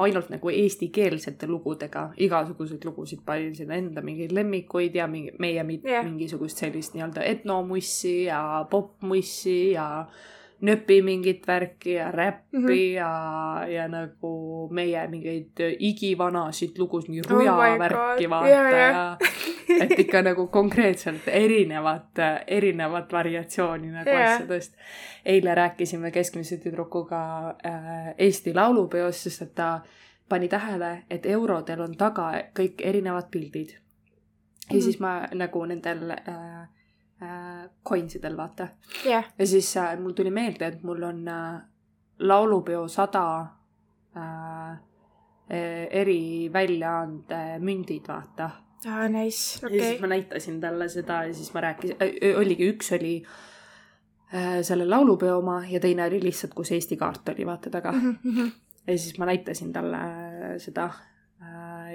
ainult 0.05 0.29
nagu 0.31 0.51
eestikeelsete 0.53 1.47
lugudega, 1.49 2.09
igasuguseid 2.17 2.85
lugusid 2.87 3.21
panin 3.25 3.55
sinna 3.55 3.77
enda 3.79 4.03
mingeid 4.05 4.33
lemmikuid 4.35 4.95
ja 4.95 5.07
mingi, 5.07 5.33
meie 5.39 5.61
yeah. 5.61 6.05
mingisugust 6.05 6.61
sellist 6.63 6.95
nii-öelda 6.95 7.25
etnomussi 7.27 8.23
ja 8.29 8.65
popmussi 8.69 9.71
ja 9.71 10.05
nööpi 10.61 11.01
mingit 11.01 11.47
värki 11.47 11.93
ja 11.93 12.11
räppi 12.11 12.57
mm 12.57 12.65
-hmm. 12.65 12.93
ja, 12.93 13.65
ja 13.69 13.87
nagu 13.87 14.67
meie 14.71 15.07
mingeid 15.07 15.61
igivanasid 15.79 16.77
lugusid, 16.77 17.09
mingi 17.09 17.29
ruja 17.29 17.55
oh 17.55 17.79
värki 17.79 18.29
vaata 18.29 18.49
yeah, 18.49 18.71
yeah. 18.71 18.93
ja 18.93 19.17
et 19.83 19.99
ikka 19.99 20.21
nagu 20.21 20.47
konkreetselt 20.47 21.27
erinevat, 21.27 22.21
erinevat 22.47 23.13
variatsiooni 23.13 23.91
nagu 23.91 24.09
yeah. 24.09 24.33
asjadest. 24.33 24.75
eile 25.25 25.55
rääkisime 25.55 26.11
keskmise 26.11 26.57
tüdrukuga 26.57 27.49
äh, 27.65 28.13
Eesti 28.17 28.53
Laulupeost, 28.53 29.19
sest 29.19 29.41
et 29.41 29.55
ta 29.55 29.79
pani 30.29 30.47
tähele, 30.47 31.03
et 31.09 31.25
eurodel 31.25 31.81
on 31.81 31.95
taga 31.97 32.31
kõik 32.59 32.81
erinevad 32.83 33.29
pildid. 33.31 33.69
ja 33.69 33.77
mm 34.73 34.77
-hmm. 34.77 34.83
siis 34.83 34.99
ma 34.99 35.27
nagu 35.33 35.65
nendel 35.65 36.11
äh, 36.11 36.69
äh, 37.21 37.69
coinsidel, 37.87 38.37
vaata. 38.37 38.67
Jah, 39.05 39.25
ja 39.39 39.47
siis 39.47 39.71
äh, 39.77 39.97
mul 39.99 40.15
tuli 40.17 40.31
meelde, 40.31 40.67
et 40.67 40.83
mul 40.83 41.03
on 41.03 41.27
äh, 41.27 41.59
laulupeo 42.19 42.87
sada 42.87 43.25
äh, 44.17 44.77
e- 45.49 45.87
eriväljaande 46.01 47.43
mündid, 47.59 48.07
vaata. 48.07 48.49
Aa 48.87 49.07
nice, 49.11 49.59
ja 49.61 49.67
okei. 49.67 49.79
siis 49.79 50.01
ma 50.01 50.07
näitasin 50.07 50.61
talle 50.61 50.87
seda 50.89 51.23
ja 51.27 51.33
siis 51.35 51.53
ma 51.53 51.61
rääkisin 51.61 51.97
äh,, 51.99 52.37
oligi 52.39 52.69
üks 52.71 52.93
oli 52.95 53.17
äh, 54.33 54.61
selle 54.61 54.87
laulupeo 54.87 55.37
oma 55.41 55.59
ja 55.67 55.81
teine 55.83 56.05
oli 56.07 56.21
lihtsalt, 56.23 56.53
kus 56.55 56.71
Eesti 56.71 56.97
kaart 56.97 57.29
oli 57.35 57.45
vaata 57.45 57.69
taga. 57.69 57.91
Mhm. 57.91 58.51
ja 58.87 58.97
siis 58.97 59.17
ma 59.19 59.27
näitasin 59.27 59.73
talle 59.73 59.97
seda 60.63 60.85
äh, 60.85 60.91
ja 60.91 61.08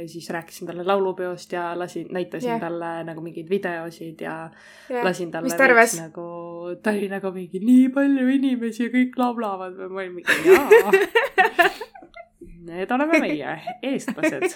siis 0.08 0.30
rääkisin 0.30 0.68
talle 0.68 0.84
laulupeost 0.86 1.52
ja 1.52 1.72
lasin, 1.78 2.06
näitasin 2.12 2.54
yeah. 2.54 2.60
talle 2.60 2.92
nagu 3.04 3.24
mingeid 3.24 3.50
videosid 3.50 4.20
ja 4.20 4.36
jah, 4.88 5.04
lasin 5.04 5.30
talle 5.30 5.48
mis 5.48 5.58
ta 5.58 5.64
arvas? 5.64 5.96
nagu, 6.00 6.28
ta 6.82 6.94
oli 6.94 7.08
nagu 7.12 7.32
mingi 7.34 7.60
nii 7.64 7.88
palju 7.94 8.28
inimesi 8.38 8.86
ja 8.86 8.92
kõik 8.94 9.18
laulavad 9.20 9.76
või 9.78 9.90
ma 9.90 10.04
olin 10.04 10.14
mingi 10.20 10.54
jaa. 10.54 11.72
Need 12.64 12.90
oleme 12.90 13.18
meie, 13.20 13.58
eestlased. 13.84 14.54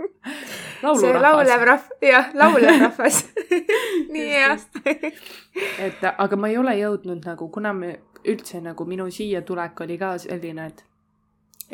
see 1.00 1.12
laulev. 1.20 1.64
rahv-, 1.68 1.90
jah, 2.00 2.30
laulev 2.34 2.78
rahvas. 2.84 3.24
nii 4.08 4.28
hea. 4.32 4.56
et 5.84 6.06
aga 6.16 6.36
ma 6.36 6.48
ei 6.48 6.56
ole 6.58 6.76
jõudnud 6.78 7.26
nagu, 7.28 7.48
kuna 7.52 7.74
me 7.76 7.98
üldse 8.24 8.62
nagu 8.64 8.86
minu 8.88 9.10
siia 9.12 9.42
tulek 9.44 9.80
oli 9.84 9.98
ka 10.00 10.14
selline, 10.22 10.66
et 10.72 10.84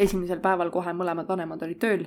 esimesel 0.09 0.43
päeval 0.43 0.71
kohe 0.75 0.95
mõlemad 0.97 1.29
vanemad 1.29 1.63
olid 1.63 1.81
tööl. 1.83 2.07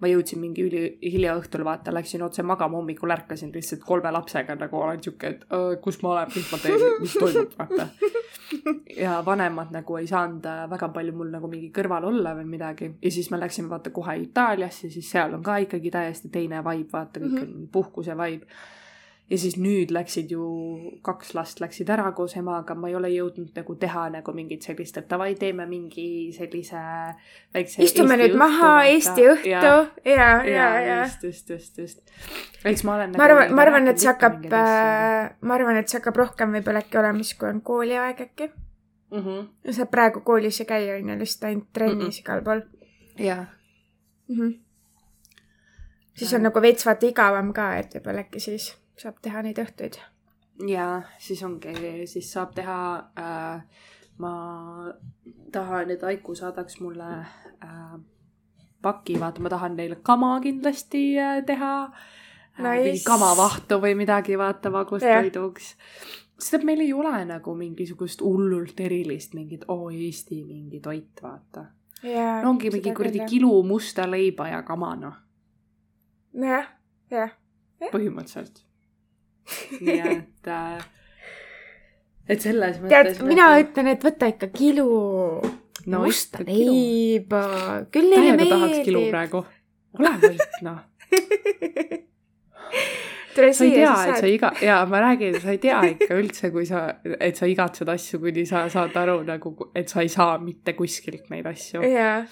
Ma 0.00 0.10
jõudsin 0.10 0.40
mingi 0.40 0.64
üli 0.66 0.82
hilja 1.00 1.34
õhtul, 1.38 1.64
vaata, 1.64 1.94
läksin 1.94 2.22
otse 2.26 2.44
magama, 2.44 2.76
hommikul 2.76 3.14
ärkasin 3.14 3.52
lihtsalt 3.54 3.84
kolme 3.86 4.12
lapsega 4.12 4.56
nagu 4.60 4.80
olen 4.80 5.02
siuke, 5.02 5.30
et 5.32 5.46
öö, 5.56 5.76
kus 5.82 6.02
ma 6.02 6.12
olen, 6.12 6.32
mis 6.34 6.50
ma 6.52 6.60
teen, 6.60 6.84
mis 7.00 7.16
toimub, 7.16 7.54
vaata. 7.56 7.88
ja 8.96 9.16
vanemad 9.26 9.72
nagu 9.74 9.96
ei 9.96 10.06
saanud 10.06 10.44
äh, 10.46 10.62
väga 10.70 10.90
palju 10.94 11.16
mul 11.16 11.32
nagu 11.32 11.48
mingi 11.50 11.72
kõrval 11.74 12.06
olla 12.12 12.36
või 12.36 12.46
midagi 12.52 12.92
ja 13.02 13.10
siis 13.10 13.30
me 13.32 13.40
läksime 13.40 13.72
vaata 13.72 13.90
kohe 13.90 14.18
Itaaliasse, 14.22 14.90
siis 14.92 15.10
seal 15.10 15.34
on 15.34 15.42
ka 15.46 15.56
ikkagi 15.64 15.90
täiesti 15.90 16.30
teine 16.32 16.60
vibe, 16.66 16.92
vaata 16.92 17.20
kõik 17.20 17.32
on 17.32 17.40
mm 17.40 17.54
-hmm. 17.54 17.70
puhkuse 17.72 18.18
vibe 18.18 18.46
ja 19.30 19.38
siis 19.38 19.56
nüüd 19.58 19.90
läksid 19.94 20.30
ju 20.30 20.44
kaks 21.04 21.32
last 21.34 21.60
läksid 21.60 21.88
ära 21.90 22.12
koos 22.14 22.36
emaga, 22.38 22.76
ma 22.78 22.90
ei 22.90 22.94
ole 22.94 23.08
jõudnud 23.10 23.56
nagu 23.58 23.74
teha 23.80 24.04
nagu 24.14 24.34
mingit 24.36 24.66
sellist, 24.66 25.00
et 25.00 25.08
davai, 25.10 25.32
teeme 25.38 25.66
mingi 25.66 26.30
sellise 26.36 26.82
väikse. 27.54 27.82
istume 27.82 28.18
nüüd 28.20 28.36
maha 28.38 28.76
Eesti 28.86 29.26
õhtu 29.32 29.50
ja, 29.50 29.64
ja, 30.06 30.28
ja, 30.46 30.68
ja., 30.84 31.00
just, 31.02 31.26
just, 31.26 31.50
just, 31.50 31.82
just. 31.82 32.14
eks 32.62 32.86
ma 32.86 32.94
olen. 33.00 33.16
nagu 33.16 33.22
ma 33.22 33.26
arvan, 33.26 33.52
ma 33.58 33.66
arvan, 33.66 33.90
et 33.90 34.04
see 34.04 34.12
hakkab, 34.12 34.46
ma 34.46 35.58
arvan, 35.58 35.82
et 35.82 35.90
see 35.90 35.98
hakkab 35.98 36.22
rohkem 36.22 36.54
võib-olla 36.60 36.86
äkki 36.86 37.02
olema 37.02 37.26
siis, 37.26 37.34
kui 37.40 37.50
on 37.50 37.60
kooliaeg 37.66 38.22
äkki. 38.28 38.50
mm. 39.10 39.26
-hmm. 39.26 39.74
sa 39.74 39.90
praegu 39.90 40.22
koolis 40.22 40.62
ei 40.62 40.70
käi, 40.70 40.82
on 40.94 41.10
ju, 41.10 41.18
lihtsalt 41.18 41.50
ainult 41.50 41.72
trennis 41.74 42.22
igal 42.22 42.46
pool 42.46 42.62
jah, 43.18 43.46
mm. 44.28 44.38
-hmm. 44.38 44.58
siis 46.14 46.34
on 46.34 46.46
nagu 46.46 46.62
veits 46.62 46.86
vaata 46.86 47.10
igavam 47.10 47.52
ka, 47.52 47.72
et 47.82 47.98
võib-olla 47.98 48.22
äkki 48.22 48.40
siis 48.40 48.76
saab 48.98 49.20
teha 49.22 49.42
neid 49.42 49.58
õhtuid. 49.62 50.00
ja 50.68 51.02
siis 51.18 51.42
ongi, 51.42 51.74
siis 52.06 52.32
saab 52.32 52.54
teha 52.56 52.80
äh,. 53.20 53.62
ma 54.18 54.34
tahan, 55.52 55.90
et 55.92 56.04
Aiku 56.04 56.34
saadaks 56.34 56.80
mulle 56.80 57.08
äh, 57.64 57.96
paki, 58.82 59.20
vaata, 59.20 59.42
ma 59.44 59.52
tahan 59.52 59.76
neile 59.76 59.98
kama 60.02 60.38
kindlasti 60.40 61.18
äh, 61.18 61.42
teha 61.46 61.74
äh,. 61.84 62.14
Nice. 62.56 62.84
mingi 62.84 63.02
kamavahtu 63.04 63.76
või 63.82 63.92
midagi, 63.98 64.38
vaata, 64.40 64.70
magustoiduks 64.72 65.74
sest 66.38 66.58
et 66.58 66.66
meil 66.68 66.82
ei 66.84 66.92
ole 66.92 67.12
nagu 67.28 67.54
mingisugust 67.56 68.20
hullult 68.24 68.80
erilist 68.84 69.34
mingit 69.36 69.64
oo 69.72 69.88
Eesti 69.90 70.42
mingi 70.44 70.80
toit, 70.84 71.22
vaata. 71.22 71.64
jaa. 72.02 72.42
no 72.42 72.50
ongi 72.50 72.70
mingi 72.70 72.92
kuradi. 72.94 73.24
kilo 73.28 73.62
musta 73.62 74.10
leiba 74.10 74.48
ja 74.48 74.62
kama, 74.62 74.94
noh, 75.00 75.16
nojah, 76.36 76.68
jah. 77.10 77.36
põhimõtteliselt. 77.92 78.65
Nii 79.80 80.00
et 80.00 80.50
äh,, 80.50 80.88
et 82.28 82.42
selles 82.42 82.80
mõttes. 82.82 82.90
tead, 83.18 83.22
mina 83.28 83.52
ütlen, 83.62 83.92
et 83.94 84.04
võta 84.04 84.30
ikka 84.32 84.50
kilo 84.54 84.90
No 85.86 86.02
musta 86.02 86.42
leiba, 86.42 87.42
küll 87.94 88.10
neile 88.10 88.34
täiega 88.34 88.46
tahaks 88.50 88.80
kilo 88.82 89.02
meeldib. 89.04 89.12
praegu. 89.14 89.42
ole 89.98 90.10
vait, 90.24 90.56
noh. 90.66 90.80
tule 93.36 93.52
sa 93.54 93.64
ei 93.64 93.70
siia, 93.70 93.92
tea, 93.92 93.92
et 94.08 94.18
sa 94.24 94.30
iga, 94.30 94.50
jaa, 94.64 94.80
ma 94.90 95.02
räägin, 95.04 95.38
sa 95.40 95.54
ei 95.54 95.60
tea 95.62 95.78
ikka 95.92 96.18
üldse, 96.18 96.50
kui 96.50 96.66
sa, 96.66 96.82
et 97.20 97.38
sa 97.38 97.46
igatsed 97.46 97.88
asju, 97.94 98.20
kuni 98.24 98.46
sa 98.48 98.64
saad 98.72 98.96
aru 98.98 99.20
nagu, 99.28 99.54
et 99.78 99.92
sa 99.92 100.02
ei 100.02 100.10
saa 100.10 100.40
mitte 100.42 100.74
kuskilt 100.78 101.30
neid 101.30 101.46
asju. 101.46 101.84
jaa. 101.86 102.24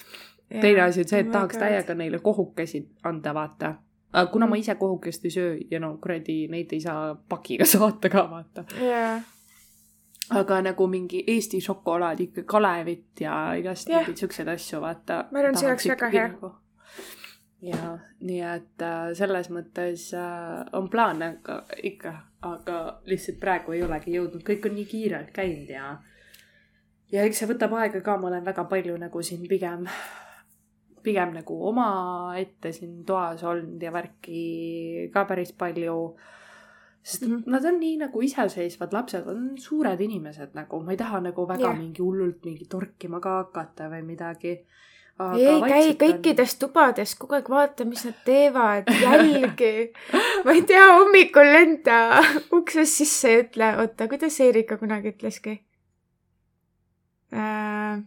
teine 0.51 0.83
asi 0.89 1.05
on 1.05 1.13
see, 1.13 1.23
et 1.23 1.31
tahaks 1.31 1.61
täiega 1.61 1.95
neile 1.99 2.19
kohukesi 2.25 2.83
anda, 3.07 3.37
vaata. 3.37 3.77
Aga 4.15 4.31
kuna 4.31 4.47
ma 4.47 4.57
ise 4.57 4.75
kohukest 4.79 5.25
ei 5.25 5.31
söö 5.35 5.55
ja 5.71 5.81
no 5.83 5.97
kuradi 6.03 6.45
neid 6.51 6.73
ei 6.73 6.81
saa 6.81 7.15
pakiga 7.29 7.67
saata 7.75 8.11
ka, 8.11 8.27
vaata. 8.31 8.65
jaa, 8.81 9.15
aga 10.41 10.61
nagu 10.69 10.87
mingi 10.91 11.25
Eesti 11.27 11.61
šokolaad 11.61 12.21
ikka 12.21 12.47
Kalevit 12.47 13.21
ja 13.21 13.55
igast 13.59 13.89
Jah. 13.89 14.05
mingeid 14.05 14.23
siukseid 14.23 14.49
asju, 14.49 14.81
vaata. 14.81 15.25
Ma 15.33 15.43
arvan, 15.43 15.59
see 15.59 15.69
oleks 15.69 15.89
väga 15.91 16.11
hea. 16.15 16.31
ja 17.65 17.99
nii 18.21 18.41
et 18.45 18.83
äh, 18.85 19.13
selles 19.19 19.51
mõttes 19.51 20.11
äh, 20.15 20.65
on 20.73 20.89
plaan 20.93 21.23
aga 21.25 21.63
ikka, 21.83 22.15
aga 22.43 22.81
lihtsalt 23.09 23.41
praegu 23.41 23.73
ei 23.73 23.83
olegi 23.83 24.19
jõudnud, 24.19 24.45
kõik 24.47 24.69
on 24.69 24.77
nii 24.79 24.91
kiirelt 24.91 25.33
käinud 25.35 25.71
ja 25.73 25.97
ja 27.13 27.25
eks 27.25 27.41
see 27.41 27.49
võtab 27.49 27.75
aega 27.81 28.03
ka, 28.05 28.19
ma 28.21 28.29
olen 28.31 28.45
väga 28.45 28.67
palju 28.69 28.99
nagu 29.01 29.23
siin 29.23 29.49
pigem 29.49 29.89
pigem 31.05 31.35
nagu 31.37 31.57
omaette 31.71 32.73
siin 32.75 33.03
toas 33.07 33.43
olnud 33.45 33.83
ja 33.83 33.93
värki 33.93 35.11
ka 35.13 35.25
päris 35.29 35.53
palju. 35.53 36.17
sest 37.03 37.27
mm. 37.27 37.37
-hmm. 37.37 37.51
nad 37.53 37.65
on 37.65 37.81
nii 37.81 37.97
nagu 38.01 38.21
iseseisvad 38.21 38.93
lapsed, 38.93 39.27
on 39.29 39.59
suured 39.59 40.01
inimesed 40.01 40.55
nagu, 40.55 40.81
ma 40.81 40.91
ei 40.91 40.97
taha 40.97 41.21
nagu 41.21 41.49
väga 41.49 41.69
yeah. 41.69 41.79
mingi 41.79 42.03
hullult 42.03 42.45
mingi 42.45 42.65
torkima 42.65 43.21
ka 43.21 43.37
hakata 43.43 43.91
või 43.93 44.03
midagi. 44.03 44.55
ei 45.39 45.61
käi 45.63 45.93
kõikides 46.01 46.57
tubades 46.59 47.15
kogu 47.15 47.35
aeg 47.35 47.51
vaata, 47.51 47.85
mis 47.85 48.05
nad 48.05 48.17
teevad, 48.25 48.89
jälgi. 49.03 49.93
ma 50.45 50.57
ei 50.57 50.63
tea, 50.63 50.87
hommikul 50.97 51.53
lenda 51.59 52.01
uksest 52.59 53.03
sisse 53.03 53.33
ja 53.33 53.45
ütle, 53.45 53.71
oota, 53.79 54.09
kuidas 54.09 54.41
Erika 54.41 54.77
kunagi 54.81 55.13
ütleski 55.15 55.61
äh,? 57.35 58.03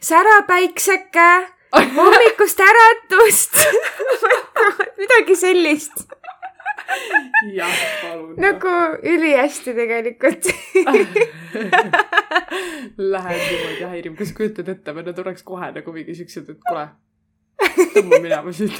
sära 0.00 0.42
päikseke, 0.46 1.55
hommikust 1.96 2.60
äratust. 2.60 3.56
midagi 5.00 5.36
sellist, 5.36 6.04
jah, 7.52 7.72
palun. 8.02 8.34
nagu 8.40 8.74
ülihästi 9.02 9.74
tegelikult. 9.76 10.46
Lähen 12.96 13.40
niimoodi 13.40 13.84
häirima, 13.90 14.16
kas 14.18 14.32
kujutad 14.36 14.68
ette, 14.72 14.94
või 14.96 15.04
nad 15.06 15.18
oleks 15.24 15.42
kohe 15.46 15.68
nagu 15.74 15.92
mingi 15.94 16.14
siuksed, 16.16 16.48
et 16.54 16.60
kuule, 16.68 16.86
tõmba 17.96 18.20
minema 18.24 18.52
siit. 18.56 18.78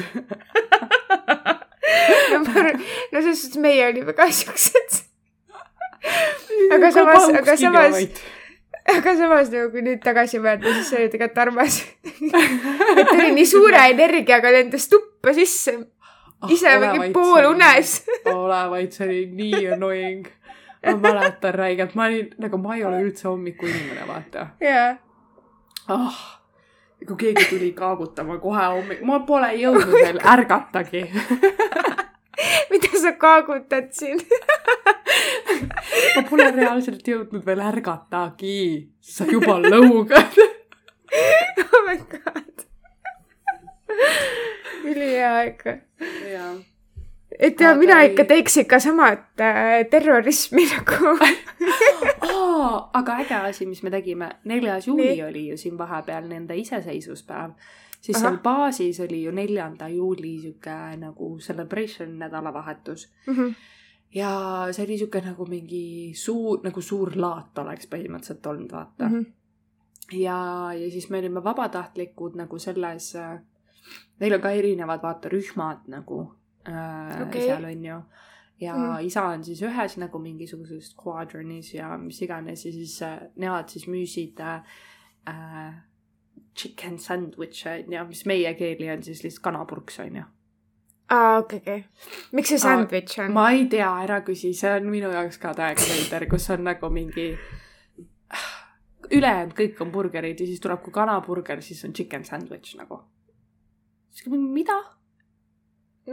no 2.31 2.41
ma 2.45 2.55
arvan, 2.55 2.81
no 3.13 3.21
selles 3.21 3.43
suhtes 3.43 3.61
meie 3.63 3.85
olime 3.91 4.13
ka 4.17 4.29
siuksed. 4.31 5.03
Aga 6.77 6.91
samas- 6.95 7.33
aga 7.43 7.57
samas- 7.59 8.23
aga 8.95 9.15
samas 9.19 9.51
nagu 9.53 9.71
kui 9.73 9.83
nüüd 9.85 10.01
tagasi 10.05 10.41
mõelda, 10.43 10.73
siis 10.79 10.91
see 10.91 11.01
oli 11.03 11.11
tegelikult 11.13 11.43
armas. 11.43 11.81
et 12.07 13.11
tuli 13.11 13.33
nii 13.37 13.49
suure 13.49 13.83
energiaga 13.93 14.53
lendas 14.55 14.89
tuppa 14.93 15.35
sisse, 15.37 15.77
ise 16.53 16.77
mingi 16.83 17.11
poolunes. 17.17 17.99
ole 18.33 18.63
vaid, 18.73 18.95
see 18.95 19.09
oli 19.09 19.21
nii 19.41 19.67
annoying. 19.77 20.31
ma 20.87 20.97
mäletan 21.03 21.55
räigelt, 21.57 21.97
ma 21.99 22.07
olin 22.07 22.31
nagu, 22.39 22.63
ma 22.63 22.77
ei 22.77 22.85
ole 22.87 23.03
üldse 23.09 23.29
hommikuinimene, 23.29 24.07
vaata 24.07 24.49
jaa, 24.63 24.95
oh,. 25.91 26.23
kui 27.07 27.17
keegi 27.19 27.51
tuli 27.51 27.73
kaagutama 27.75 28.39
kohe 28.43 28.71
hommik, 28.77 29.03
ma 29.07 29.21
pole 29.27 29.53
jõudnud 29.59 29.99
veel 29.99 30.23
ärgatagi. 30.37 31.07
mida 32.71 32.91
sa 33.03 33.13
kaagutad 33.21 33.91
siin? 33.97 34.21
ma 36.17 36.23
pole 36.31 36.51
reaalselt 36.57 37.09
jõudnud 37.09 37.45
veel 37.47 37.63
ärgatagi. 37.71 38.61
sa 39.01 39.25
juba 39.31 39.59
lõugad. 39.65 40.39
oh 41.65 41.83
my 41.89 41.99
god. 42.15 42.65
ülihea 44.85 45.37
ikka. 45.51 45.79
jaa 46.33 46.55
et 47.39 47.61
ja 47.61 47.71
Aga 47.71 47.79
mina 47.79 47.97
ei- 48.03 48.11
ikka 48.11 48.25
teeks 48.25 48.57
ikka 48.63 48.79
samad 48.81 49.19
äh, 49.41 49.85
terrorismi 49.91 50.65
nagu. 50.71 51.17
aa, 52.31 52.91
aga 52.95 53.17
äge 53.25 53.35
asi, 53.51 53.67
mis 53.67 53.83
me 53.83 53.91
tegime, 53.93 54.31
neljas 54.45 54.87
juuli 54.89 55.11
Nii. 55.11 55.23
oli 55.25 55.43
ju 55.51 55.57
siin 55.61 55.79
vahepeal 55.79 56.29
nende 56.31 56.57
iseseisvuspäev. 56.57 57.51
Siis 58.07 58.17
Ahah. 58.17 58.29
seal 58.29 58.43
baasis 58.43 59.01
oli 59.01 59.23
ju 59.25 59.33
neljanda 59.35 59.89
juuli 59.89 60.37
sihuke 60.41 60.77
nagu 61.01 61.39
celebration 61.39 62.19
nädalavahetus. 62.19 63.09
Mhm. 63.27 63.49
ja 64.15 64.31
see 64.71 64.85
oli 64.85 64.99
sihuke 64.99 65.21
nagu 65.21 65.47
mingi 65.47 66.13
suur, 66.15 66.61
nagu 66.65 66.81
suur 66.81 67.17
laat 67.19 67.59
oleks 67.59 67.89
põhimõtteliselt 67.91 68.47
olnud, 68.47 68.71
vaata 68.73 69.09
mm. 69.09 69.15
-hmm. 69.15 70.21
ja, 70.21 70.39
ja 70.73 70.91
siis 70.91 71.11
me 71.11 71.19
olime 71.19 71.43
vabatahtlikud 71.45 72.39
nagu 72.39 72.59
selles, 72.59 73.11
neil 74.21 74.35
on 74.35 74.41
ka 74.41 74.51
erinevad, 74.51 75.03
vaata, 75.03 75.29
rühmad 75.29 75.91
nagu 75.91 76.21
äh, 76.69 77.27
okay. 77.27 77.43
seal 77.43 77.65
on 77.65 77.85
ju 77.85 77.99
ja 78.61 78.77
mm. 78.77 79.07
isa 79.07 79.27
on 79.27 79.45
siis 79.45 79.63
ühes 79.63 79.99
nagu 79.99 80.19
mingisuguses 80.19 80.95
squadronis 80.95 81.75
ja 81.75 81.99
mis 81.99 82.23
iganes 82.23 82.65
ja 82.67 82.73
siis 82.73 83.03
äh, 83.03 83.19
nemad 83.37 83.69
siis 83.69 83.89
müüsid 83.89 84.41
äh, 84.41 84.63
äh 85.27 85.75
chicken 86.57 86.99
sandwich'e 87.03 87.83
on 87.85 87.93
ju, 87.99 88.07
mis 88.09 88.25
meie 88.27 88.55
keeli 88.59 88.91
on 88.93 89.05
siis 89.05 89.23
lihtsalt 89.25 89.45
kanapurks 89.51 90.01
on 90.05 90.17
ju 90.23 90.25
aa, 91.11 91.39
okei, 91.39 91.59
okei. 91.59 91.85
miks 92.33 92.49
see 92.55 92.63
sandwich 92.63 93.21
on? 93.23 93.33
ma 93.37 93.51
ei 93.55 93.67
tea, 93.71 93.91
ära 94.07 94.21
küsi, 94.27 94.53
see 94.57 94.73
on 94.81 94.91
minu 94.91 95.13
jaoks 95.15 95.39
ka 95.43 95.55
täiega 95.57 95.87
veider, 95.87 96.27
kus 96.31 96.49
on 96.55 96.67
nagu 96.67 96.91
mingi 96.93 97.29
ülejäänud 99.17 99.55
kõik 99.57 99.81
on 99.85 99.93
burgerid 99.95 100.41
ja 100.43 100.49
siis 100.49 100.63
tuleb, 100.63 100.83
kui 100.83 100.95
kanaburger, 100.95 101.63
siis 101.63 101.85
on 101.87 101.95
chicken 101.95 102.27
sandwich 102.27 102.75
nagu. 102.81 103.01
siis 104.11 104.33
mida? 104.35 104.79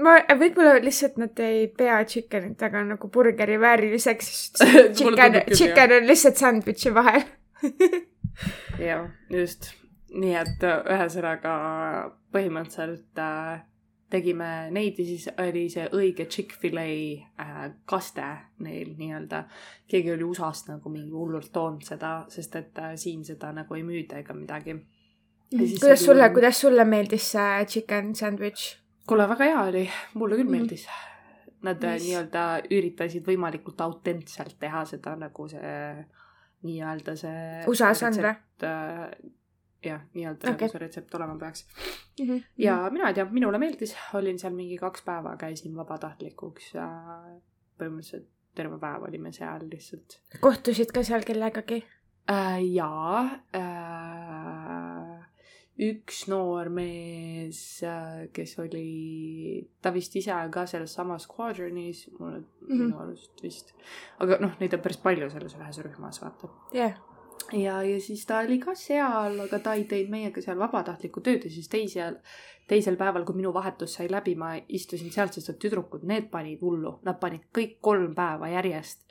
ma, 0.01 0.17
võib-olla 0.37 0.77
lihtsalt 0.83 1.17
nad 1.21 1.39
ei 1.41 1.67
pea 1.73 1.99
chicken'it 2.09 2.61
väga 2.61 2.83
nagu 2.93 3.09
burgeri 3.13 3.59
vääriliseks, 3.61 4.33
sest 4.33 4.65
chicken, 4.99 5.41
chicken 5.53 5.97
on 5.97 6.09
lihtsalt 6.09 6.41
sandwich'i 6.41 6.93
vahel 6.93 7.25
jah, 8.89 9.09
just. 9.33 9.73
Nii 10.13 10.33
et 10.37 10.65
ühesõnaga 10.69 11.53
põhimõtteliselt 12.33 13.21
äh, 13.21 13.63
tegime 14.13 14.49
neid 14.73 14.99
ja 15.01 15.05
siis 15.07 15.27
oli 15.41 15.65
see 15.73 15.85
õige 15.95 16.27
Chick-fil-A 16.29 16.87
äh, 17.41 17.63
kaste 17.89 18.25
neil 18.65 18.93
nii-öelda. 18.99 19.43
keegi 19.89 20.13
oli 20.13 20.27
USA-st 20.27 20.73
nagu 20.75 20.91
mingi 20.93 21.13
hullult 21.13 21.51
toonud 21.53 21.85
seda, 21.87 22.15
sest 22.33 22.59
et 22.59 22.81
äh, 22.81 22.93
siin 22.99 23.23
seda 23.25 23.53
nagu 23.55 23.77
ei 23.77 23.85
müüda 23.87 24.21
ega 24.21 24.35
midagi. 24.37 24.77
kuidas 25.51 26.05
sulle, 26.05 26.29
kuidas 26.35 26.61
sulle 26.61 26.85
meeldis 26.85 27.31
see 27.35 27.65
chicken 27.65 28.13
sandwich? 28.15 28.77
kuule, 29.07 29.27
väga 29.29 29.49
hea 29.49 29.63
oli, 29.71 29.87
mulle 30.13 30.37
küll 30.39 30.47
mm. 30.47 30.57
meeldis. 30.57 30.87
Nad 31.63 31.83
äh, 31.83 31.95
nice. 31.95 32.05
nii-öelda 32.05 32.43
üritasid 32.75 33.25
võimalikult 33.27 33.81
autentselt 33.81 34.59
teha 34.59 34.85
seda 34.85 35.15
nagu 35.19 35.47
see 35.49 35.77
nii-öelda 36.63 37.15
see 37.19 37.63
USA-s 37.71 38.05
on 38.07 38.19
või? 38.19 38.35
Jah, 39.85 40.03
nii-öelda 40.13 40.49
okay. 40.49 40.53
nagu 40.53 40.71
see 40.71 40.81
retsept 40.83 41.15
olema 41.17 41.35
peaks 41.39 41.65
mm. 41.65 42.25
-hmm. 42.25 42.43
ja 42.57 42.77
mina 42.91 43.07
ei 43.09 43.17
tea, 43.17 43.25
minule 43.31 43.57
meeldis, 43.61 43.95
olin 44.19 44.39
seal 44.39 44.55
mingi 44.55 44.77
kaks 44.77 45.01
päeva, 45.07 45.35
käisin 45.39 45.75
vabatahtlikuks 45.75 46.73
ja 46.77 46.87
põhimõtteliselt 47.79 48.29
terve 48.55 48.77
päev 48.79 49.07
olime 49.09 49.31
seal 49.33 49.67
lihtsalt. 49.69 50.19
kohtusid 50.39 50.93
ka 50.95 51.03
seal 51.03 51.25
kellegagi 51.27 51.83
äh,? 52.31 52.59
jaa 52.73 53.23
äh,. 53.55 55.21
üks 55.83 56.27
noor 56.29 56.69
mees, 56.69 57.61
äh, 57.83 58.27
kes 58.33 58.59
oli, 58.61 59.69
ta 59.81 59.93
vist 59.93 60.15
ise 60.15 60.33
on 60.35 60.51
ka 60.53 60.67
selles 60.69 60.93
samas 60.93 61.25
squadronis, 61.27 62.05
mulle 62.19 62.39
mm 62.39 62.45
-hmm. 62.45 62.83
minu 62.83 62.99
arust 62.99 63.43
vist. 63.43 63.73
aga 64.19 64.37
noh, 64.39 64.59
neid 64.59 64.73
on 64.73 64.85
päris 64.85 65.01
palju 65.07 65.29
selles 65.29 65.57
ühes 65.57 65.81
rühmas, 65.87 66.21
vaata. 66.21 66.47
jah 66.73 66.91
yeah 66.91 67.12
ja, 67.51 67.83
ja 67.83 67.99
siis 68.01 68.25
ta 68.25 68.39
oli 68.39 68.59
ka 68.59 68.75
seal, 68.75 69.39
aga 69.45 69.59
ta 69.59 69.75
ei 69.77 69.85
teinud 69.89 70.11
meiega 70.13 70.41
seal 70.41 70.59
vabatahtlikku 70.59 71.21
tööd 71.25 71.45
ja 71.47 71.51
siis 71.51 71.69
teisel, 71.71 72.17
teisel 72.69 72.97
päeval, 72.99 73.25
kui 73.27 73.37
minu 73.37 73.53
vahetus 73.53 73.97
sai 73.97 74.09
läbi, 74.11 74.35
ma 74.39 74.53
istusin 74.67 75.11
sealt, 75.11 75.35
sest 75.35 75.53
et 75.53 75.61
tüdrukud, 75.65 76.05
need 76.09 76.29
panid 76.31 76.61
hullu, 76.63 76.97
nad 77.07 77.19
panid 77.21 77.47
kõik 77.55 77.79
kolm 77.81 78.15
päeva 78.15 78.51
järjest. 78.55 79.07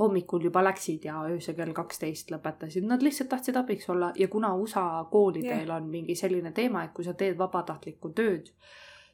hommikul 0.00 0.40
juba 0.40 0.62
läksid 0.64 1.04
ja 1.04 1.18
öösel 1.28 1.54
kell 1.54 1.74
kaksteist 1.76 2.30
lõpetasid, 2.32 2.86
nad 2.88 3.02
lihtsalt 3.04 3.28
tahtsid 3.28 3.56
abiks 3.60 3.90
olla 3.92 4.12
ja 4.16 4.28
kuna 4.32 4.54
USA 4.56 5.04
koolidel 5.10 5.66
yeah. 5.66 5.76
on 5.76 5.90
mingi 5.92 6.14
selline 6.16 6.52
teema, 6.56 6.84
et 6.84 6.94
kui 6.96 7.04
sa 7.04 7.12
teed 7.12 7.36
vabatahtlikku 7.38 8.08
tööd, 8.16 8.48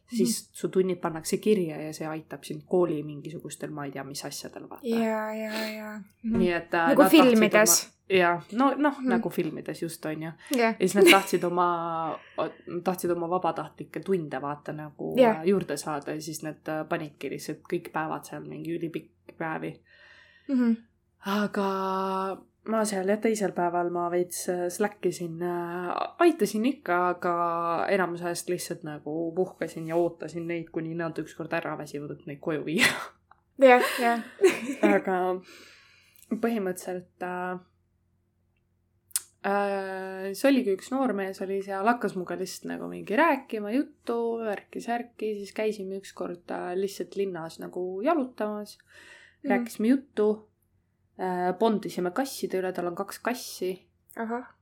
siis 0.08 0.42
-hmm. 0.42 0.48
su 0.52 0.68
tunnid 0.68 0.98
pannakse 1.02 1.36
kirja 1.36 1.82
ja 1.82 1.92
see 1.92 2.06
aitab 2.06 2.44
sind 2.44 2.62
kooli 2.66 3.02
mingisugustel, 3.02 3.70
ma 3.70 3.84
ei 3.84 3.92
tea, 3.92 4.04
mis 4.04 4.24
asjadel 4.24 4.68
vaata. 4.70 4.86
ja, 4.86 5.34
ja, 5.34 5.68
ja. 5.68 6.00
nii 6.22 6.52
et 6.52 6.74
äh,. 6.74 6.88
nagu 6.88 7.10
filmides 7.10 7.96
jah, 8.08 8.42
no 8.52 8.70
noh 8.76 9.00
mm., 9.00 9.08
nagu 9.10 9.30
filmides 9.30 9.82
just 9.82 10.04
on 10.06 10.22
ju 10.22 10.30
yeah.. 10.56 10.74
ja 10.78 10.88
siis 10.88 10.94
nad 10.94 11.10
tahtsid 11.10 11.44
oma, 11.44 12.18
tahtsid 12.84 13.10
oma 13.10 13.28
vabatahtlikke 13.30 14.00
tunde 14.00 14.40
vaata 14.42 14.72
nagu 14.72 15.14
yeah. 15.18 15.42
juurde 15.44 15.76
saada 15.76 16.14
ja 16.14 16.22
siis 16.22 16.42
nad 16.42 16.68
äh, 16.68 16.84
panidki 16.88 17.30
lihtsalt 17.30 17.64
kõik 17.72 17.90
päevad 17.92 18.28
seal 18.28 18.46
mingi 18.46 18.76
ülipikki 18.78 19.34
päevi 19.38 19.72
mm. 20.48 20.60
-hmm. 20.60 20.76
aga 21.34 21.68
ma 22.70 22.82
seal 22.88 23.08
jah, 23.10 23.20
teisel 23.22 23.52
päeval 23.56 23.90
ma 23.94 24.06
veits 24.12 24.46
äh, 24.52 24.66
slack 24.72 25.04
isin 25.08 25.38
äh,, 25.44 25.92
aitasin 26.24 26.66
ikka, 26.68 26.98
aga 27.14 27.36
enamus 27.92 28.24
ajast 28.26 28.50
lihtsalt 28.50 28.82
nagu 28.86 29.14
puhkasin 29.36 29.86
ja 29.90 29.98
ootasin 30.00 30.48
neid, 30.50 30.72
kuni 30.74 30.96
nad 30.98 31.18
ükskord 31.22 31.54
ära 31.56 31.76
väsivad, 31.78 32.16
et 32.16 32.26
neid 32.30 32.42
koju 32.42 32.64
viia. 32.66 32.90
jah, 33.62 33.86
jah. 34.02 34.24
aga 34.96 35.18
põhimõtteliselt 36.42 37.26
äh, 37.26 37.60
äh, 39.46 40.26
see 40.34 40.50
oligi 40.50 40.74
üks 40.74 40.90
noormees 40.94 41.40
oli 41.46 41.60
seal, 41.66 41.86
hakkas 41.86 42.16
minuga 42.18 42.38
lihtsalt 42.40 42.70
nagu 42.72 42.90
mingi 42.90 43.18
rääkima 43.18 43.72
juttu, 43.76 44.18
värki-särki, 44.42 45.36
siis 45.38 45.54
käisime 45.56 46.00
ükskord 46.02 46.50
äh, 46.54 46.72
lihtsalt 46.78 47.14
linnas 47.20 47.60
nagu 47.62 47.86
jalutamas 48.06 48.76
mm., 48.80 49.50
rääkisime 49.54 49.94
juttu 49.94 50.30
äh,, 50.34 50.55
bondisime 51.58 52.10
kasside 52.10 52.58
üle, 52.60 52.72
tal 52.76 52.90
on 52.90 52.94
kaks 52.98 53.18
kassi. 53.24 53.70
ahah 54.16 54.56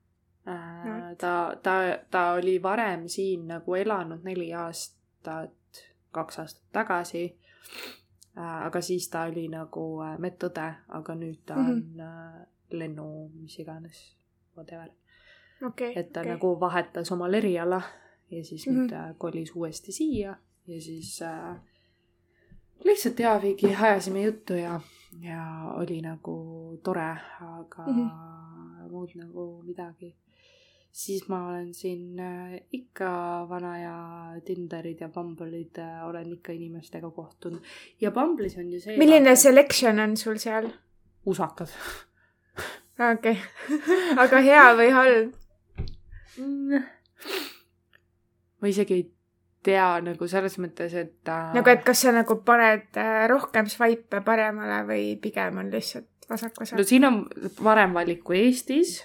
äh,. 0.49 1.17
ta, 1.19 1.57
ta, 1.63 1.99
ta 2.11 2.33
oli 2.33 2.63
varem 2.63 3.09
siin 3.09 3.49
nagu 3.49 3.75
elanud 3.75 4.25
neli 4.25 4.53
aastat, 4.55 5.85
kaks 6.13 6.39
aastat 6.39 6.65
tagasi 6.73 7.25
äh,. 8.39 8.67
aga 8.67 8.81
siis 8.81 9.09
ta 9.09 9.25
oli 9.31 9.49
nagu 9.49 9.87
äh, 10.05 10.19
medõde, 10.19 10.69
aga 10.89 11.15
nüüd 11.15 11.41
ta 11.47 11.57
mm 11.57 11.67
-hmm. 11.67 11.73
on 11.73 12.01
äh, 12.01 12.47
lennu, 12.71 13.29
mis 13.35 13.59
iganes 13.59 14.17
whatever 14.57 14.89
okay,. 15.67 15.93
et 15.97 16.13
ta 16.13 16.21
okay. 16.21 16.33
nagu 16.33 16.61
vahetas 16.61 17.13
omal 17.13 17.35
eriala 17.35 17.83
ja 18.31 18.45
siis 18.45 18.67
mm 18.67 18.73
-hmm. 18.73 18.79
nüüd 18.79 18.93
äh, 18.93 19.15
kolis 19.19 19.53
uuesti 19.55 19.93
siia 19.93 20.37
ja 20.67 20.81
siis 20.81 21.23
äh, 21.23 21.57
lihtsalt 22.85 23.19
ja 23.19 23.41
mingi 23.43 23.77
ajasime 23.81 24.23
juttu 24.23 24.53
ja, 24.53 24.81
ja 25.23 25.73
oli 25.75 26.01
nagu 26.03 26.37
tore, 26.85 27.17
aga 27.41 27.87
mm 27.87 27.95
-hmm. 27.95 28.91
muud 28.91 29.11
nagu 29.15 29.63
midagi. 29.63 30.15
siis 30.93 31.29
ma 31.29 31.49
olen 31.49 31.75
siin 31.75 32.21
äh, 32.21 32.61
ikka 32.73 33.47
vana 33.49 33.79
ja 33.79 33.97
Tinderid 34.45 35.01
ja 35.01 35.09
Bumble'id 35.09 35.79
äh, 35.79 36.07
olen 36.07 36.33
ikka 36.33 36.53
inimestega 36.53 37.11
kohtunud 37.11 37.61
ja 38.01 38.11
Bumble'is 38.11 38.59
on 38.59 38.73
ju 38.73 38.81
see. 38.81 38.99
milline 38.99 39.37
selection 39.37 39.99
on 39.99 40.17
sul 40.17 40.37
seal? 40.37 40.69
usakad 41.27 41.69
okei 43.13 43.39
aga 44.23 44.41
hea 44.41 44.77
või 44.77 44.91
halb 44.91 45.35
mm.? 46.39 46.83
ma 48.61 48.69
isegi 48.69 48.95
ei 48.95 49.14
tea 49.65 49.87
nagu 50.05 50.29
selles 50.31 50.59
mõttes, 50.63 50.95
et 50.99 51.31
äh.... 51.31 51.49
nagu, 51.57 51.73
et 51.73 51.83
kas 51.87 52.05
sa 52.05 52.13
nagu 52.15 52.37
paned 52.47 53.01
äh, 53.01 53.25
rohkem 53.31 53.69
swipe'e 53.71 54.23
paremale 54.27 54.83
või 54.89 55.15
pigem 55.23 55.61
on 55.63 55.73
lihtsalt 55.73 56.29
vasak-vasak? 56.31 56.79
no 56.79 56.87
siin 56.87 57.09
on 57.09 57.25
parem 57.63 57.97
valik 57.97 58.23
kui 58.27 58.45
Eestis. 58.45 59.01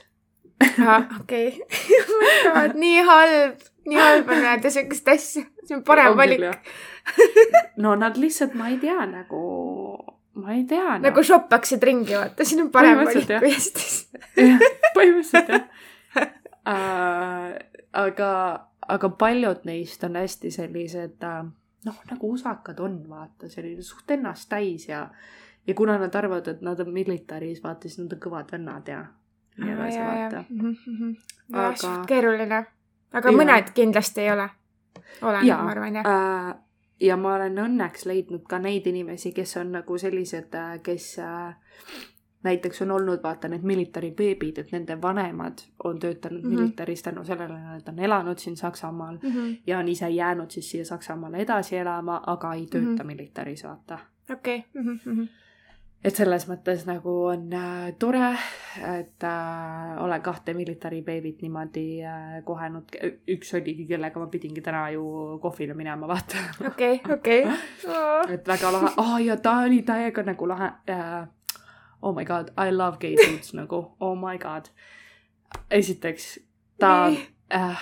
okei, 1.22 1.54
nii 2.84 3.04
halb, 3.08 3.68
nii 3.88 4.00
halb 4.00 4.32
on 4.36 4.42
näida 4.44 4.72
siukest 4.74 5.08
asja, 5.16 5.46
see 5.64 5.78
on 5.78 5.84
parem 5.88 6.14
on 6.14 6.20
valik. 6.20 6.72
no 7.84 7.96
nad 8.00 8.20
lihtsalt, 8.20 8.58
ma 8.60 8.72
ei 8.74 8.80
tea 8.82 9.06
nagu 9.08 9.44
ma 10.40 10.56
ei 10.56 10.66
tea 10.68 10.98
no.. 10.98 11.04
nagu 11.08 11.24
shoppaksid 11.26 11.84
ringi, 11.84 12.16
vaata, 12.16 12.48
siin 12.48 12.66
on 12.68 12.74
parem 12.74 13.00
valik 13.04 13.28
kui 13.32 13.54
Eestis 13.54 14.02
põhimõtteliselt 14.96 15.56
jah 15.56 15.68
uh,. 16.70 17.56
aga, 18.00 18.32
aga 18.90 19.10
paljud 19.10 19.66
neist 19.70 20.04
on 20.04 20.18
hästi 20.20 20.52
sellised 20.52 21.26
uh, 21.26 21.46
noh, 21.86 22.02
nagu 22.12 22.32
usakad 22.36 22.80
on, 22.84 23.02
vaata, 23.10 23.50
selline 23.50 23.86
suht 23.86 24.12
ennast 24.12 24.50
täis 24.50 24.90
ja 24.90 25.08
ja 25.68 25.74
kuna 25.78 25.98
nad 26.02 26.16
arvavad, 26.16 26.48
et 26.48 26.62
nad 26.66 26.80
on 26.80 26.94
militaris, 26.94 27.64
vaata, 27.64 27.88
siis 27.88 28.00
nad 28.02 28.14
on 28.16 28.22
kõvad 28.24 28.52
vennad 28.52 28.88
ja 28.90 29.04
nii 29.60 29.74
edasi, 29.76 30.00
vaata. 30.00 30.46
Mhm, 30.50 30.96
mhm. 30.96 31.12
aga. 31.54 31.94
keeruline, 32.08 32.64
aga 33.14 33.36
ja. 33.36 33.38
mõned 33.44 33.76
kindlasti 33.76 34.26
ei 34.26 34.32
ole. 34.32 34.50
olen, 35.22 35.46
ma 35.48 35.72
arvan, 35.72 36.02
jah 36.02 36.10
uh, 36.10 36.58
ja 37.02 37.18
ma 37.18 37.36
olen 37.36 37.58
õnneks 37.64 38.06
leidnud 38.10 38.46
ka 38.50 38.60
neid 38.60 38.88
inimesi, 38.90 39.32
kes 39.36 39.58
on 39.62 39.74
nagu 39.78 39.98
sellised, 39.98 40.56
äh, 40.56 40.80
kes 40.84 41.12
äh, 41.24 41.56
näiteks 42.44 42.82
on 42.82 42.92
olnud, 42.92 43.24
vaata, 43.24 43.48
need 43.48 43.64
military 43.64 44.12
beebid, 44.12 44.58
et 44.58 44.72
nende 44.72 45.02
vanemad 45.02 45.66
on 45.84 46.00
töötanud 46.00 46.44
mm 46.44 46.52
-hmm. 46.52 46.60
militaris 46.60 47.04
tänu 47.04 47.24
sellele, 47.24 47.60
et 47.78 47.90
on 47.90 48.00
elanud 48.00 48.38
siin 48.38 48.58
Saksamaal 48.58 49.18
mm 49.24 49.30
-hmm. 49.30 49.62
ja 49.68 49.80
on 49.80 49.88
ise 49.88 50.10
jäänud 50.10 50.52
siis 50.52 50.72
siia 50.72 50.86
Saksamaale 50.86 51.38
edasi 51.38 51.78
elama, 51.78 52.22
aga 52.28 52.54
ei 52.54 52.66
tööta 52.66 52.88
mm 52.88 52.98
-hmm. 52.98 53.04
militaris, 53.06 53.64
vaata. 53.64 54.00
okei 54.32 54.64
okay. 54.76 55.28
et 56.04 56.16
selles 56.16 56.46
mõttes 56.48 56.86
nagu 56.88 57.14
on 57.26 57.54
äh, 57.54 57.94
tore, 58.00 58.38
et 59.00 59.24
äh, 59.24 60.04
olen 60.04 60.22
kahte 60.22 60.54
military 60.54 61.02
baby't 61.02 61.42
niimoodi 61.42 62.04
äh, 62.04 62.44
kohenud. 62.44 62.84
üks 63.28 63.54
oligi, 63.54 63.86
kellega 63.86 64.20
ma 64.20 64.28
pidingi 64.28 64.62
täna 64.62 64.90
ju 64.90 65.04
kohvile 65.42 65.74
minema, 65.74 66.08
vaata. 66.08 66.38
okei, 66.68 67.02
okei. 67.14 67.44
et 68.34 68.48
väga 68.48 68.72
lahe 68.72 68.94
oh,, 68.98 69.18
ja 69.26 69.38
ta 69.38 69.58
oli 69.66 69.82
täiega 69.82 70.24
nagu 70.24 70.48
lahe 70.48 70.72
äh,. 70.90 71.28
Oh 72.02 72.14
my 72.16 72.26
god, 72.26 72.52
I 72.58 72.72
love 72.72 73.00
gay 73.00 73.16
dudes 73.16 73.54
nagu, 73.54 73.96
oh 74.00 74.16
my 74.16 74.38
god. 74.38 74.70
esiteks, 75.72 76.40
ta 76.80 77.12
äh,, 77.50 77.78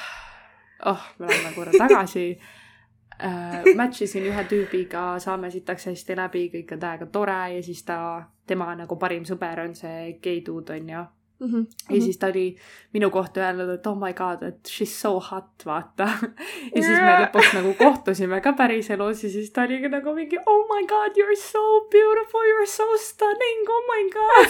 oh, 0.86 1.02
me 1.20 1.28
läheme 1.28 1.56
korra 1.56 1.72
tagasi. 1.78 2.40
Äh, 3.24 3.76
match 3.76 4.02
isin 4.02 4.24
ühe 4.30 4.44
tüübiga, 4.46 5.20
saame 5.20 5.50
sitaks 5.52 5.90
hästi 5.90 6.16
läbi, 6.16 6.48
kõik 6.54 6.74
on 6.76 6.80
täiega 6.80 7.06
tore 7.12 7.38
ja 7.56 7.64
siis 7.66 7.82
ta, 7.84 7.98
tema 8.48 8.76
nagu 8.78 8.96
parim 8.96 9.26
sõber 9.26 9.64
on 9.66 9.74
see 9.76 10.20
gei 10.22 10.44
dude 10.46 10.76
onju 10.78 11.06
Mm 11.40 11.48
-hmm. 11.48 11.96
ja 11.96 12.02
siis 12.02 12.18
ta 12.18 12.28
oli 12.28 12.58
minu 12.94 13.10
kohta 13.10 13.40
öelnud, 13.40 13.70
et 13.70 13.88
oh 13.88 13.98
my 13.98 14.14
god, 14.14 14.44
et 14.44 14.68
she's 14.68 14.94
so 15.02 15.20
hot, 15.20 15.66
vaata. 15.66 16.08
ja 16.76 16.82
siis 16.82 16.98
me 17.02 17.12
lõpuks 17.22 17.54
nagu 17.54 17.74
kohtusime 17.74 18.42
ka 18.42 18.54
päriselus 18.54 19.24
ja 19.24 19.30
siis 19.30 19.52
ta 19.52 19.62
oligi 19.62 19.90
nagu 19.90 20.14
mingi 20.14 20.38
oh 20.46 20.64
my 20.72 20.88
god, 20.88 21.18
you 21.18 21.28
are 21.28 21.36
so 21.36 21.62
beautiful, 21.92 22.42
you 22.50 22.58
are 22.58 22.66
so 22.66 22.84
stunning, 22.98 23.70
oh 23.70 23.84
my 23.92 24.10
god 24.18 24.48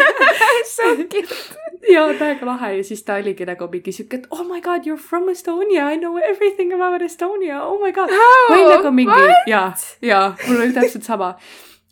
so 0.76 0.82
cute. 0.96 1.34
ja 1.94 2.06
täiega 2.18 2.46
lahe 2.46 2.76
ja 2.76 2.84
siis 2.84 3.02
ta 3.02 3.14
oligi 3.14 3.44
nagu 3.44 3.68
mingi 3.72 3.92
siuke, 3.92 4.16
et 4.16 4.26
oh 4.30 4.46
my 4.52 4.60
god, 4.60 4.86
you 4.86 4.96
are 4.96 5.02
from 5.08 5.28
Estonia, 5.28 5.88
I 5.94 5.98
know 5.98 6.18
everything 6.18 6.74
about 6.74 7.02
Estonia, 7.02 7.64
oh 7.64 7.80
my 7.84 7.92
god. 7.92 8.10
ma 8.48 8.56
olin 8.56 8.76
nagu 8.76 8.90
mingi, 8.90 9.28
ja, 9.46 9.72
ja 10.02 10.34
mul 10.48 10.60
oli 10.60 10.72
täpselt 10.72 11.04
sama 11.04 11.36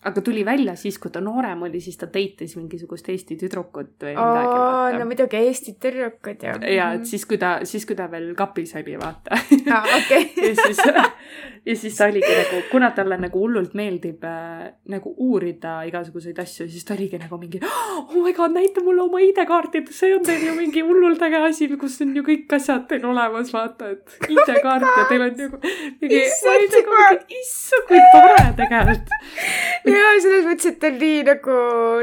aga 0.04 0.20
tuli 0.24 0.44
välja 0.44 0.72
siis, 0.80 0.96
kui 0.98 1.10
ta 1.12 1.20
noorem 1.20 1.66
oli, 1.66 1.80
siis 1.84 1.98
ta 2.00 2.06
date'is 2.08 2.54
mingisugust 2.56 3.08
Eesti 3.12 3.36
tüdrukut 3.36 4.00
või 4.00 4.14
midagi. 4.16 4.96
no 4.96 5.06
muidugi 5.10 5.36
Eesti 5.36 5.74
tüdrukud 5.76 6.46
ju. 6.46 6.54
ja, 6.72 6.86
et 6.96 7.04
siis, 7.08 7.26
kui 7.28 7.36
ta, 7.40 7.58
siis 7.68 7.84
kui 7.86 7.98
ta 7.98 8.06
veel 8.08 8.30
kapis 8.38 8.72
oli, 8.80 8.96
vaata 9.00 9.36
ah,. 9.36 9.90
Okay. 10.00 10.30
ja 10.46 10.54
siis, 10.56 10.80
ja 11.66 11.76
siis 11.76 11.98
ta 11.98 12.08
oligi 12.08 12.32
nagu, 12.32 12.62
kuna 12.70 12.90
talle 12.96 13.18
nagu 13.20 13.42
hullult 13.42 13.76
meeldib 13.76 14.24
äh, 14.24 14.70
nagu 14.88 15.12
uurida 15.20 15.82
igasuguseid 15.90 16.40
asju, 16.40 16.70
siis 16.72 16.88
ta 16.88 16.96
oligi 16.96 17.20
nagu 17.20 17.36
mingi 17.42 17.60
oh 17.60 18.16
my 18.16 18.32
god, 18.32 18.56
näita 18.56 18.80
mulle 18.86 19.04
oma 19.04 19.20
ID-kaarti, 19.26 19.84
et 19.84 19.92
see 19.92 20.14
on 20.16 20.24
teil 20.24 20.48
ju 20.48 20.56
mingi 20.56 20.80
hullult 20.86 21.20
äge 21.28 21.44
asi, 21.50 21.68
kus 21.76 22.00
on 22.06 22.16
ju 22.16 22.24
kõik 22.24 22.56
asjad 22.56 22.88
teil 22.88 23.04
olemas, 23.12 23.52
vaata, 23.52 23.92
et 23.92 24.16
ID-kaart 24.30 24.88
oh 24.88 24.96
ja 24.96 25.06
teil 25.12 25.28
on 25.28 25.38
nagu 25.44 25.62
mingi, 26.00 26.24
issand, 27.42 27.86
kui 27.92 28.00
tore 28.16 28.48
tegelikult 28.64 29.16
ja 29.90 30.10
selles 30.22 30.46
mõttes, 30.46 30.70
et 30.70 30.78
ta 30.82 30.90
on 30.90 30.98
nii 31.00 31.20
nagu, 31.28 31.56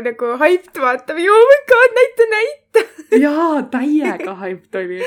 nagu 0.05 0.31
hyped 0.41 0.79
vaata 0.81 1.15
või 1.17 1.27
oh 1.31 1.43
my 1.51 1.57
god, 1.71 1.95
näita, 1.97 2.27
näita. 2.33 2.83
jaa, 3.21 3.63
täiega 3.73 4.35
hyped 4.43 4.77
oli. 4.81 4.99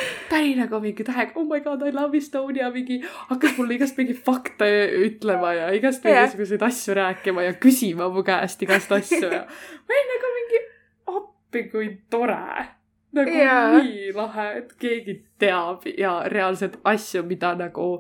nagu 0.59 0.81
mingi 0.83 1.07
täiega 1.07 1.37
oh 1.37 1.47
my 1.49 1.61
god, 1.65 1.85
I 1.87 1.95
love 1.97 2.19
Estonia 2.19 2.73
mingi, 2.75 3.01
hakkas 3.31 3.57
mulle 3.59 3.77
igast 3.79 4.01
mingi 4.01 4.17
fakte 4.17 4.71
ütlema 5.07 5.55
ja 5.59 5.71
igast 5.77 6.05
mingisuguseid 6.07 6.67
asju 6.71 6.99
rääkima 6.99 7.47
ja 7.47 7.55
küsima 7.55 8.11
mu 8.13 8.25
käest 8.27 8.63
igast 8.67 8.93
asju 8.99 9.25
ja 9.29 9.47
ma 9.87 9.97
olin 9.97 10.13
nagu 10.17 10.35
mingi 10.41 10.67
appi, 11.17 11.65
kui 11.73 11.89
tore 12.11 12.43
nagu 13.17 13.31
ja. 13.35 13.61
nii 13.79 14.11
lahe, 14.15 14.49
et 14.63 14.75
keegi 14.81 15.17
teab 15.41 15.87
ja 15.99 16.21
reaalselt 16.31 16.79
asju, 16.87 17.25
mida 17.27 17.55
nagu 17.59 17.97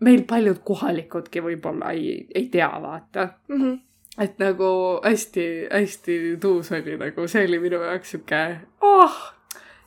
meil 0.00 0.24
paljud 0.28 0.60
kohalikudki 0.64 1.42
võib-olla 1.44 1.92
ei, 1.94 2.26
ei 2.34 2.48
tea, 2.52 2.70
vaata 2.82 3.28
mm. 3.48 3.60
-hmm. 3.60 3.78
et 4.24 4.38
nagu 4.38 4.70
hästi-hästi 5.04 6.18
tuus 6.40 6.72
oli 6.72 6.96
nagu, 7.00 7.28
see 7.28 7.46
oli 7.48 7.58
minu 7.58 7.82
jaoks 7.82 8.10
sihuke, 8.10 8.42
oh, 8.80 9.20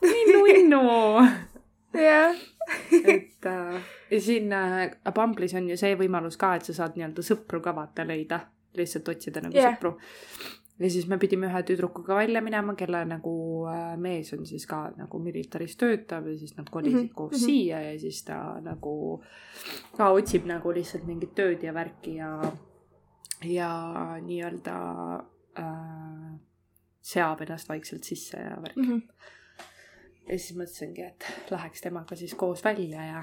nii 0.02 0.24
nunnu. 0.32 0.82
jah. 1.92 2.36
et 3.04 3.46
äh, 3.46 3.82
ja 4.10 4.20
siin 4.20 4.52
äh, 4.52 4.90
Bumble'is 5.14 5.54
on 5.56 5.70
ju 5.70 5.76
see 5.76 5.94
võimalus 5.96 6.36
ka, 6.36 6.54
et 6.54 6.64
sa 6.64 6.74
saad 6.74 6.96
nii-öelda 6.96 7.24
sõpru 7.24 7.60
ka 7.64 7.74
vaata 7.76 8.06
leida, 8.06 8.40
lihtsalt 8.76 9.08
otsida 9.08 9.40
nagu 9.40 9.56
yeah. 9.56 9.74
sõpru 9.74 9.96
ja 10.78 10.90
siis 10.90 11.06
me 11.10 11.18
pidime 11.18 11.48
ühe 11.48 11.62
tüdrukuga 11.66 12.16
välja 12.18 12.42
minema, 12.44 12.74
kelle 12.78 13.00
nagu 13.08 13.32
äh, 13.70 13.96
mees 14.00 14.30
on 14.36 14.46
siis 14.46 14.66
ka 14.66 14.88
nagu 14.96 15.18
militaris 15.22 15.76
töötav 15.76 16.28
ja 16.30 16.36
siis 16.38 16.54
nad 16.56 16.70
kolisid 16.70 16.98
mm 16.98 17.04
-hmm. 17.06 17.14
koos 17.14 17.32
mm 17.32 17.36
-hmm. 17.36 17.46
siia 17.46 17.80
ja 17.82 17.98
siis 17.98 18.22
ta 18.24 18.60
nagu 18.60 19.22
ka 19.96 20.10
otsib 20.10 20.46
nagu 20.46 20.72
lihtsalt 20.74 21.06
mingit 21.06 21.34
tööd 21.34 21.62
ja 21.62 21.74
värki 21.74 22.14
ja, 22.14 22.52
ja 23.44 23.72
nii-öelda 24.22 24.76
äh, 25.58 26.38
seab 27.00 27.40
ennast 27.40 27.68
vaikselt 27.68 28.04
sisse 28.04 28.36
ja 28.36 28.62
värki 28.62 28.80
mm. 28.80 28.92
-hmm. 28.92 29.02
ja 30.28 30.38
siis 30.38 30.56
mõtlesingi, 30.56 31.06
et 31.06 31.50
läheks 31.50 31.80
temaga 31.80 32.16
siis 32.16 32.34
koos 32.34 32.64
välja 32.64 33.04
ja 33.04 33.22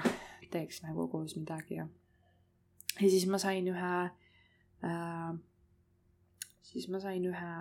teeks 0.50 0.82
nagu 0.82 1.08
koos 1.08 1.36
midagi 1.36 1.74
ja, 1.74 1.88
ja 3.00 3.10
siis 3.10 3.26
ma 3.26 3.38
sain 3.38 3.68
ühe 3.68 4.10
äh, 4.84 5.34
siis 6.76 6.90
ma 6.92 7.00
sain 7.00 7.24
ühe 7.24 7.52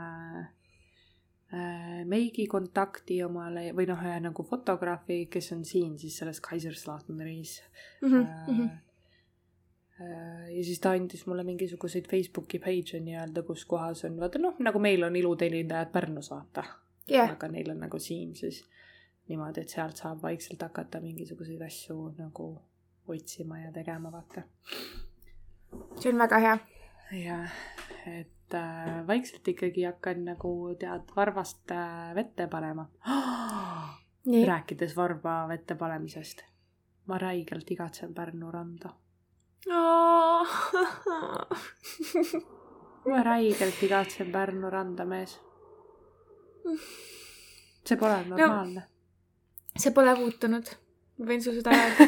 äh, 1.55 2.01
meigi 2.09 2.47
kontakti 2.51 3.21
omale 3.23 3.69
või 3.77 3.87
noh, 3.89 4.01
ühe 4.03 4.17
nagu 4.27 4.43
fotograafi, 4.47 5.25
kes 5.31 5.53
on 5.55 5.63
siin 5.67 5.95
siis 6.01 6.17
selles 6.21 6.41
Kaiserslauternis 6.43 7.61
mm. 8.01 8.11
-hmm. 8.11 8.73
Äh, 9.95 10.49
ja 10.51 10.63
siis 10.63 10.79
ta 10.83 10.91
andis 10.91 11.21
mulle 11.25 11.43
mingisuguseid 11.47 12.09
Facebooki 12.11 12.59
page'e 12.59 12.99
nii-öelda, 12.99 13.45
kus 13.47 13.63
kohas 13.65 14.03
on, 14.03 14.17
vaata 14.19 14.41
noh, 14.43 14.57
nagu 14.59 14.79
meil 14.79 15.03
on 15.07 15.15
iluteenindajad 15.15 15.93
Pärnus, 15.93 16.31
vaata 16.31 16.65
yeah.. 17.11 17.31
aga 17.31 17.47
neil 17.47 17.71
on 17.71 17.79
nagu 17.79 17.99
siin 17.99 18.35
siis 18.35 18.65
niimoodi, 19.29 19.63
et 19.63 19.71
sealt 19.71 20.01
saab 20.01 20.19
vaikselt 20.21 20.61
hakata 20.67 20.99
mingisuguseid 20.99 21.61
asju 21.63 22.09
nagu 22.17 22.49
otsima 23.07 23.59
ja 23.59 23.71
tegema, 23.71 24.11
vaata. 24.11 24.43
see 25.99 26.11
on 26.11 26.19
väga 26.19 26.39
hea. 26.43 26.57
jah, 27.23 27.57
et 28.19 28.34
et 28.45 28.53
äh, 28.53 29.07
vaikselt 29.07 29.47
ikkagi 29.47 29.83
hakkan 29.85 30.25
nagu 30.25 30.75
tead 30.79 31.01
varvast 31.15 31.71
äh, 31.71 32.15
vette 32.15 32.47
panema 32.47 32.85
rääkides 34.47 34.95
varba 34.95 35.47
vette 35.49 35.75
panemisest. 35.75 36.43
ma 37.07 37.17
räigelt 37.17 37.71
igatsen 37.71 38.13
Pärnu 38.13 38.51
randa 38.51 38.89
ma 43.09 43.23
räigelt 43.23 43.83
igatsen 43.83 44.31
Pärnu 44.31 44.69
randa, 44.69 45.05
mees. 45.05 45.39
see 47.85 47.97
pole 47.97 48.23
normaalne 48.27 48.79
no,. 48.79 48.87
see 49.77 49.91
pole 49.91 50.15
muutunud. 50.15 50.65
ma 51.17 51.25
võin 51.25 51.41
sulle 51.41 51.61
seda 51.61 51.71
öelda 51.73 52.05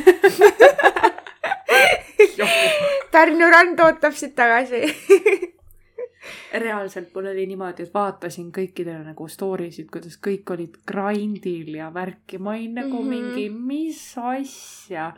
Pärnu 3.12 3.50
rand 3.50 3.80
ootab 3.82 4.14
sind 4.14 4.36
tagasi 4.38 4.86
reaalselt 6.54 7.14
mul 7.16 7.30
oli 7.32 7.46
niimoodi, 7.50 7.88
et 7.88 7.94
vaatasin 7.94 8.52
kõikidele 8.56 9.04
nagu 9.10 9.28
story 9.32 9.70
sid, 9.72 9.90
kuidas 9.94 10.18
kõik 10.24 10.54
olid 10.56 10.80
grindil 10.88 11.76
ja 11.80 11.90
värki, 11.94 12.40
ma 12.40 12.56
olin 12.56 12.80
nagu 12.82 13.02
mm 13.02 13.10
-hmm. 13.10 13.10
mingi, 13.10 13.50
mis 13.50 14.18
asja. 14.18 15.14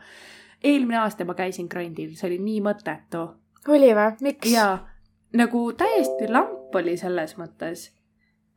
eelmine 0.64 0.98
aasta 0.98 1.24
ma 1.24 1.34
käisin 1.34 1.68
grindil, 1.68 2.14
see 2.16 2.28
oli 2.28 2.38
nii 2.38 2.60
mõttetu. 2.60 3.28
oli 3.68 3.94
või, 3.94 4.16
miks? 4.20 4.52
jaa, 4.52 4.88
nagu 5.32 5.72
täiesti 5.72 6.28
lamp 6.28 6.74
oli 6.74 6.96
selles 6.96 7.36
mõttes 7.38 7.90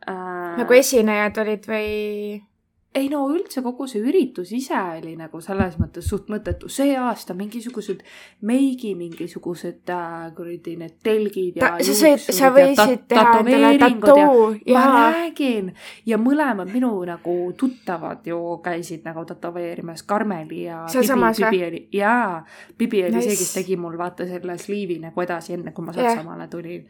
äh.... 0.07 0.57
nagu 0.57 0.73
esinejad 0.73 1.37
olid 1.37 1.67
või? 1.67 2.52
Ei 2.95 3.07
no 3.09 3.23
üldse 3.33 3.61
kogu 3.65 3.87
see 3.89 4.01
üritus 4.05 4.51
ise 4.53 4.77
oli 4.77 5.15
nagu 5.17 5.39
selles 5.41 5.77
mõttes 5.81 6.05
suht 6.09 6.27
mõttetu, 6.31 6.69
see 6.71 6.93
aasta 6.97 7.33
mingisugused 7.37 8.03
meigi, 8.49 8.93
mingisugused 8.97 9.89
äh, 9.93 10.27
kuradi 10.37 10.75
need 10.79 10.99
telgid 11.05 11.57
ja. 11.61 11.71
sa 11.81 11.95
said, 11.97 12.21
sa 12.21 12.51
võisid 12.53 13.07
teha 13.09 13.39
endale 13.41 13.71
tattoo. 13.81 14.51
ma 14.75 14.83
räägin 14.93 15.73
ja 16.09 16.19
mõlemad 16.21 16.69
minu 16.73 16.93
nagu 17.09 17.37
tuttavad 17.57 18.27
ju 18.29 18.39
käisid 18.63 19.07
nagu 19.07 19.25
tätoveerimas, 19.29 20.05
Karmeli 20.07 20.65
ja. 20.67 20.83
sealsamas 20.91 21.41
või? 21.41 21.87
jaa, 21.93 22.43
Bibi 22.77 23.03
oli 23.07 23.17
nice. 23.17 23.33
see, 23.33 23.41
kes 23.41 23.57
tegi 23.57 23.79
mul 23.79 23.97
vaata 23.97 24.29
selle 24.29 24.57
sliivi 24.61 25.01
nagu 25.01 25.25
edasi, 25.25 25.57
enne 25.57 25.73
kui 25.73 25.85
ma 25.85 25.97
Saksamaale 25.97 26.45
yeah. 26.45 26.53
tulin 26.53 26.87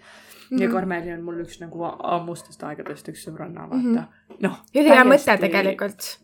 mm. 0.54 0.60
-hmm. 0.60 0.64
ja 0.64 0.72
Karmeli 0.72 1.14
on 1.14 1.24
mul 1.26 1.42
üks 1.44 1.60
nagu 1.62 1.88
ammustest 1.88 2.64
aegadest 2.64 3.10
üks 3.10 3.26
sõbranna, 3.28 3.70
vaata 3.70 3.82
mm 3.82 3.96
-hmm.. 3.96 4.38
noh. 4.46 4.60
ülihea 4.76 5.04
mõte 5.08 5.38
tegelikult 5.42 6.20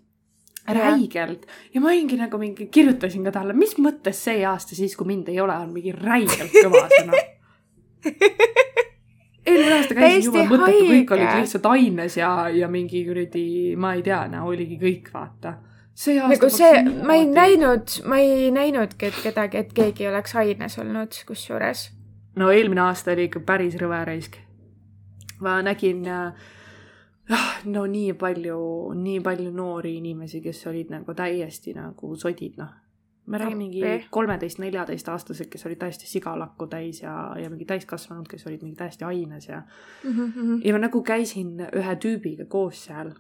räigelt 0.70 1.48
ja 1.74 1.82
ma 1.82 1.88
olingi 1.88 2.18
nagu 2.18 2.38
mingi, 2.38 2.68
kirjutasin 2.68 3.24
ka 3.24 3.32
talle, 3.32 3.54
mis 3.54 3.78
mõttes 3.78 4.24
see 4.24 4.46
aasta 4.46 4.76
siis, 4.76 4.96
kui 4.96 5.08
mind 5.08 5.30
ei 5.30 5.40
ole, 5.42 5.54
on 5.54 5.74
mingi 5.74 5.92
räigelt 5.92 6.54
kõva 6.54 6.86
sõna 6.94 7.14
eelmine 9.50 9.74
aasta 9.80 9.98
käisin 9.98 10.30
juba 10.30 10.46
mõttetu, 10.46 10.86
kõik 10.92 11.16
olid 11.16 11.34
lihtsalt 11.42 11.66
aines 11.66 12.18
ja, 12.18 12.32
ja 12.54 12.70
mingi 12.72 13.04
kuradi, 13.08 13.76
ma 13.78 13.96
ei 13.98 14.06
tea, 14.06 14.22
no 14.32 14.46
oligi 14.48 14.78
kõik, 14.82 15.10
vaata. 15.14 15.56
see 15.94 16.20
aasta 16.20 16.36
nagu 16.36 16.52
see, 16.54 16.84
ma 17.08 17.18
ei 17.20 17.26
näinud, 17.30 18.02
ma 18.06 18.20
ei 18.22 18.52
näinudki, 18.56 19.10
et 19.10 19.24
kedagi, 19.24 19.64
et 19.64 19.74
keegi 19.74 20.08
oleks 20.08 20.36
aines 20.40 20.78
olnud, 20.82 21.24
kusjuures 21.28 21.90
no 22.40 22.52
eelmine 22.56 22.88
aasta 22.88 23.12
oli 23.16 23.28
ikka 23.30 23.44
päris 23.46 23.76
rõve 23.82 24.00
raisk. 24.08 24.40
ma 25.44 25.60
nägin 25.64 26.08
äh, 26.08 26.48
no 27.74 27.86
nii 27.86 28.14
palju, 28.20 28.60
nii 28.98 29.22
palju 29.26 29.52
noori 29.56 29.96
inimesi, 30.00 30.42
kes 30.44 30.66
olid 30.72 30.94
nagu 30.94 31.16
täiesti 31.16 31.74
nagu 31.78 32.14
sodid, 32.18 32.58
noh. 32.60 32.72
ma 33.30 33.38
räägin 33.38 33.60
mingi 33.60 33.84
kolmeteist, 34.10 34.58
neljateist 34.64 35.10
aastased, 35.14 35.52
kes 35.54 35.68
olid 35.70 35.78
täiesti 35.84 36.10
sigalakku 36.10 36.68
täis 36.68 37.04
ja, 37.04 37.14
ja 37.38 37.50
mingi 37.52 37.68
täiskasvanud, 37.70 38.28
kes 38.30 38.48
olid 38.50 38.64
mingi 38.66 38.80
täiesti 38.80 39.06
aines 39.06 39.48
ja 39.48 39.62
mm. 40.04 40.12
-hmm. 40.12 40.62
ja 40.66 40.74
ma 40.74 40.80
nagu 40.88 41.04
käisin 41.04 41.60
ühe 41.70 41.96
tüübiga 42.06 42.46
koos 42.50 42.86
seal 42.86 43.14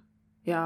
ja 0.45 0.63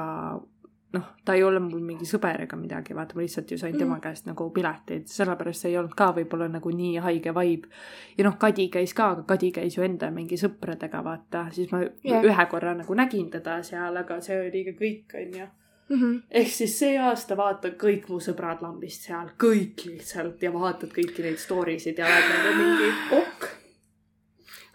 noh, 0.94 1.06
ta 1.26 1.34
ei 1.34 1.44
ole 1.44 1.60
mul 1.60 1.82
mingi 1.82 2.06
sõber 2.06 2.44
ega 2.46 2.58
midagi, 2.58 2.94
vaata, 2.96 3.18
ma 3.18 3.24
lihtsalt 3.24 3.52
ju 3.52 3.58
sain 3.58 3.74
tema 3.78 3.96
mm. 3.96 4.02
käest 4.04 4.28
nagu 4.30 4.46
pileteid, 4.54 5.08
sellepärast 5.10 5.66
ei 5.70 5.78
olnud 5.80 5.96
ka 5.98 6.12
võib-olla 6.18 6.48
nagu 6.54 6.74
nii 6.74 7.00
haige 7.02 7.34
vibe. 7.34 7.72
ja 8.18 8.28
noh, 8.28 8.38
Kadi 8.40 8.68
käis 8.74 8.94
ka, 8.98 9.10
aga 9.16 9.26
Kadi 9.34 9.52
käis 9.56 9.78
ju 9.78 9.86
enda 9.86 10.12
mingi 10.14 10.38
sõpradega, 10.40 11.02
vaata, 11.06 11.48
siis 11.56 11.74
ma 11.74 11.82
yeah. 11.82 12.22
ühe 12.22 12.46
korra 12.52 12.76
nagu 12.78 12.98
nägin 12.98 13.32
teda 13.34 13.60
seal, 13.66 13.98
aga 14.04 14.20
see 14.22 14.38
oli 14.44 14.64
ka 14.70 14.78
kõik, 14.80 15.18
onju. 15.24 15.50
Mm 15.90 16.00
-hmm. 16.00 16.22
ehk 16.32 16.48
siis 16.48 16.78
see 16.80 16.98
aasta 16.98 17.36
vaata 17.38 17.74
kõik 17.80 18.08
mu 18.10 18.20
sõbrad 18.24 18.62
lambist 18.64 19.10
seal, 19.10 19.34
kõik 19.38 19.84
lihtsalt 19.86 20.42
ja 20.44 20.54
vaatad 20.54 20.94
kõiki 20.94 21.26
neid 21.26 21.38
story 21.38 21.80
sid 21.80 21.98
ja 21.98 22.06
oled 22.06 22.30
nagu 22.32 22.54
mingi 22.58 22.88
ok 23.12 23.50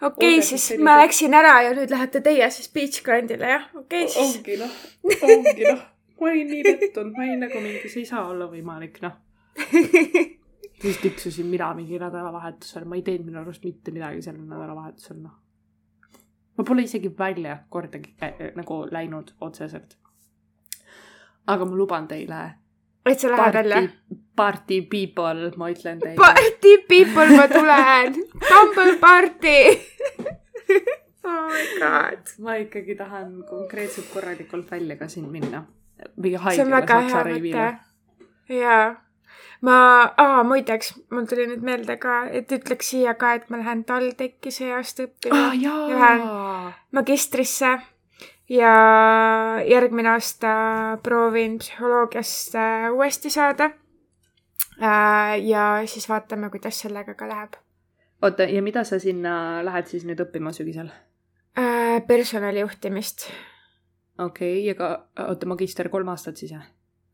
okei 0.01 0.37
okay,, 0.37 0.41
siis 0.41 0.67
selline... 0.67 0.83
ma 0.83 0.97
läksin 1.01 1.33
ära 1.33 1.61
ja 1.61 1.73
nüüd 1.73 1.89
lähete 1.89 2.21
teie 2.21 2.49
siis 2.49 2.69
beach 2.69 3.01
grandile 3.03 3.49
jah, 3.49 3.65
okei 3.73 4.03
okay, 4.03 4.13
siis. 4.13 4.37
ongi 4.37 4.57
noh, 4.61 4.75
ongi 5.23 5.65
noh 5.71 5.81
ma 6.21 6.29
olin 6.31 6.49
nii 6.51 6.63
pettunud, 6.63 7.13
ma 7.15 7.23
olin 7.23 7.43
nagu 7.45 7.61
mingi, 7.63 7.89
see 7.89 8.03
ei 8.03 8.09
saa 8.09 8.25
olla 8.27 8.49
võimalik, 8.51 8.99
noh. 9.05 9.17
siis 10.81 10.99
tiksusin 11.03 11.47
mina 11.51 11.71
mingi 11.77 11.99
nädalavahetusel, 11.99 12.87
ma 12.89 12.99
ei 12.99 13.05
teinud 13.07 13.27
minu 13.29 13.41
arust 13.41 13.65
mitte 13.67 13.93
midagi 13.95 14.23
sel 14.25 14.39
nädalavahetusel, 14.39 15.19
noh. 15.23 15.37
ma 16.57 16.67
pole 16.67 16.85
isegi 16.87 17.11
välja 17.17 17.59
kordagi 17.69 18.15
äh, 18.23 18.49
nagu 18.59 18.81
läinud 18.91 19.35
otseselt. 19.41 19.97
aga 21.47 21.65
ma 21.65 21.75
luban 21.75 22.07
teile. 22.07 22.43
et 23.05 23.19
sa 23.19 23.31
lähed 23.31 23.59
välja? 23.61 23.83
Party 24.39 24.81
people, 24.87 25.51
ma 25.59 25.67
ütlen 25.67 25.99
teile. 25.99 26.15
Party 26.15 26.77
people, 26.87 27.25
ma 27.35 27.47
tulen. 27.51 28.13
Tumble 28.47 28.93
party 29.01 29.57
oh 31.23 31.47
my 31.49 31.65
god. 31.79 32.23
ma 32.39 32.55
ikkagi 32.55 32.95
tahan 32.95 33.43
konkreetselt 33.49 34.07
korralikult 34.13 34.71
välja 34.71 34.95
ka 34.95 35.07
siin 35.07 35.27
minna 35.31 35.65
mingi 36.15 36.37
haigele 36.37 36.81
saksa 36.87 37.23
reivile. 37.23 37.67
jaa. 38.49 38.95
ma, 39.61 39.75
aa 40.17 40.43
muideks, 40.43 40.93
mul 41.11 41.27
tuli 41.29 41.47
nüüd 41.51 41.63
meelde 41.65 41.97
ka, 42.01 42.23
et 42.31 42.51
ütleks 42.51 42.91
siia 42.93 43.13
ka, 43.19 43.33
et 43.39 43.49
ma 43.49 43.61
lähen 43.61 43.83
TalTechi 43.87 44.51
see 44.51 44.73
aasta 44.73 45.07
õppima 45.09 45.45
ah,. 45.49 45.57
Lähen 45.93 46.25
magistrisse 46.95 47.77
ja 48.49 48.73
järgmine 49.67 50.09
aasta 50.15 50.53
proovin 51.03 51.59
psühholoogiasse 51.59 52.89
uuesti 52.93 53.29
saada. 53.29 53.71
Äh, 54.79 55.35
ja 55.43 55.81
siis 55.85 56.09
vaatame, 56.09 56.49
kuidas 56.49 56.79
sellega 56.79 57.13
ka 57.13 57.27
läheb. 57.27 57.59
oota, 58.21 58.43
ja 58.43 58.61
mida 58.61 58.83
sa 58.83 58.99
sinna 58.99 59.65
lähed 59.65 59.87
siis 59.91 60.05
nüüd 60.07 60.19
õppima 60.23 60.53
sügisel? 60.55 60.87
Äh, 61.59 61.99
personalijuhtimist 62.07 63.27
okei 64.25 64.53
okay,, 64.53 64.67
ja 64.67 64.75
ka, 64.75 65.07
oota, 65.27 65.45
magister 65.49 65.89
kolm 65.89 66.07
aastat 66.13 66.37
siis 66.37 66.51
jah? 66.51 66.65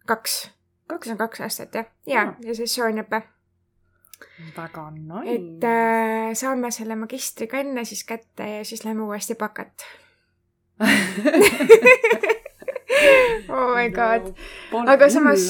kaks. 0.06 0.52
kaks? 0.88 1.10
no 1.12 1.18
kaks 1.20 1.42
aastat 1.46 1.76
jah, 1.76 1.86
ja, 2.08 2.14
ja, 2.22 2.34
ja 2.50 2.56
sessiooniõpe. 2.58 3.22
väga 4.58 4.88
nice. 4.96 5.36
et 5.36 5.64
äh, 5.70 6.34
saame 6.38 6.72
selle 6.72 6.96
magistri 7.00 7.48
ka 7.52 7.62
enne 7.64 7.86
siis 7.86 8.04
kätte 8.08 8.50
ja 8.58 8.66
siis 8.66 8.86
lähme 8.88 9.02
uuesti 9.08 9.36
bakat 9.40 9.88
oh 13.56 13.70
my 13.76 13.90
god 13.96 14.24
no,. 14.72 14.84
aga 14.92 15.10
samas, 15.10 15.48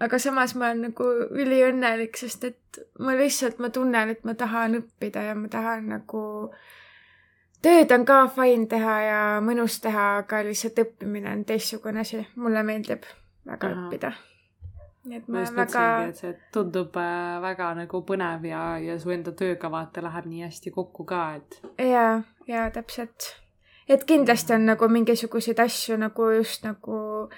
aga 0.00 0.18
samas 0.22 0.54
ma 0.56 0.70
olen 0.70 0.80
nagu 0.90 1.04
üliõnnelik, 1.36 2.16
sest 2.16 2.44
et 2.48 2.80
ma 3.00 3.12
lihtsalt, 3.18 3.58
ma 3.60 3.68
tunnen, 3.72 4.08
et 4.14 4.24
ma 4.24 4.34
tahan 4.38 4.80
õppida 4.80 5.20
ja 5.28 5.34
ma 5.36 5.48
tahan 5.52 5.88
nagu 5.92 6.22
äh, 6.48 6.56
tööd 7.62 7.92
on 7.94 8.04
ka 8.08 8.22
fine 8.32 8.66
teha 8.70 8.96
ja 9.02 9.20
mõnus 9.44 9.80
teha, 9.82 10.06
aga 10.22 10.42
lihtsalt 10.46 10.80
õppimine 10.84 11.32
on 11.32 11.44
teistsugune 11.48 12.02
asi. 12.04 12.26
mulle 12.36 12.62
meeldib 12.66 13.06
väga 13.46 13.70
Aha. 13.70 13.86
õppida. 13.86 14.12
nii 15.06 15.18
et 15.20 15.28
ma, 15.28 15.38
ma 15.38 15.44
just 15.44 15.56
väga... 15.56 15.86
mõtlesingi, 15.86 16.10
et 16.10 16.22
see 16.22 16.52
tundub 16.52 16.96
äh, 17.00 17.40
väga 17.42 17.72
nagu 17.80 18.02
põnev 18.06 18.46
ja, 18.50 18.62
ja 18.82 18.98
su 18.98 19.12
enda 19.14 19.32
tööga 19.32 19.70
vaata 19.70 20.04
läheb 20.04 20.30
nii 20.30 20.46
hästi 20.46 20.72
kokku 20.74 21.06
ka, 21.08 21.24
et. 21.40 21.60
ja, 21.78 22.22
ja 22.46 22.70
täpselt. 22.74 23.32
et 23.88 24.04
kindlasti 24.04 24.56
on 24.56 24.66
nagu 24.72 24.88
mingisuguseid 24.88 25.62
asju 25.62 26.00
nagu 26.02 26.30
just 26.36 26.66
nagu 26.66 27.28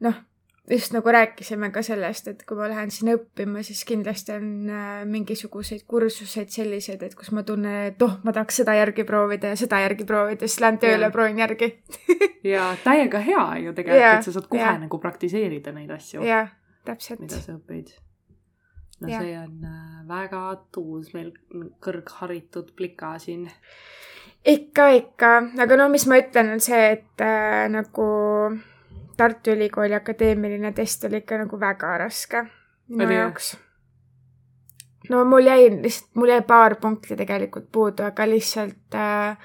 noh 0.00 0.24
just 0.70 0.92
nagu 0.92 1.12
rääkisime 1.12 1.70
ka 1.70 1.82
sellest, 1.82 2.28
et 2.28 2.42
kui 2.46 2.58
ma 2.58 2.68
lähen 2.70 2.90
sinna 2.90 3.14
õppima, 3.16 3.62
siis 3.66 3.84
kindlasti 3.86 4.34
on 4.34 4.48
äh, 4.70 5.04
mingisuguseid 5.08 5.84
kursuseid 5.88 6.50
selliseid, 6.52 7.02
et 7.06 7.14
kus 7.18 7.30
ma 7.36 7.44
tunnen, 7.46 7.92
et 7.92 8.02
oh, 8.02 8.16
ma 8.26 8.34
tahaks 8.34 8.62
seda 8.62 8.74
järgi 8.78 9.06
proovida 9.06 9.52
ja 9.54 9.60
seda 9.60 9.80
järgi 9.84 10.06
proovida, 10.08 10.48
siis 10.48 10.60
lähen 10.64 10.80
tööle 10.82 11.10
proovin 11.14 11.38
järgi 11.42 11.70
ja 12.54 12.72
täiega 12.84 13.22
hea 13.22 13.46
ju 13.66 13.76
tegelikult, 13.78 14.18
et 14.18 14.28
sa 14.28 14.36
saad 14.38 14.50
kohe 14.50 14.64
ja. 14.64 14.74
nagu 14.82 15.00
praktiseerida 15.02 15.74
neid 15.76 15.94
asju. 15.94 16.26
jah, 16.26 16.50
täpselt. 16.88 17.22
mida 17.22 17.40
sa 17.42 17.56
õpid. 17.56 17.94
no 19.00 19.12
ja. 19.12 19.22
see 19.22 19.38
on 19.38 19.70
äh, 19.70 19.98
väga 20.10 20.46
tuus 20.74 21.12
meil 21.14 21.34
kõrgharitud 21.84 22.74
plika 22.74 23.16
siin. 23.22 23.46
ikka, 24.42 24.90
ikka, 24.98 25.36
aga 25.62 25.84
no 25.84 25.92
mis 25.94 26.10
ma 26.10 26.18
ütlen, 26.24 26.56
on 26.58 26.64
see, 26.64 26.88
et 26.98 27.22
äh, 27.22 27.68
nagu 27.70 28.14
Tartu 29.16 29.50
Ülikooli 29.50 29.94
akadeemiline 29.96 30.72
test 30.76 31.04
oli 31.04 31.22
ikka 31.22 31.38
nagu 31.40 31.60
väga 31.60 31.94
raske 31.98 32.44
minu 32.88 33.12
jaoks. 33.12 33.56
no 35.10 35.24
mul 35.24 35.46
jäi 35.46 35.70
lihtsalt, 35.70 36.10
mul 36.14 36.28
jäi 36.28 36.42
paar 36.42 36.76
punkti 36.80 37.16
tegelikult 37.16 37.70
puudu, 37.72 38.02
aga 38.02 38.28
lihtsalt 38.28 38.94
äh, 38.94 39.38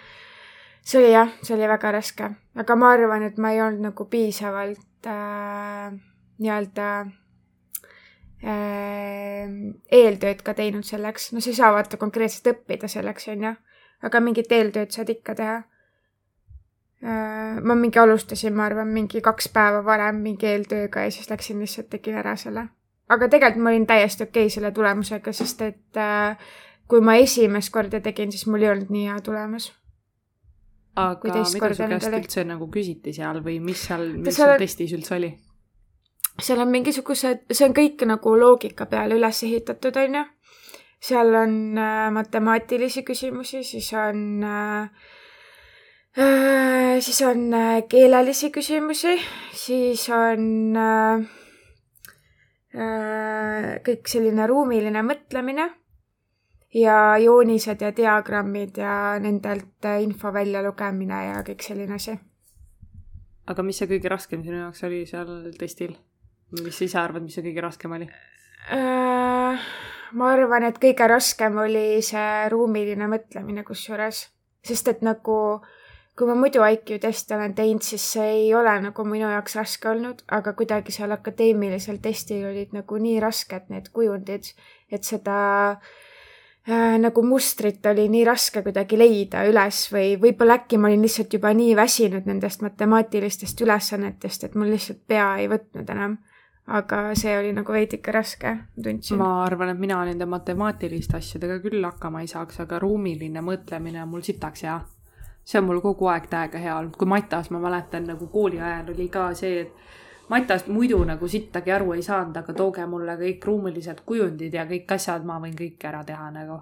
see 0.84 1.00
oli 1.02 1.12
jah, 1.14 1.30
see 1.44 1.56
oli 1.56 1.70
väga 1.70 1.92
raske, 1.92 2.30
aga 2.56 2.76
ma 2.76 2.92
arvan, 2.96 3.24
et 3.24 3.38
ma 3.38 3.52
ei 3.54 3.62
olnud 3.62 3.92
nagu 3.92 4.06
piisavalt 4.10 5.08
äh, 5.08 5.92
nii-öelda 6.42 6.88
äh, 8.44 9.52
eeltööd 10.02 10.42
ka 10.46 10.56
teinud 10.58 10.86
selleks, 10.88 11.32
no 11.34 11.42
sa 11.42 11.54
ei 11.54 11.60
saa 11.60 11.74
vaata 11.76 12.02
konkreetselt 12.02 12.56
õppida 12.56 12.90
selleks, 12.92 13.30
on 13.34 13.46
ju, 13.50 13.54
aga 14.02 14.24
mingit 14.24 14.52
eeltööd 14.52 14.94
saad 14.94 15.14
ikka 15.14 15.38
teha 15.38 15.60
ma 17.02 17.76
mingi 17.76 18.00
alustasin, 18.00 18.54
ma 18.54 18.68
arvan, 18.70 18.88
mingi 18.94 19.22
kaks 19.26 19.50
päeva 19.54 19.82
varem 19.86 20.22
mingi 20.22 20.46
eeltööga 20.46 21.08
ja 21.08 21.12
siis 21.14 21.30
läksin 21.32 21.60
lihtsalt 21.60 21.90
tegin 21.90 22.20
ära 22.22 22.36
selle. 22.38 22.68
aga 23.10 23.28
tegelikult 23.28 23.64
ma 23.64 23.70
olin 23.74 23.88
täiesti 23.88 24.24
okei 24.24 24.46
okay 24.46 24.54
selle 24.54 24.72
tulemusega, 24.72 25.34
sest 25.34 25.62
et 25.66 25.98
äh, 25.98 26.38
kui 26.88 27.02
ma 27.02 27.16
esimest 27.18 27.74
korda 27.74 28.02
tegin, 28.02 28.32
siis 28.32 28.46
mul 28.48 28.62
ei 28.62 28.70
olnud 28.70 28.92
nii 28.94 29.08
hea 29.10 29.20
tulemus. 29.26 29.72
aga 30.96 31.30
mida 31.30 31.46
su 31.46 31.62
käest 31.64 32.12
üldse 32.12 32.44
nagu 32.46 32.68
küsiti 32.70 33.14
seal 33.18 33.42
või 33.42 33.58
mis 33.64 33.88
seal, 33.88 34.06
mis 34.20 34.38
seal 34.38 34.58
testis 34.62 34.94
üldse 34.94 35.16
oli? 35.16 35.32
seal 36.42 36.62
on 36.62 36.70
mingisugused, 36.70 37.48
see 37.52 37.66
on 37.66 37.74
kõik 37.74 38.06
nagu 38.06 38.36
loogika 38.38 38.86
peale 38.86 39.18
üles 39.18 39.42
ehitatud, 39.48 39.98
on 39.98 40.20
ju. 40.20 40.24
seal 41.02 41.34
on 41.34 41.58
äh, 41.82 42.12
matemaatilisi 42.14 43.02
küsimusi, 43.10 43.64
siis 43.66 43.90
on 43.98 44.46
äh, 44.46 44.86
Äh, 44.86 45.21
siis 47.02 47.22
on 47.22 47.54
äh, 47.54 47.84
keelelisi 47.90 48.52
küsimusi, 48.52 49.16
siis 49.54 50.10
on 50.10 50.76
äh, 50.78 51.30
kõik 53.86 54.08
selline 54.12 54.48
ruumiline 54.48 55.04
mõtlemine 55.04 55.70
ja 56.76 57.18
joonised 57.20 57.82
ja 57.84 57.92
diagrammid 57.96 58.78
ja 58.80 59.20
nendelt 59.20 59.88
info 60.04 60.34
väljalugemine 60.34 61.26
ja 61.30 61.42
kõik 61.48 61.64
selline 61.64 61.96
asi. 61.96 62.16
aga 63.48 63.64
mis 63.64 63.78
see 63.78 63.88
kõige 63.88 64.12
raskem 64.12 64.44
sinu 64.44 64.62
jaoks 64.62 64.84
oli 64.88 65.06
seal 65.06 65.52
testil? 65.60 65.96
mis 66.64 66.76
sa 66.78 66.86
ise 66.86 67.00
arvad, 67.00 67.24
mis 67.24 67.36
see 67.36 67.44
kõige 67.44 67.64
raskem 67.64 67.92
oli? 67.92 68.08
ma 70.12 70.32
arvan, 70.32 70.64
et 70.68 70.80
kõige 70.80 71.08
raskem 71.08 71.58
oli 71.58 72.02
see 72.04 72.50
ruumiline 72.52 73.08
mõtlemine 73.08 73.64
kusjuures, 73.68 74.26
sest 74.64 74.88
et 74.88 75.02
nagu 75.04 75.38
äh, 75.56 75.78
kui 76.18 76.28
ma 76.28 76.36
muidu 76.36 76.64
IQ 76.68 76.98
teste 77.02 77.36
olen 77.36 77.54
teinud, 77.56 77.84
siis 77.86 78.04
see 78.14 78.30
ei 78.44 78.54
ole 78.56 78.74
nagu 78.84 79.06
minu 79.08 79.30
jaoks 79.32 79.56
raske 79.56 79.90
olnud, 79.90 80.26
aga 80.32 80.54
kuidagi 80.58 80.94
seal 80.94 81.16
akadeemilisel 81.16 82.02
testil 82.04 82.46
olid 82.50 82.76
nagu 82.76 83.00
nii 83.00 83.20
rasked 83.24 83.72
need 83.72 83.88
kujundid, 83.96 84.52
et 84.92 85.08
seda 85.08 85.38
äh, 85.72 86.98
nagu 87.02 87.24
mustrit 87.26 87.86
oli 87.86 88.10
nii 88.12 88.26
raske 88.28 88.62
kuidagi 88.66 89.00
leida 89.00 89.46
üles 89.50 89.86
või 89.94 90.14
võib-olla 90.22 90.60
äkki 90.62 90.78
ma 90.78 90.92
olin 90.92 91.08
lihtsalt 91.08 91.34
juba 91.34 91.54
nii 91.58 91.76
väsinud 91.80 92.28
nendest 92.30 92.62
matemaatilistest 92.62 93.64
ülesannetest, 93.66 94.44
et 94.46 94.56
mul 94.60 94.76
lihtsalt 94.76 95.02
pea 95.08 95.32
ei 95.42 95.50
võtnud 95.52 95.90
enam. 95.96 96.20
aga 96.72 97.16
see 97.18 97.32
oli 97.36 97.50
nagu 97.58 97.74
veidike 97.74 98.12
raske, 98.14 98.52
tundsin. 98.84 99.18
ma 99.18 99.44
arvan, 99.44 99.72
et 99.74 99.80
mina 99.80 100.04
nende 100.06 100.28
matemaatiliste 100.30 101.18
asjadega 101.18 101.58
küll 101.64 101.84
hakkama 101.84 102.22
ei 102.22 102.28
saaks, 102.30 102.60
aga 102.62 102.80
ruumiline 102.80 103.42
mõtlemine 103.42 104.04
on 104.04 104.12
mul 104.12 104.22
sitaks 104.22 104.68
hea. 104.68 104.78
See 105.52 105.60
on 105.60 105.66
mul 105.68 105.82
kogu 105.84 106.08
aeg 106.08 106.30
täiega 106.32 106.60
hea 106.64 106.76
olnud, 106.78 106.96
kui 106.96 107.10
matas, 107.12 107.50
ma 107.52 107.60
mäletan 107.60 108.06
nagu 108.08 108.28
kooli 108.32 108.62
ajal 108.62 108.94
oli 108.94 109.08
ka 109.12 109.26
see, 109.36 109.66
et 109.66 110.30
matast 110.32 110.70
muidu 110.72 111.02
nagu 111.04 111.28
sittagi 111.28 111.74
aru 111.76 111.92
ei 111.98 112.04
saanud, 112.06 112.38
aga 112.40 112.54
tooge 112.56 112.86
mulle 112.88 113.18
kõik 113.20 113.48
ruumilised 113.50 114.06
kujundid 114.08 114.54
ja 114.56 114.64
kõik 114.70 114.94
asjad, 114.96 115.26
ma 115.28 115.42
võin 115.44 115.58
kõik 115.58 115.88
ära 115.90 116.06
teha 116.08 116.30
nagu. 116.32 116.62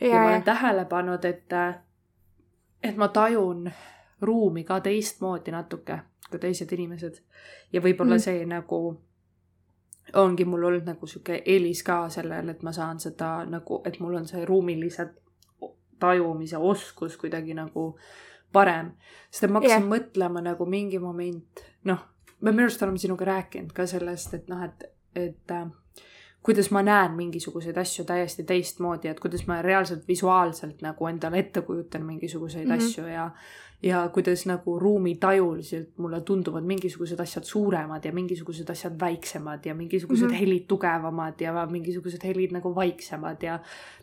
ja, 0.00 0.14
ma 0.14 0.28
olen 0.30 0.46
tähele 0.46 0.84
pannud, 0.88 1.24
et, 1.24 1.52
et 2.82 2.96
ma 2.96 3.08
tajun 3.08 3.70
ruumi 4.20 4.64
ka 4.64 4.80
teistmoodi 4.80 5.52
natuke 5.52 6.00
kui 6.30 6.40
teised 6.40 6.72
inimesed. 6.72 7.20
ja 7.72 7.82
võib-olla 7.84 8.16
mm. 8.16 8.24
see 8.24 8.46
nagu 8.48 8.80
ongi 10.14 10.44
mul 10.44 10.64
olnud 10.64 10.86
nagu 10.86 11.06
sihuke 11.06 11.42
eelis 11.44 11.82
ka 11.82 12.06
sellel, 12.08 12.48
et 12.48 12.62
ma 12.62 12.72
saan 12.72 13.00
seda 13.00 13.44
nagu, 13.50 13.82
et 13.84 14.00
mul 14.00 14.14
on 14.14 14.28
see 14.28 14.44
ruumilise 14.44 15.08
tajumise 16.00 16.58
oskus 16.58 17.16
kuidagi 17.20 17.54
nagu 17.54 17.88
parem. 18.52 18.92
sest 19.30 19.44
et 19.44 19.50
ma 19.50 19.60
hakkasin 19.60 19.82
yeah. 19.82 19.90
mõtlema 19.90 20.42
nagu 20.44 20.66
mingi 20.66 21.00
moment, 21.02 21.64
noh, 21.84 22.04
me 22.40 22.52
minu 22.52 22.68
arust 22.68 22.82
oleme 22.82 23.00
sinuga 23.00 23.28
rääkinud 23.28 23.72
ka 23.76 23.86
sellest, 23.90 24.34
et 24.34 24.48
noh, 24.52 24.62
et, 24.64 24.86
et 25.16 25.52
äh, 25.52 25.66
kuidas 26.46 26.70
ma 26.70 26.82
näen 26.86 27.14
mingisuguseid 27.18 27.76
asju 27.82 28.04
täiesti 28.06 28.44
teistmoodi, 28.46 29.10
et 29.10 29.20
kuidas 29.20 29.46
ma 29.50 29.58
reaalselt 29.62 30.06
visuaalselt 30.08 30.82
nagu 30.84 31.08
endale 31.10 31.42
ette 31.42 31.62
kujutan 31.66 32.06
mingisuguseid 32.06 32.68
mm 32.68 32.72
-hmm. 32.72 32.84
asju 32.86 33.06
ja 33.06 33.30
ja 33.82 34.08
kuidas 34.08 34.46
nagu 34.46 34.78
ruumitajuliselt 34.78 35.98
mulle 35.98 36.20
tunduvad 36.20 36.64
mingisugused 36.64 37.20
asjad 37.20 37.44
suuremad 37.44 38.04
ja 38.04 38.12
mingisugused 38.12 38.70
asjad 38.70 38.94
väiksemad 39.00 39.66
ja 39.66 39.74
mingisugused 39.74 40.26
mm 40.26 40.32
-hmm. 40.32 40.38
helid 40.38 40.64
tugevamad 40.68 41.40
ja 41.40 41.66
mingisugused 41.70 42.24
helid 42.24 42.52
nagu 42.52 42.74
vaiksemad 42.74 43.42
ja 43.42 43.58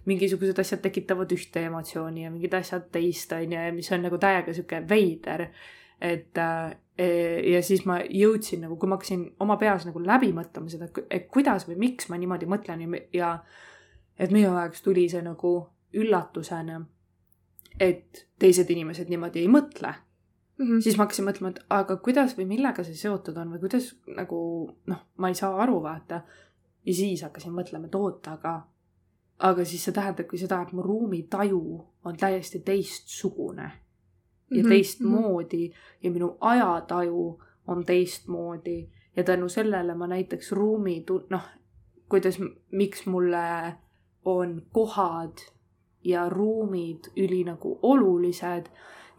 mingisugused 0.05 0.59
asjad 0.59 0.79
tekitavad 0.79 1.31
ühte 1.31 1.65
emotsiooni 1.65 2.23
ja 2.23 2.31
mingid 2.31 2.53
asjad 2.53 2.83
teist, 2.91 3.31
on 3.31 3.53
ju, 3.53 3.59
ja 3.59 3.73
mis 3.73 3.91
on 3.91 4.01
nagu 4.01 4.17
täiega 4.17 4.53
sihuke 4.53 4.83
veider. 4.89 5.47
et 6.01 6.37
äh, 6.37 6.75
ja 6.97 7.61
siis 7.65 7.85
ma 7.89 7.99
jõudsin 8.05 8.61
nagu, 8.61 8.75
kui 8.77 8.89
ma 8.89 8.99
hakkasin 8.99 9.23
oma 9.41 9.57
peas 9.57 9.87
nagu 9.87 10.01
läbi 10.03 10.29
mõtlema 10.35 10.69
seda, 10.69 10.91
et 11.09 11.29
kuidas 11.33 11.67
või 11.67 11.79
miks 11.87 12.09
ma 12.09 12.19
niimoodi 12.21 12.45
mõtlen 12.45 12.83
ja 13.13 13.39
et 14.19 14.31
minu 14.31 14.51
jaoks 14.51 14.85
tuli 14.85 15.07
see 15.09 15.23
nagu 15.25 15.55
üllatusena 15.93 16.83
et 17.79 18.25
teised 18.39 18.69
inimesed 18.69 19.09
niimoodi 19.09 19.43
ei 19.43 19.49
mõtle 19.51 19.93
mm. 19.93 20.65
-hmm. 20.65 20.81
siis 20.81 20.97
ma 20.97 21.05
hakkasin 21.07 21.25
mõtlema, 21.25 21.53
et 21.53 21.63
aga 21.69 21.97
kuidas 21.97 22.37
või 22.37 22.45
millega 22.49 22.83
see 22.83 22.97
seotud 22.97 23.37
on 23.37 23.53
või 23.53 23.63
kuidas 23.65 23.93
nagu 24.07 24.39
noh, 24.85 25.05
ma 25.17 25.29
ei 25.29 25.35
saa 25.35 25.55
aru, 25.63 25.81
vaata. 25.83 26.21
ja 26.85 26.93
siis 26.93 27.23
hakkasin 27.23 27.53
mõtlema, 27.53 27.85
et 27.85 27.95
oota, 27.95 28.37
aga, 28.37 28.67
aga 29.39 29.65
siis 29.65 29.83
see 29.83 29.93
tähendabki 29.93 30.37
seda, 30.37 30.61
et 30.61 30.73
mu 30.73 30.81
ruumitaju 30.81 31.63
on 32.05 32.17
täiesti 32.17 32.59
teistsugune 32.59 33.71
ja 34.51 34.63
-hmm. 34.63 34.69
teistmoodi 34.69 35.71
ja 36.03 36.11
minu 36.11 36.37
ajataju 36.39 37.41
on 37.67 37.85
teistmoodi 37.85 38.89
ja 39.15 39.23
tänu 39.23 39.49
sellele 39.49 39.95
ma 39.95 40.07
näiteks 40.07 40.51
ruumi, 40.51 41.03
noh, 41.29 41.41
kuidas, 42.09 42.39
miks 42.71 43.05
mulle 43.05 43.73
on 44.25 44.61
kohad 44.71 45.37
ja 46.03 46.29
ruumid 46.29 46.99
üli 47.17 47.43
nagu 47.43 47.79
olulised 47.81 48.65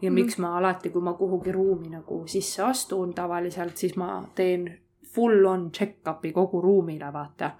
ja 0.01 0.11
miks 0.11 0.37
ma 0.37 0.57
alati, 0.57 0.89
kui 0.89 1.01
ma 1.01 1.13
kuhugi 1.13 1.51
ruumi 1.51 1.89
nagu 1.89 2.23
sisse 2.27 2.63
astun 2.63 3.13
tavaliselt, 3.13 3.77
siis 3.77 3.95
ma 3.95 4.23
teen 4.35 4.79
full 5.15 5.45
on 5.45 5.71
check-up'i 5.71 6.31
kogu 6.31 6.61
ruumile, 6.61 7.13
vaata. 7.13 7.51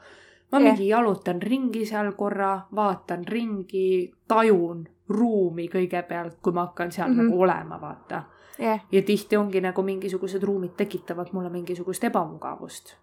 Ma 0.52 0.60
yeah. 0.60 0.72
mingi 0.72 0.88
jalutan 0.88 1.42
ringi 1.42 1.86
seal 1.86 2.12
korra, 2.18 2.68
vaatan 2.76 3.26
ringi, 3.28 4.12
tajun 4.28 4.86
ruumi 5.10 5.68
kõigepealt, 5.70 6.40
kui 6.42 6.54
ma 6.54 6.66
hakkan 6.66 6.92
seal 6.92 7.10
mm 7.10 7.20
-hmm. 7.20 7.30
nagu 7.30 7.42
olema, 7.42 7.82
vaata 7.82 8.24
yeah.. 8.60 8.86
ja 8.92 9.02
tihti 9.02 9.38
ongi 9.38 9.62
nagu 9.62 9.82
mingisugused 9.82 10.44
ruumid 10.44 10.78
tekitavad 10.78 11.28
mulle 11.32 11.50
mingisugust 11.50 12.04
ebamugavust 12.04 12.96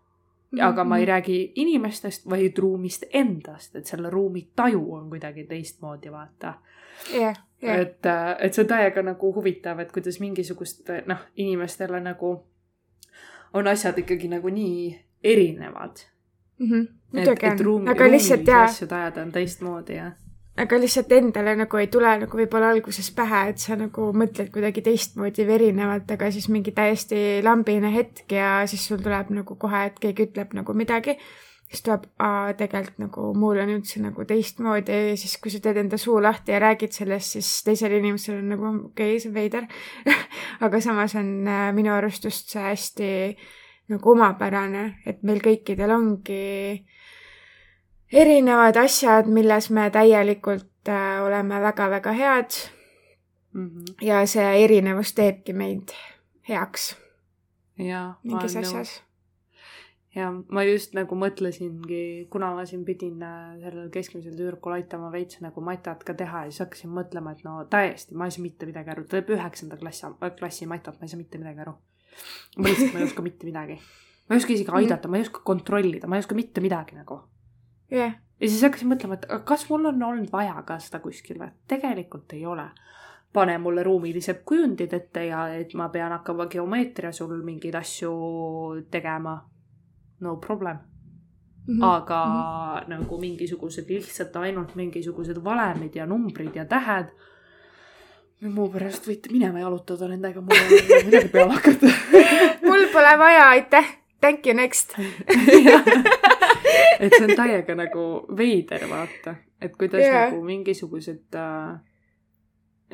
aga 0.61 0.85
ma 0.85 0.97
ei 0.99 1.03
mhm. 1.03 1.09
räägi 1.09 1.53
inimestest, 1.55 2.31
vaid 2.31 2.59
ruumist 2.59 3.05
endast, 3.13 3.77
et 3.77 3.87
selle 3.87 4.11
ruumi 4.11 4.49
taju 4.57 4.95
on 4.95 5.09
kuidagi 5.09 5.45
teistmoodi, 5.45 6.13
vaata 6.13 6.55
yeah,. 7.15 7.37
Yeah. 7.63 7.81
et, 7.81 8.07
äh, 8.07 8.37
et 8.39 8.55
see 8.55 8.63
on 8.65 8.69
täiega 8.69 9.03
nagu 9.03 9.35
huvitav, 9.35 9.79
et 9.79 9.93
kuidas 9.93 10.21
mingisugust 10.21 10.89
noh, 11.07 11.19
inimestele 11.37 12.01
nagu 12.01 12.47
on 13.55 13.67
asjad 13.67 13.99
ikkagi 13.99 14.29
nagu 14.29 14.49
nii 14.49 15.01
erinevad 15.25 16.05
mm. 16.63 16.87
-hmm. 17.15 17.69
on, 17.77 17.89
aga 17.89 18.11
lihtsalt 18.11 18.47
jaa. 18.47 18.65
asju 18.65 18.89
tajada 18.89 19.23
on 19.23 19.33
teistmoodi 19.33 20.01
ja 20.01 20.13
aga 20.57 20.79
lihtsalt 20.81 21.13
endale 21.17 21.55
nagu 21.57 21.79
ei 21.81 21.89
tule 21.93 22.11
nagu 22.25 22.39
võib-olla 22.39 22.73
alguses 22.75 23.09
pähe, 23.17 23.45
et 23.53 23.63
sa 23.63 23.77
nagu 23.81 24.11
mõtled 24.17 24.51
kuidagi 24.53 24.85
teistmoodi 24.85 25.47
või 25.49 25.57
erinevalt, 25.59 26.11
aga 26.13 26.29
siis 26.35 26.51
mingi 26.53 26.75
täiesti 26.77 27.41
lambine 27.45 27.93
hetk 27.95 28.37
ja 28.37 28.59
siis 28.69 28.85
sul 28.89 29.01
tuleb 29.03 29.33
nagu 29.33 29.57
kohe, 29.57 29.87
et 29.89 29.97
keegi 30.03 30.29
ütleb 30.29 30.53
nagu 30.59 30.77
midagi. 30.77 31.17
siis 31.73 31.87
tuleb, 31.87 32.03
aa, 32.21 32.53
tegelikult 32.53 32.99
nagu 33.01 33.31
mul 33.33 33.63
on 33.63 33.71
üldse 33.73 34.03
nagu 34.05 34.27
teistmoodi 34.29 34.93
ja 34.93 35.17
siis, 35.17 35.39
kui 35.41 35.51
sa 35.51 35.61
teed 35.65 35.79
enda 35.81 35.97
suu 35.97 36.19
lahti 36.21 36.53
ja 36.53 36.59
räägid 36.61 36.93
sellest, 36.93 37.33
siis 37.33 37.63
teisel 37.65 37.95
inimesel 37.97 38.43
on 38.43 38.51
nagu 38.53 38.67
okei 38.69 39.15
okay,, 39.17 39.21
see 39.23 39.31
on 39.31 39.35
veider 39.35 39.65
aga 40.67 40.81
samas 40.85 41.17
on 41.17 41.49
äh, 41.49 41.71
minu 41.73 41.95
arust 41.95 42.29
just 42.29 42.53
see 42.53 42.61
hästi 42.61 43.09
nagu 43.93 44.15
omapärane, 44.17 44.85
et 45.07 45.23
meil 45.23 45.41
kõikidel 45.45 45.93
ongi 45.95 46.43
erinevad 48.13 48.77
asjad, 48.77 49.29
milles 49.33 49.71
me 49.71 49.89
täielikult 49.93 50.89
äh, 50.89 51.23
oleme 51.25 51.61
väga-väga 51.61 52.13
head 52.13 52.59
mm. 53.53 53.69
-hmm. 53.69 53.95
ja 54.01 54.27
see 54.27 54.65
erinevus 54.65 55.15
teebki 55.15 55.53
meid 55.53 55.95
heaks. 56.49 56.97
mingis 58.23 58.57
asjas. 58.57 59.03
ja 60.15 60.33
ma 60.49 60.65
just 60.65 60.95
nagu 60.95 61.17
mõtlesingi, 61.17 62.27
kuna 62.31 62.55
ma 62.55 62.67
siin 62.67 62.85
pidin 62.85 63.23
äh, 63.23 63.61
sellel 63.61 63.89
keskmisel 63.91 64.37
tüdrukul 64.37 64.73
aitama 64.73 65.13
veits 65.13 65.41
nagu 65.41 65.61
matat 65.61 66.05
ka 66.05 66.15
teha 66.15 66.45
ja 66.45 66.51
siis 66.51 66.61
hakkasin 66.61 66.91
mõtlema, 66.91 67.33
et 67.33 67.45
no 67.45 67.65
täiesti, 67.65 68.15
ma 68.15 68.25
ei 68.25 68.31
saa 68.31 68.43
mitte 68.43 68.67
midagi 68.67 68.91
aru, 68.91 69.05
ta 69.05 69.17
teeb 69.17 69.33
üheksanda 69.39 69.77
klassi, 69.77 70.07
klassi 70.39 70.67
matat, 70.67 71.01
ma 71.01 71.09
ei 71.09 71.09
saa 71.09 71.19
mitte 71.19 71.39
midagi 71.39 71.61
aru. 71.61 71.75
Ma 72.57 72.69
lihtsalt, 72.69 72.93
ma 72.93 73.01
ei 73.01 73.05
oska 73.09 73.23
mitte 73.23 73.47
midagi. 73.49 73.79
ma 74.29 74.35
ei 74.35 74.43
oska 74.43 74.53
isegi 74.53 74.75
aidata, 74.81 75.09
ma 75.09 75.21
ei 75.21 75.27
oska 75.27 75.41
kontrollida, 75.45 76.09
ma 76.09 76.17
ei 76.17 76.25
oska 76.25 76.35
mitte 76.39 76.65
midagi 76.65 76.97
nagu 76.97 77.21
yeah.. 77.93 78.15
ja 78.41 78.49
siis 78.49 78.63
hakkasin 78.63 78.91
mõtlema, 78.93 79.19
et 79.19 79.27
kas 79.49 79.67
mul 79.71 79.91
on 79.93 80.03
olnud 80.03 80.33
vaja 80.33 80.63
ka 80.67 80.79
seda 80.83 81.03
kuskil 81.05 81.41
või, 81.41 81.53
tegelikult 81.69 82.33
ei 82.37 82.47
ole. 82.47 82.71
pane 83.33 83.57
mulle 83.59 83.83
ruumilised 83.83 84.43
kujundid 84.45 84.93
ette 84.93 85.27
ja 85.27 85.47
et 85.57 85.73
ma 85.75 85.89
pean 85.89 86.13
hakkama 86.13 86.47
geomeetria 86.53 87.13
sul 87.13 87.43
mingeid 87.43 87.75
asju 87.75 88.13
tegema. 88.91 89.41
no 90.21 90.37
problem 90.37 90.79
mm. 91.67 91.79
-hmm. 91.79 91.85
aga 91.85 92.25
mm 92.27 92.33
-hmm. 92.33 92.89
nagu 92.91 93.21
mingisugused 93.21 93.89
lihtsalt 93.89 94.37
ainult 94.37 94.75
mingisugused 94.75 95.45
valemid 95.45 95.95
ja 95.95 96.07
numbrid 96.07 96.55
ja 96.55 96.65
tähed 96.65 97.07
muu 98.51 98.69
pärast 98.73 99.07
võite 99.07 99.31
minema 99.33 99.63
jalutada 99.63 100.09
nendega, 100.11 100.41
mul 100.43 100.57
ei 100.57 100.81
ole 100.81 101.05
midagi 101.07 101.31
peale 101.35 101.53
hakata 101.59 101.87
mul 102.67 102.87
pole 102.93 103.15
vaja, 103.19 103.49
aitäh, 103.55 103.95
thank 104.21 104.47
you 104.47 104.57
next 104.57 104.97
et 107.03 107.13
see 107.15 107.25
on 107.27 107.35
täiega 107.37 107.77
nagu 107.79 108.05
veider 108.37 108.87
vaata, 108.91 109.37
et 109.63 109.75
kuidas 109.79 110.03
yeah. 110.03 110.29
nagu 110.29 110.43
mingisugused 110.47 111.39
äh, 111.39 111.81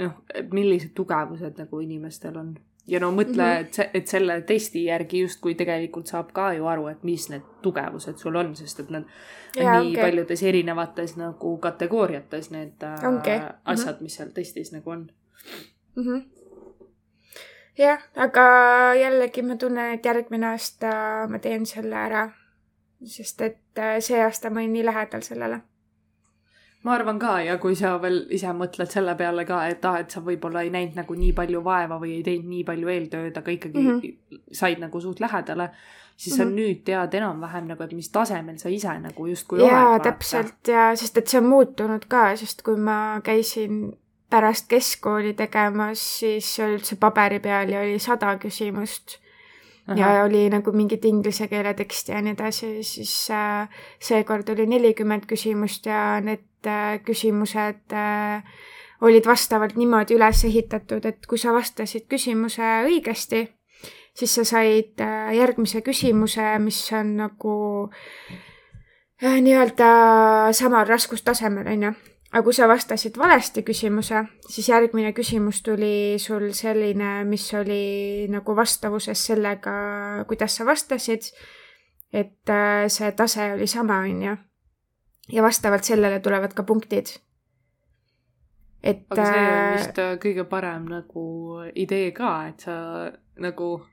noh, 0.04 0.16
et 0.34 0.54
millised 0.54 0.94
tugevused 0.96 1.60
nagu 1.60 1.80
inimestel 1.84 2.36
on. 2.40 2.54
ja 2.88 3.00
no 3.00 3.10
mõtle 3.12 3.42
mm, 3.42 3.52
-hmm. 3.52 3.60
et 3.60 3.74
see, 3.74 3.90
et 3.94 4.06
selle 4.08 4.40
testi 4.48 4.84
järgi 4.84 5.20
justkui 5.24 5.54
tegelikult 5.54 6.06
saab 6.06 6.32
ka 6.32 6.52
ju 6.56 6.66
aru, 6.66 6.88
et 6.88 7.04
mis 7.04 7.28
need 7.30 7.44
tugevused 7.62 8.16
sul 8.16 8.36
on, 8.36 8.56
sest 8.56 8.80
et 8.80 8.90
nad 8.90 9.04
yeah, 9.56 9.80
nii 9.80 9.92
okay. 9.92 10.02
paljudes 10.02 10.42
erinevates 10.42 11.16
nagu 11.16 11.56
kategooriates 11.58 12.50
need 12.50 12.82
äh, 12.82 13.14
okay. 13.14 13.40
asjad 13.64 13.94
mm, 13.94 13.98
-hmm. 13.98 14.02
mis 14.02 14.14
seal 14.14 14.28
testis 14.34 14.72
nagu 14.72 14.90
on 14.90 15.08
mm. 15.96 16.02
-hmm 16.02 16.24
jah, 17.78 18.02
aga 18.16 18.44
jällegi 18.98 19.42
ma 19.42 19.56
tunnen, 19.56 19.94
et 19.94 20.04
järgmine 20.04 20.46
aasta 20.46 20.90
ma 21.30 21.38
teen 21.38 21.66
selle 21.66 21.94
ära 21.96 22.28
sest 23.04 23.40
et 23.40 23.78
äh, 23.78 23.98
see 24.00 24.20
aasta 24.22 24.50
ma 24.50 24.62
olin 24.62 24.72
nii 24.72 24.86
lähedal 24.86 25.22
sellele. 25.22 25.60
ma 26.82 26.94
arvan 26.94 27.18
ka 27.18 27.40
ja 27.42 27.56
kui 27.58 27.74
sa 27.76 27.96
veel 28.02 28.20
ise 28.34 28.50
mõtled 28.54 28.90
selle 28.90 29.14
peale 29.18 29.44
ka, 29.44 29.64
et 29.68 29.84
ah,, 29.84 29.98
et 30.00 30.10
sa 30.10 30.22
võib-olla 30.24 30.62
ei 30.62 30.70
näinud 30.70 30.98
nagu 30.98 31.14
nii 31.18 31.32
palju 31.36 31.62
vaeva 31.64 31.98
või 32.00 32.16
ei 32.16 32.22
teinud 32.26 32.48
nii 32.48 32.64
palju 32.64 32.92
eeltööd, 32.94 33.38
aga 33.38 33.54
ikkagi 33.54 33.82
mm 33.82 33.88
-hmm. 34.00 34.42
said 34.52 34.78
nagu 34.82 35.00
suht 35.00 35.20
lähedale, 35.20 35.70
siis 36.16 36.36
sa 36.36 36.44
mm 36.44 36.50
-hmm. 36.50 36.54
nüüd 36.54 36.84
tead 36.84 37.14
enam-vähem 37.14 37.66
nagu, 37.68 37.82
et 37.82 37.92
mis 37.92 38.10
tasemel 38.10 38.58
sa 38.58 38.68
ise 38.68 38.98
nagu 38.98 39.26
justkui 39.26 39.60
oled. 39.60 39.72
jaa, 39.72 39.98
täpselt 39.98 40.68
ja, 40.68 40.90
sest 40.96 41.18
et 41.18 41.26
see 41.26 41.40
on 41.40 41.46
muutunud 41.46 42.04
ka, 42.08 42.36
sest 42.36 42.62
kui 42.62 42.76
ma 42.76 43.20
käisin 43.24 43.98
pärast 44.30 44.68
keskkooli 44.68 45.32
tegemas, 45.34 46.02
siis 46.20 46.50
oli 46.60 46.78
üldse 46.78 46.98
paberi 47.00 47.40
peal 47.40 47.72
ja 47.72 47.80
oli 47.80 47.98
sada 48.02 48.36
küsimust. 48.42 49.18
Ja 49.96 50.24
oli 50.26 50.50
nagu 50.52 50.68
mingit 50.76 51.04
inglise 51.08 51.46
keele 51.48 51.70
teksti 51.74 52.12
ja 52.12 52.18
nii 52.20 52.34
edasi, 52.34 52.66
siis 52.84 53.12
äh, 53.32 53.70
seekord 54.04 54.50
oli 54.52 54.66
nelikümmend 54.68 55.24
küsimust 55.24 55.88
ja 55.88 56.18
need 56.20 56.68
äh, 56.68 56.98
küsimused 57.00 57.96
äh, 57.96 58.44
olid 59.00 59.26
vastavalt 59.26 59.78
niimoodi 59.80 60.18
üles 60.18 60.42
ehitatud, 60.44 61.06
et 61.08 61.24
kui 61.24 61.40
sa 61.40 61.54
vastasid 61.56 62.04
küsimuse 62.10 62.66
õigesti, 62.88 63.46
siis 64.12 64.34
sa 64.34 64.44
said 64.44 65.00
äh, 65.04 65.32
järgmise 65.38 65.82
küsimuse, 65.86 66.50
mis 66.62 66.82
on 66.92 67.14
nagu 67.22 67.56
äh, 69.22 69.38
nii-öelda 69.40 69.90
samal 70.52 70.86
raskustasemel, 70.88 71.72
on 71.72 71.88
ju 71.88 71.94
aga 72.32 72.44
kui 72.44 72.56
sa 72.56 72.68
vastasid 72.68 73.16
valesti 73.18 73.62
küsimuse, 73.64 74.20
siis 74.48 74.68
järgmine 74.68 75.14
küsimus 75.16 75.62
tuli 75.64 76.18
sul 76.20 76.50
selline, 76.56 77.22
mis 77.28 77.46
oli 77.56 78.26
nagu 78.32 78.56
vastavuses 78.56 79.22
sellega, 79.30 79.78
kuidas 80.28 80.58
sa 80.58 80.66
vastasid. 80.68 81.32
et 82.12 82.48
äh, 82.48 82.86
see 82.88 83.12
tase 83.12 83.52
oli 83.52 83.66
sama, 83.66 83.98
on 83.98 84.22
ju. 84.22 84.36
ja 85.32 85.42
vastavalt 85.42 85.84
sellele 85.84 86.20
tulevad 86.20 86.54
ka 86.54 86.62
punktid. 86.62 87.06
et. 88.82 89.04
aga 89.10 89.24
see 89.24 89.40
on 89.40 89.54
äh, 89.54 89.72
vist 89.76 89.98
äh, 89.98 90.16
kõige 90.20 90.44
parem 90.44 90.88
nagu 90.88 91.24
idee 91.74 92.12
ka, 92.12 92.48
et 92.48 92.60
sa 92.60 93.10
nagu, 93.40 93.86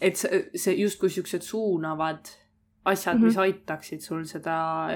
et 0.00 0.16
see, 0.16 0.48
see 0.54 0.74
justkui 0.74 1.10
siuksed 1.10 1.42
suunavad 1.42 2.41
asjad 2.84 3.14
mm, 3.14 3.20
-hmm. 3.20 3.24
mis 3.24 3.34
mhm. 3.34 3.42
aitaksid 3.42 4.00
sul 4.00 4.24
seda 4.24 4.88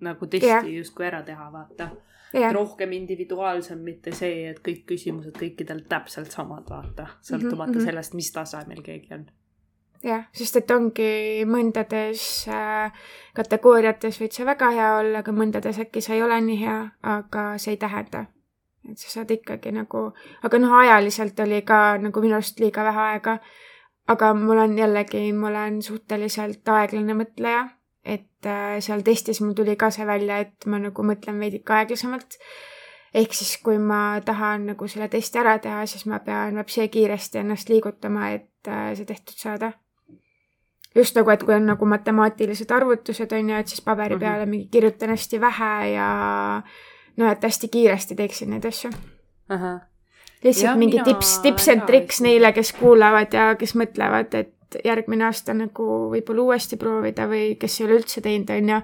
nagu 0.00 0.26
testi 0.26 0.46
yeah. 0.46 0.66
justkui 0.76 1.06
ära 1.06 1.22
teha, 1.22 1.52
vaata 1.52 1.90
yeah.. 2.34 2.52
rohkem 2.52 2.92
individuaalsem, 2.92 3.78
mitte 3.78 4.12
see, 4.16 4.48
et 4.50 4.60
kõik 4.64 4.84
küsimused 4.88 5.36
kõikidel 5.38 5.84
täpselt 5.88 6.32
samad, 6.32 6.68
vaata, 6.70 7.06
sõltumata 7.22 7.72
mm 7.72 7.78
-hmm. 7.78 7.90
sellest, 7.90 8.14
mis 8.14 8.32
tasemel 8.32 8.82
keegi 8.82 9.14
on. 9.14 9.26
jah, 10.02 10.24
sest 10.32 10.56
et 10.56 10.70
ongi 10.70 11.44
mõndades 11.48 12.48
äh, 12.48 12.92
kategooriates 13.34 14.20
võid 14.20 14.32
sa 14.32 14.44
väga 14.44 14.70
hea 14.70 14.94
olla, 14.96 15.18
aga 15.18 15.32
mõndades 15.32 15.80
äkki 15.80 16.00
sa 16.00 16.14
ei 16.14 16.22
ole 16.22 16.40
nii 16.40 16.60
hea, 16.60 16.80
aga 17.02 17.58
see 17.58 17.72
ei 17.72 17.76
tähenda, 17.76 18.26
et 18.90 18.98
sa 18.98 19.10
saad 19.10 19.30
ikkagi 19.30 19.72
nagu, 19.72 20.12
aga 20.42 20.58
noh, 20.58 20.74
ajaliselt 20.80 21.40
oli 21.40 21.62
ka 21.62 21.98
nagu 21.98 22.20
minu 22.20 22.34
arust 22.34 22.60
liiga 22.60 22.84
vähe 22.84 23.00
aega 23.00 23.38
aga 24.08 24.34
mul 24.34 24.58
on 24.58 24.78
jällegi, 24.78 25.32
ma 25.32 25.48
olen 25.48 25.80
suhteliselt 25.82 26.68
aeglane 26.68 27.16
mõtleja, 27.16 27.64
et 28.04 28.48
äh, 28.48 28.76
seal 28.84 29.04
testis 29.06 29.40
mul 29.40 29.54
tuli 29.56 29.76
ka 29.80 29.90
see 29.94 30.06
välja, 30.06 30.42
et 30.44 30.66
ma 30.68 30.80
nagu 30.82 31.06
mõtlen 31.06 31.40
veidike 31.40 31.72
aeglasemalt. 31.78 32.38
ehk 33.14 33.34
siis, 33.34 33.56
kui 33.62 33.78
ma 33.78 34.20
tahan 34.24 34.66
nagu 34.72 34.88
selle 34.90 35.08
testi 35.08 35.38
ära 35.38 35.58
teha, 35.62 35.86
siis 35.86 36.04
ma 36.10 36.18
pean 36.18 36.58
vapsi 36.58 36.88
kiiresti 36.88 37.38
ennast 37.38 37.68
liigutama, 37.70 38.30
et 38.34 38.68
äh, 38.68 38.92
see 38.98 39.08
tehtud 39.08 39.38
saada. 39.38 39.72
just 40.94 41.16
nagu, 41.16 41.30
et 41.30 41.42
kui 41.42 41.54
on 41.54 41.66
nagu 41.66 41.86
matemaatilised 41.86 42.70
arvutused, 42.70 43.32
on 43.32 43.50
ju, 43.50 43.56
et 43.56 43.72
siis 43.72 43.80
paberi 43.80 44.14
mhm. 44.14 44.20
peale 44.20 44.46
mingi 44.46 44.68
kirjutan 44.68 45.16
hästi 45.16 45.40
vähe 45.40 45.72
ja 45.94 46.10
no 47.16 47.30
et 47.30 47.42
hästi 47.42 47.68
kiiresti 47.68 48.14
teeksin 48.14 48.50
neid 48.50 48.68
asju. 48.68 48.92
ahah 49.48 49.93
lihtsalt 50.44 50.78
mingi 50.78 51.00
tips, 51.04 51.38
tips 51.44 51.68
and 51.72 51.86
tricks 51.88 52.20
neile, 52.24 52.52
kes 52.56 52.74
kuulavad 52.78 53.32
ja 53.34 53.52
kes 53.58 53.74
mõtlevad, 53.80 54.34
et 54.38 54.78
järgmine 54.84 55.28
aasta 55.28 55.54
nagu 55.56 55.86
võib-olla 56.12 56.48
uuesti 56.48 56.78
proovida 56.80 57.28
või 57.30 57.54
kes 57.60 57.80
ei 57.80 57.86
ole 57.86 58.00
üldse 58.00 58.22
teinud, 58.24 58.50
on 58.50 58.72
ju. 58.74 58.80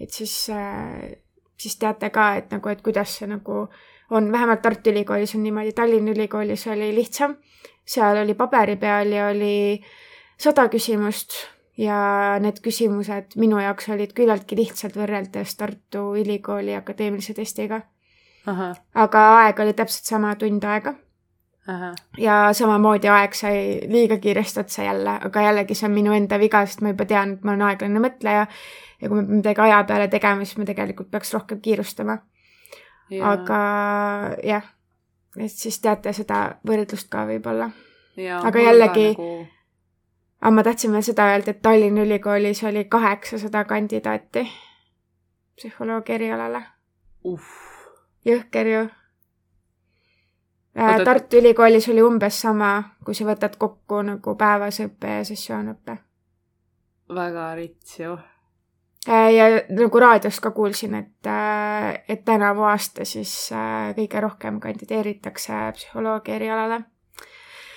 et 0.00 0.10
siis, 0.14 0.34
äh, 0.50 1.18
siis 1.56 1.76
teate 1.78 2.10
ka, 2.10 2.34
et 2.36 2.50
nagu, 2.54 2.68
et 2.68 2.82
kuidas 2.82 3.18
see 3.18 3.28
nagu 3.30 3.68
on, 4.10 4.32
vähemalt 4.32 4.62
Tartu 4.62 4.90
Ülikoolis 4.90 5.34
on 5.34 5.42
niimoodi, 5.42 5.72
Tallinna 5.72 6.12
Ülikoolis 6.12 6.66
oli 6.66 6.94
lihtsam. 6.94 7.36
seal 7.88 8.16
oli 8.20 8.34
paberi 8.34 8.76
peal 8.76 9.12
ja 9.12 9.28
oli 9.28 9.80
sada 10.36 10.68
küsimust 10.68 11.32
ja 11.78 12.36
need 12.40 12.60
küsimused 12.60 13.36
minu 13.36 13.58
jaoks 13.62 13.88
olid 13.88 14.12
küllaltki 14.12 14.56
lihtsad 14.56 14.96
võrreldes 14.96 15.56
Tartu 15.56 16.10
Ülikooli 16.20 16.74
akadeemilise 16.76 17.34
testiga 17.34 17.80
aga 18.46 19.24
aeg 19.42 19.60
oli 19.60 19.74
täpselt 19.76 20.04
sama 20.04 20.34
tund 20.36 20.64
aega. 20.64 20.94
ja 22.18 22.36
samamoodi 22.56 23.08
aeg 23.12 23.34
sai 23.36 23.80
liiga 23.88 24.16
kiiresti 24.18 24.60
otsa 24.60 24.82
jälle, 24.82 25.18
aga 25.24 25.42
jällegi 25.42 25.74
see 25.74 25.88
on 25.88 25.92
minu 25.92 26.14
enda 26.16 26.38
viga, 26.40 26.64
sest 26.66 26.80
ma 26.80 26.94
juba 26.94 27.04
tean, 27.04 27.34
et 27.36 27.44
ma 27.44 27.52
olen 27.52 27.66
aeglane 27.68 28.00
mõtleja. 28.00 28.46
ja 29.00 29.08
kui 29.08 29.16
me 29.16 29.22
peame 29.26 29.42
midagi 29.42 29.60
aja 29.60 29.82
peale 29.84 30.08
tegema, 30.08 30.44
siis 30.44 30.58
me 30.58 30.64
tegelikult 30.64 31.10
peaks 31.10 31.34
rohkem 31.34 31.60
kiirustama. 31.60 32.18
aga 33.32 33.60
jah, 34.44 34.64
et 35.36 35.52
siis 35.52 35.80
teate 35.80 36.12
seda 36.12 36.58
võrdlust 36.66 37.12
ka 37.12 37.26
võib-olla. 37.28 37.70
aga 38.42 38.64
jällegi 38.64 39.06
nagu... 39.12 39.30
aga 40.40 40.56
ma 40.56 40.64
tahtsin 40.64 40.92
veel 40.96 41.04
seda 41.04 41.30
öelda, 41.34 41.52
et 41.52 41.62
Tallinna 41.62 42.08
Ülikoolis 42.08 42.64
oli 42.64 42.84
kaheksasada 42.84 43.64
kandidaati 43.64 44.48
psühholoogia 45.58 46.14
erialale. 46.14 46.64
uh 47.24 47.67
jõhker 48.26 48.66
ju 48.66 48.80
äh,. 50.78 51.04
Tartu 51.04 51.36
Ülikoolis 51.36 51.88
oli 51.88 52.02
umbes 52.02 52.40
sama, 52.40 52.82
kui 53.04 53.14
sa 53.14 53.26
võtad 53.28 53.56
kokku 53.58 54.02
nagu 54.06 54.34
päevase 54.38 54.88
õppe 54.88 55.18
ja 55.18 55.24
sessioonõppe. 55.24 55.98
väga 57.14 57.54
rits 57.54 57.98
ju 58.00 58.16
äh,. 59.08 59.30
ja 59.34 59.50
nagu 59.70 60.00
raadiost 60.00 60.40
ka 60.40 60.50
kuulsin, 60.50 60.94
et 60.94 61.26
äh,, 61.26 62.02
et 62.08 62.24
tänavu 62.24 62.62
aasta 62.62 63.04
siis 63.04 63.50
kõige 63.96 64.20
rohkem 64.20 64.60
kandideeritakse 64.60 65.52
psühholoogia 65.74 66.34
erialale. 66.34 66.82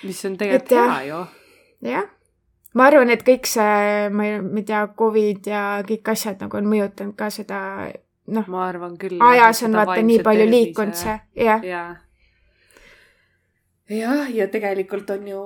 mis 0.02 0.24
on 0.24 0.36
tegelikult 0.36 0.72
et, 0.72 0.78
hea 0.78 1.04
ju. 1.10 1.24
jah 1.92 2.10
ma 2.74 2.88
arvan, 2.88 3.10
et 3.12 3.24
kõik 3.26 3.48
see, 3.48 4.08
ma 4.14 4.28
ei, 4.28 4.38
ma 4.44 4.60
ei 4.60 4.66
tea, 4.68 4.86
Covid 4.98 5.48
ja 5.48 5.62
kõik 5.88 6.12
asjad 6.14 6.40
nagu 6.42 6.56
on 6.58 6.68
mõjutanud 6.70 7.16
ka 7.18 7.28
seda 7.34 7.60
noh, 8.26 8.48
ma 8.48 8.66
arvan 8.68 8.96
küll. 8.98 9.18
ajas 9.20 9.62
on 9.66 9.76
vaata 9.80 10.02
nii 10.02 10.22
palju 10.22 10.48
liikunud 10.50 10.98
see, 10.98 11.18
jah. 11.36 11.64
jah, 11.64 11.96
jah, 13.90 14.30
ja 14.34 14.48
tegelikult 14.48 15.10
on 15.10 15.28
ju 15.28 15.42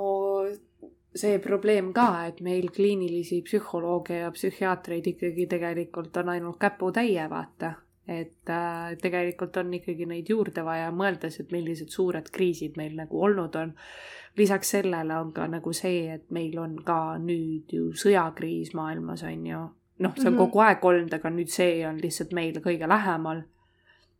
see 1.16 1.38
probleem 1.40 1.92
ka, 1.96 2.26
et 2.28 2.42
meil 2.44 2.68
kliinilisi 2.74 3.40
psühholooge 3.46 4.20
ja 4.20 4.30
psühhiaatreid 4.34 5.06
ikkagi 5.14 5.46
tegelikult 5.48 6.16
on 6.20 6.28
ainult 6.34 6.60
käputäie, 6.60 7.24
vaata. 7.30 7.72
et 8.06 8.50
äh, 8.50 8.92
tegelikult 9.02 9.56
on 9.56 9.72
ikkagi 9.74 10.06
neid 10.06 10.28
juurde 10.30 10.62
vaja, 10.64 10.92
mõeldes, 10.94 11.40
et 11.40 11.50
millised 11.50 11.90
suured 11.90 12.28
kriisid 12.30 12.76
meil 12.76 12.94
nagu 12.94 13.22
olnud 13.22 13.56
on. 13.56 13.72
lisaks 14.36 14.70
sellele 14.76 15.16
on 15.16 15.32
ka 15.32 15.46
nagu 15.48 15.72
see, 15.72 16.12
et 16.14 16.30
meil 16.30 16.58
on 16.58 16.76
ka 16.84 17.16
nüüd 17.18 17.72
ju 17.72 17.90
sõjakriis 17.96 18.74
maailmas, 18.74 19.24
on 19.24 19.46
ju 19.46 19.64
noh, 19.98 20.12
see 20.14 20.26
on 20.26 20.32
mm 20.32 20.38
-hmm. 20.38 20.38
kogu 20.38 20.60
aeg 20.60 20.84
olnud, 20.84 21.12
aga 21.12 21.30
nüüd 21.30 21.48
see 21.48 21.86
on 21.88 22.00
lihtsalt 22.02 22.32
meile 22.32 22.60
kõige 22.60 22.88
lähemal 22.88 23.42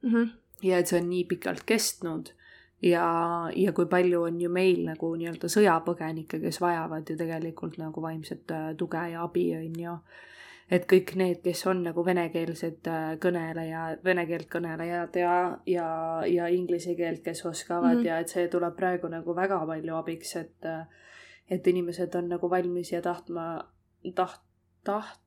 mm. 0.03 0.11
-hmm. 0.13 0.29
ja 0.63 0.79
et 0.79 0.87
see 0.87 1.01
on 1.01 1.09
nii 1.09 1.25
pikalt 1.25 1.63
kestnud 1.67 2.33
ja, 2.83 3.07
ja 3.57 3.73
kui 3.73 3.87
palju 3.87 4.23
on 4.23 4.41
ju 4.41 4.51
meil 4.53 4.85
nagu 4.87 5.13
nii-öelda 5.17 5.51
sõjapõgenikke, 5.53 6.41
kes 6.43 6.61
vajavad 6.61 7.11
ju 7.11 7.17
tegelikult 7.17 7.79
nagu 7.81 8.03
vaimset 8.03 8.51
äh, 8.53 8.73
tuge 8.77 9.03
ja 9.13 9.25
abi, 9.25 9.51
on 9.57 9.79
ju. 9.81 9.99
et 10.71 10.87
kõik 10.91 11.15
need, 11.17 11.43
kes 11.45 11.67
on 11.71 11.83
nagu 11.87 12.05
venekeelsed 12.05 12.89
äh, 12.91 13.11
kõneleja, 13.23 13.99
vene 14.05 14.27
keelt 14.27 14.49
kõnelejad 14.53 15.17
ja, 15.21 15.35
ja, 15.67 15.89
ja 16.27 16.49
inglise 16.53 16.97
keelt, 16.99 17.23
kes 17.25 17.45
oskavad 17.47 17.95
mm 17.95 18.01
-hmm. 18.01 18.07
ja 18.07 18.19
et 18.19 18.29
see 18.29 18.49
tuleb 18.49 18.77
praegu 18.77 19.09
nagu 19.09 19.37
väga 19.37 19.61
palju 19.67 19.95
abiks, 19.97 20.37
et, 20.37 20.65
äh, 20.65 20.87
et 21.51 21.67
inimesed 21.67 22.15
on 22.15 22.29
nagu 22.29 22.51
valmis 22.51 22.93
ja 22.93 23.03
tahtma, 23.03 23.65
taht-, 24.15 24.43
taht-, 24.85 25.26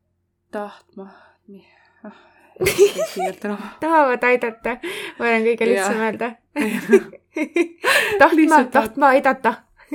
tahtma, 0.52 1.08
ah, 2.04 2.16
tahavad 3.80 4.24
aidata, 4.24 4.78
ma 5.20 5.26
olen 5.26 5.48
kõige 5.48 5.68
lihtsam 5.70 6.04
öelda. 6.04 6.32
Tahtma, 8.20 8.64
tahtma 8.74 9.12
aidata. 9.16 9.54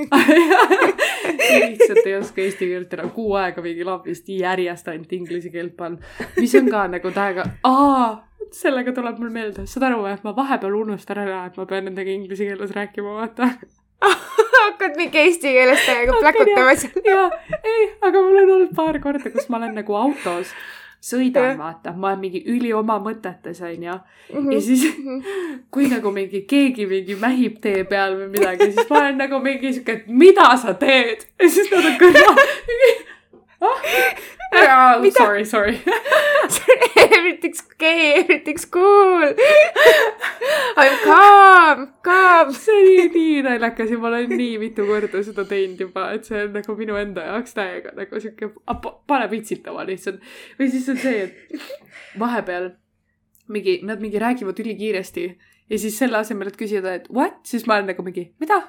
Lihtsalt 1.69 2.05
ei 2.05 2.15
oska 2.17 2.41
eesti 2.41 2.67
keelt 2.67 2.93
enam 2.97 3.11
kuu 3.15 3.35
aega 3.39 3.61
mingi 3.63 3.85
lambist 3.87 4.27
järjest 4.27 4.87
ainult 4.91 5.13
inglise 5.15 5.51
keelt 5.53 5.75
panna. 5.77 6.01
mis 6.35 6.55
on 6.59 6.67
ka 6.71 6.81
nagu 6.91 7.11
täiega, 7.15 7.45
aa, 7.63 8.09
sellega 8.51 8.91
tuleb 8.95 9.21
mul 9.23 9.31
meelde, 9.31 9.63
saad 9.69 9.87
aru, 9.91 10.03
et 10.11 10.25
ma 10.27 10.35
vahepeal 10.35 10.75
unustan 10.81 11.23
ära, 11.23 11.45
et 11.47 11.55
ma 11.59 11.67
pean 11.69 11.87
nendega 11.87 12.11
inglise 12.11 12.49
keeles 12.49 12.75
rääkima, 12.75 13.15
vaata 13.21 13.53
hakkad 14.75 14.97
mingi 14.99 15.21
eesti 15.23 15.53
keeles 15.55 15.83
täiega 15.87 16.21
pläkutama 16.21 16.75
seal. 16.79 17.03
jaa, 17.07 17.27
ei, 17.63 17.91
aga 18.01 18.21
mul 18.21 18.41
on 18.41 18.55
olnud 18.57 18.73
paar 18.75 18.99
korda, 19.03 19.31
kus 19.31 19.47
ma 19.49 19.61
olen 19.61 19.75
nagu 19.79 19.95
autos, 19.97 20.51
sõidan, 21.05 21.57
vaata, 21.59 21.93
ma 21.93 22.11
olen 22.11 22.21
mingi 22.25 22.43
ülioma 22.51 22.97
mõtetes, 23.03 23.61
onju. 23.63 23.97
Mhm, 24.33 24.51
ja 24.51 24.61
siis, 24.61 24.85
mhm. 24.91 25.19
kui 25.73 25.89
nagu 25.91 26.11
mingi 26.13 26.45
keegi 26.49 26.87
mingi 26.89 27.17
mähib 27.21 27.59
tee 27.63 27.83
peal 27.89 28.17
või 28.19 28.31
midagi, 28.35 28.71
siis 28.73 28.89
ma 28.89 29.03
olen 29.03 29.19
nagu 29.23 29.41
mingi 29.43 29.73
sihuke, 29.73 29.99
et 30.01 30.07
mida 30.23 30.51
sa 30.61 30.77
teed? 30.79 31.27
ja 31.41 31.49
siis 31.49 31.71
nad 31.73 31.91
on 31.91 31.99
kõrval 32.01 32.41
mingi 33.61 35.09
oh, 35.09 35.11
sorry, 35.11 35.45
sorry. 35.53 35.81
everything's 36.95 37.61
okay, 37.61 38.19
everything's 38.19 38.65
cool. 38.65 39.33
I 40.77 40.87
m 40.91 40.97
calm, 41.03 41.77
calm. 42.03 42.53
see 42.65 42.71
oli 42.71 43.09
nii 43.15 43.41
naljakas 43.47 43.91
ja 43.91 43.99
ma 43.99 44.11
olen 44.11 44.35
nii 44.37 44.57
mitu 44.61 44.85
korda 44.87 45.23
seda 45.23 45.45
teinud 45.49 45.81
juba, 45.87 46.09
et 46.15 46.27
see 46.27 46.43
on 46.45 46.55
nagu 46.59 46.77
minu 46.79 46.99
enda 46.99 47.27
jaoks 47.31 47.57
täiega 47.57 47.95
nagu 47.97 48.21
sihuke, 48.21 48.51
paneb 49.07 49.35
itsitama 49.39 49.85
lihtsalt. 49.87 50.23
või 50.59 50.71
siis 50.73 50.89
on 50.91 51.01
see, 51.01 51.27
et 51.27 51.35
vahepeal 52.19 52.71
mingi, 53.47 53.79
nad 53.85 54.01
mingi 54.03 54.19
räägivad 54.21 54.59
ülikiiresti 54.59 55.25
ja 55.69 55.79
siis 55.79 55.97
selle 55.97 56.17
asemel, 56.21 56.51
et 56.51 56.59
küsida, 56.59 56.95
et 56.99 57.09
what, 57.13 57.41
siis 57.47 57.65
ma 57.67 57.79
olen 57.79 57.93
nagu 57.93 58.05
mingi, 58.05 58.29
mida 58.41 58.61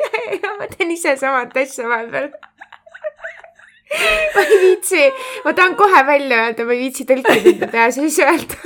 ja, 0.00 0.10
ja 0.36 0.54
ma 0.58 0.68
teen 0.70 0.94
ise 0.94 1.16
samat 1.20 1.56
asja 1.56 1.88
vahepeal 1.90 2.30
ma 4.34 4.42
ei 4.44 4.58
viitsi, 4.64 5.06
ma 5.44 5.54
tahan 5.56 5.76
kohe 5.78 6.02
välja 6.06 6.44
öelda, 6.44 6.66
ma 6.66 6.76
ei 6.76 6.84
viitsi 6.86 7.06
tõlkida 7.08 7.54
enda 7.54 7.68
peas 7.72 7.98
ja 7.98 8.06
siis 8.06 8.20
öelda. 8.22 8.58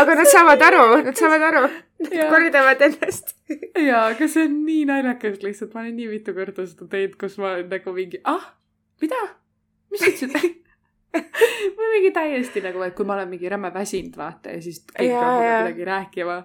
Aga 0.00 0.14
nad 0.18 0.28
saavad 0.30 0.62
aru, 0.62 0.84
nad 1.06 1.18
saavad 1.18 1.46
aru. 1.48 1.62
Nad 2.06 2.14
kordavad 2.30 2.82
ennast. 2.86 3.34
jaa, 3.80 4.04
aga 4.10 4.28
see 4.30 4.44
on 4.46 4.60
nii 4.66 4.84
naljakas 4.90 5.40
lihtsalt, 5.44 5.72
ma 5.74 5.84
olen 5.84 5.96
nii 5.96 6.10
mitu 6.10 6.34
korda 6.36 6.66
seda 6.68 6.86
teinud, 6.92 7.16
kus 7.20 7.38
ma 7.40 7.54
olen 7.54 7.68
nagu 7.72 7.96
mingi, 7.96 8.20
ah, 8.28 8.52
mida? 9.02 9.18
mis 9.92 10.02
sa 10.02 10.12
ütlesid? 10.12 10.62
Või 11.76 11.90
mingi 11.94 12.12
täiesti 12.12 12.60
nagu, 12.64 12.82
et 12.84 12.94
kui 12.96 13.08
ma 13.08 13.16
olen 13.16 13.30
mingi 13.30 13.48
räme 13.50 13.70
väsinud, 13.74 14.16
vaata, 14.18 14.54
ja 14.54 14.62
siis 14.62 14.82
hakkab 14.92 15.30
mulle 15.38 15.52
midagi 15.62 15.86
rääkima 15.88 16.36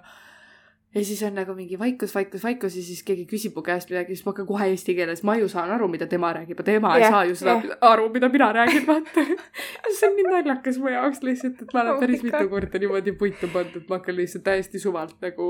ja 0.96 1.06
siis 1.06 1.24
on 1.24 1.36
nagu 1.36 1.54
mingi 1.56 1.80
vaikus, 1.80 2.16
vaikus, 2.16 2.44
vaikus 2.44 2.76
ja 2.76 2.84
siis 2.84 3.04
keegi 3.08 3.26
küsib 3.30 3.56
mu 3.56 3.64
käest 3.64 3.89
midagi, 3.92 4.16
siis 4.16 4.26
ma 4.26 4.34
hakkan 4.34 4.48
kohe 4.50 4.68
eesti 4.74 4.96
keeles, 4.96 5.24
ma 5.28 5.38
ju 5.39 5.48
saan 5.52 5.72
aru, 5.72 5.88
mida 5.92 6.08
tema 6.12 6.34
räägib, 6.36 6.60
aga 6.60 6.68
tema 6.68 6.96
yeah, 6.98 7.06
ei 7.06 7.16
saa 7.16 7.22
ju 7.30 7.38
seda 7.39 7.54
yeah. 7.64 7.78
aru, 7.92 8.10
mida 8.14 8.30
mina 8.30 8.52
räägin, 8.58 8.84
vaata. 8.88 9.26
See 9.98 10.10
on 10.10 10.18
nii 10.18 10.28
naljakas 10.28 10.80
mu 10.84 10.92
jaoks 10.92 11.24
lihtsalt, 11.24 11.62
et 11.64 11.74
ma 11.74 11.86
olen 11.86 11.96
oh 11.96 12.04
päris 12.04 12.26
mitu 12.28 12.44
korda 12.52 12.84
niimoodi 12.84 13.16
puitu 13.24 13.48
pannud, 13.54 13.78
et 13.80 13.88
ma 13.89 14.02
hakkan 14.02 14.20
lihtsalt 14.20 14.44
täiesti 14.44 14.84
suvalt 14.84 15.16
nagu 15.24 15.48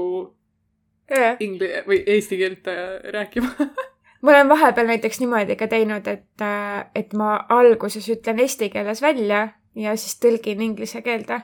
yeah. 1.10 1.40
ingli- 1.40 1.74
või 1.88 2.04
eesti 2.06 2.38
keelt 2.38 2.70
äh, 2.70 3.00
rääkima. 3.18 3.56
Ma 4.22 4.36
olen 4.36 4.50
vahepeal 4.52 4.86
näiteks 4.86 5.18
niimoodi 5.18 5.56
ka 5.58 5.66
teinud, 5.68 6.06
et, 6.06 6.44
äh, 6.46 6.84
et 6.94 7.14
ma 7.18 7.40
alguses 7.50 8.06
ütlen 8.14 8.38
eesti 8.44 8.70
keeles 8.70 9.02
välja 9.02 9.48
ja 9.74 9.96
siis 9.98 10.20
tõlgin 10.22 10.62
inglise 10.62 11.02
keelde 11.02 11.40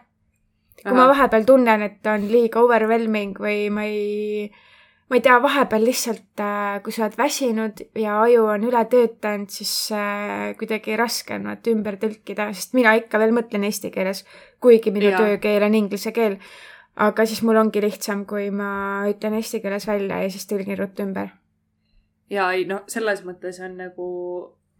kui 0.82 0.91
Aha. 0.91 0.97
ma 0.97 1.09
vahepeal 1.09 1.45
tunnen, 1.45 1.84
et 1.88 2.07
on 2.11 2.25
liiga 2.30 2.61
overwhelming 2.61 3.39
või 3.41 3.67
ma 3.73 3.86
ei, 3.89 4.45
ma 5.09 5.17
ei 5.17 5.23
tea, 5.25 5.38
vahepeal 5.41 5.86
lihtsalt, 5.88 6.43
äh, 6.43 6.78
kui 6.86 6.93
sa 6.93 7.07
oled 7.07 7.17
väsinud 7.17 7.82
ja 7.97 8.19
aju 8.21 8.45
on 8.53 8.67
üle 8.67 8.84
töötanud, 8.91 9.49
siis 9.53 9.73
äh, 9.95 10.51
kuidagi 10.59 10.97
raske 10.99 11.38
on 11.38 11.49
vaata 11.49 11.73
ümber 11.73 11.97
tõlkida, 12.01 12.51
sest 12.53 12.78
mina 12.78 12.93
ikka 12.99 13.21
veel 13.21 13.34
mõtlen 13.36 13.65
eesti 13.67 13.91
keeles, 13.93 14.23
kuigi 14.61 14.93
minu 14.93 15.09
ja. 15.09 15.23
töökeel 15.23 15.65
on 15.65 15.80
inglise 15.82 16.13
keel. 16.13 16.38
aga 16.97 17.25
siis 17.30 17.43
mul 17.45 17.57
ongi 17.57 17.82
lihtsam, 17.82 18.25
kui 18.25 18.49
ma 18.51 18.69
ütlen 19.09 19.38
eesti 19.38 19.61
keeles 19.61 19.86
välja 19.88 20.21
ja 20.21 20.30
siis 20.34 20.47
tõlgin 20.49 20.78
ruttu 20.78 21.05
ümber. 21.09 21.34
ja 22.30 22.51
ei 22.53 22.69
no 22.69 22.84
selles 22.88 23.25
mõttes 23.25 23.63
on 23.65 23.78
nagu 23.82 24.07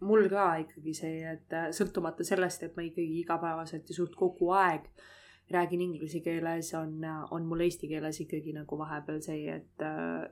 mul 0.00 0.28
ka 0.30 0.54
ikkagi 0.62 0.94
see, 0.94 1.20
et 1.26 1.52
äh, 1.58 1.70
sõltumata 1.74 2.22
sellest, 2.22 2.62
et 2.62 2.76
ma 2.76 2.86
ikkagi 2.86 3.24
igapäevaselt 3.26 3.88
ja 3.90 3.94
suht 3.94 4.14
kogu 4.14 4.52
aeg 4.54 4.84
äh, 4.86 5.14
räägin 5.50 5.80
inglise 5.80 6.20
keeles, 6.20 6.74
on, 6.74 6.98
on 7.30 7.46
mul 7.48 7.60
eesti 7.64 7.88
keeles 7.88 8.20
ikkagi 8.20 8.52
nagu 8.52 8.78
vahepeal 8.78 9.22
see, 9.24 9.46
et 9.48 9.84
äh, 9.84 10.26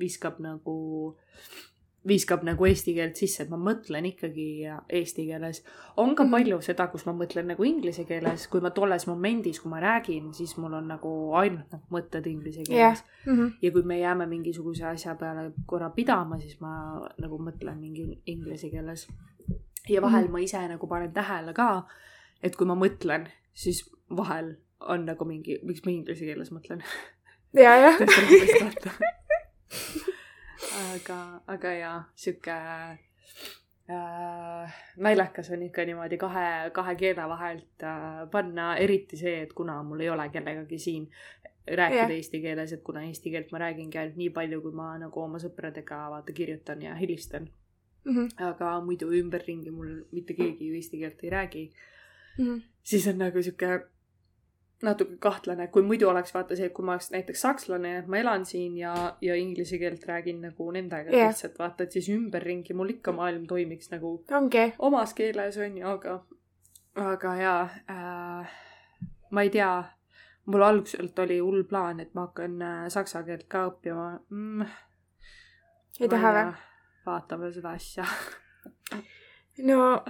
viskab 0.00 0.40
nagu, 0.42 0.74
viskab 2.08 2.42
nagu 2.44 2.66
eesti 2.68 2.92
keelt 2.96 3.16
sisse, 3.16 3.44
et 3.44 3.52
ma 3.52 3.56
mõtlen 3.60 4.04
ikkagi 4.10 4.46
eesti 4.66 5.26
keeles. 5.30 5.62
on 5.96 6.14
ka 6.14 6.24
mhm. 6.24 6.32
palju 6.32 6.60
seda, 6.66 6.88
kus 6.92 7.06
ma 7.08 7.14
mõtlen 7.16 7.48
nagu 7.52 7.64
inglise 7.64 8.04
keeles, 8.08 8.46
kui 8.52 8.60
ma 8.64 8.70
tolles 8.76 9.06
momendis, 9.08 9.60
kui 9.62 9.72
ma 9.72 9.80
räägin, 9.80 10.32
siis 10.36 10.56
mul 10.60 10.76
on 10.80 10.90
nagu 10.92 11.12
ainult 11.40 11.72
nagu 11.72 11.96
mõtted 11.96 12.26
inglise 12.30 12.66
keeles 12.68 13.00
yeah.. 13.00 13.04
Mm 13.26 13.38
-hmm. 13.38 13.52
ja 13.62 13.70
kui 13.72 13.82
me 13.82 13.98
jääme 13.98 14.26
mingisuguse 14.26 14.84
asja 14.84 15.14
peale 15.14 15.52
korra 15.66 15.90
pidama, 15.90 16.38
siis 16.40 16.60
ma 16.60 17.00
nagu 17.18 17.38
mõtlen 17.38 17.80
mingi 17.80 18.20
inglise 18.26 18.70
keeles. 18.70 19.08
ja 19.88 20.02
vahel 20.02 20.22
mm 20.22 20.28
-hmm. 20.28 20.32
ma 20.32 20.38
ise 20.38 20.68
nagu 20.68 20.86
panen 20.86 21.12
tähele 21.12 21.52
ka, 21.52 21.86
et 22.42 22.56
kui 22.56 22.66
ma 22.66 22.74
mõtlen, 22.74 23.28
siis 23.54 23.84
vahel 24.16 24.54
on 24.80 25.06
nagu 25.08 25.24
mingi, 25.24 25.58
miks 25.62 25.84
ma 25.86 25.92
inglise 25.94 26.26
keeles 26.26 26.52
mõtlen. 26.52 26.82
ja, 27.56 27.76
jah. 27.86 27.96
aga, 30.94 31.18
aga 31.46 31.72
jaa, 31.78 31.98
sihuke 32.18 32.56
äh, 33.90 34.76
naljakas 34.96 35.50
on 35.54 35.62
ikka 35.68 35.84
niimoodi 35.88 36.18
kahe, 36.20 36.70
kahe 36.76 36.94
keele 37.00 37.28
vahelt 37.30 37.82
äh, 37.82 38.24
panna, 38.30 38.74
eriti 38.76 39.16
see, 39.20 39.42
et 39.46 39.52
kuna 39.56 39.82
mul 39.86 40.04
ei 40.04 40.10
ole 40.10 40.28
kellegagi 40.34 40.78
siin 40.78 41.08
rääkida 41.64 42.08
yeah. 42.08 42.16
eesti 42.18 42.40
keeles, 42.44 42.72
et 42.76 42.82
kuna 42.84 43.04
eesti 43.08 43.30
keelt 43.32 43.52
ma 43.52 43.62
räägingi 43.64 43.98
ainult 43.98 44.18
nii 44.20 44.30
palju, 44.36 44.60
kui 44.64 44.74
ma 44.76 44.94
nagu 45.00 45.22
oma 45.22 45.40
sõpradega 45.40 46.00
vaata 46.12 46.34
kirjutan 46.36 46.82
ja 46.84 46.94
helistan 46.98 47.48
mm. 48.04 48.14
-hmm. 48.16 48.28
aga 48.48 48.80
muidu 48.84 49.08
ümberringi 49.12 49.70
mul 49.70 50.04
mitte 50.12 50.34
keegi 50.34 50.68
ju 50.68 50.74
eesti 50.80 50.98
keelt 50.98 51.24
ei 51.24 51.30
räägi 51.30 51.64
mm. 52.38 52.44
-hmm. 52.44 52.62
Siis 52.84 53.08
on 53.08 53.18
nagu 53.18 53.42
sihuke 53.42 53.80
natuke 54.84 55.16
kahtlane, 55.20 55.66
kui 55.72 55.82
muidu 55.82 56.08
oleks 56.10 56.34
vaata 56.34 56.56
see, 56.58 56.68
et 56.68 56.74
kui 56.76 56.84
ma 56.84 56.94
oleks 56.94 57.10
näiteks 57.14 57.44
sakslane, 57.46 57.94
ma 58.10 58.20
elan 58.20 58.44
siin 58.48 58.76
ja, 58.78 58.92
ja 59.24 59.36
inglise 59.38 59.78
keelt 59.80 60.04
räägin 60.08 60.42
nagu 60.44 60.68
nendega 60.74 61.12
yeah. 61.14 61.30
lihtsalt 61.32 61.58
vaata, 61.58 61.86
et 61.86 61.96
siis 61.96 62.10
ümberringi 62.12 62.76
mul 62.76 62.94
ikka 62.96 63.14
maailm 63.16 63.46
toimiks 63.50 63.90
nagu 63.94 64.16
Ongi. 64.38 64.66
omas 64.78 65.14
keeles 65.14 65.58
on 65.58 65.78
ju, 65.80 65.88
aga, 65.88 66.18
aga 67.06 67.34
jaa 67.40 67.62
äh,, 67.90 68.54
ma 69.30 69.46
ei 69.46 69.52
tea, 69.54 69.72
mul 70.52 70.68
alguselt 70.68 71.18
oli 71.24 71.40
hull 71.40 71.64
plaan, 71.70 72.04
et 72.04 72.14
ma 72.14 72.28
hakkan 72.28 72.60
äh, 72.62 72.86
saksa 72.92 73.24
keelt 73.26 73.48
ka 73.48 73.66
õppima 73.72 74.08
mm,. 74.28 74.78
ei 76.00 76.12
taha 76.12 76.38
või? 76.38 76.56
vaatame 77.06 77.52
seda 77.52 77.76
asja 77.78 78.08
no 79.58 80.02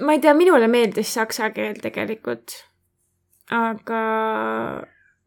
ma 0.00 0.12
ei 0.12 0.20
tea, 0.20 0.34
minule 0.34 0.68
meeldis 0.68 1.14
saksa 1.14 1.50
keel 1.56 1.78
tegelikult 1.80 2.58
aga 3.50 4.00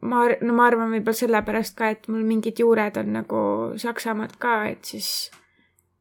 ma, 0.01 0.25
no 0.41 0.55
ma 0.55 0.67
arvan 0.67 0.91
võib-olla 0.95 1.19
sellepärast 1.19 1.75
ka, 1.77 1.91
et 1.93 2.07
mul 2.11 2.23
mingid 2.27 2.59
juured 2.63 2.97
on 2.99 3.13
nagu 3.19 3.39
Saksamaalt 3.79 4.37
ka, 4.41 4.63
et 4.71 4.93
siis 4.93 5.09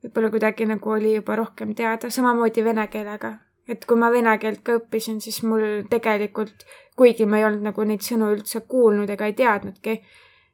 võib-olla 0.03 0.31
kuidagi 0.35 0.69
nagu 0.71 0.95
oli 0.95 1.17
juba 1.17 1.37
rohkem 1.39 1.75
teada, 1.79 2.11
samamoodi 2.11 2.65
vene 2.65 2.87
keelega. 2.93 3.39
et 3.69 3.85
kui 3.87 3.97
ma 3.97 4.11
vene 4.11 4.33
keelt 4.43 4.63
ka 4.67 4.75
õppisin, 4.81 5.21
siis 5.23 5.43
mul 5.47 5.85
tegelikult, 5.91 6.65
kuigi 6.99 7.27
ma 7.27 7.39
ei 7.39 7.45
olnud 7.47 7.63
nagu 7.71 7.85
neid 7.87 8.03
sõnu 8.03 8.33
üldse 8.35 8.65
kuulnud 8.69 9.11
ega 9.11 9.29
ei 9.31 9.37
teadnudki, 9.39 10.01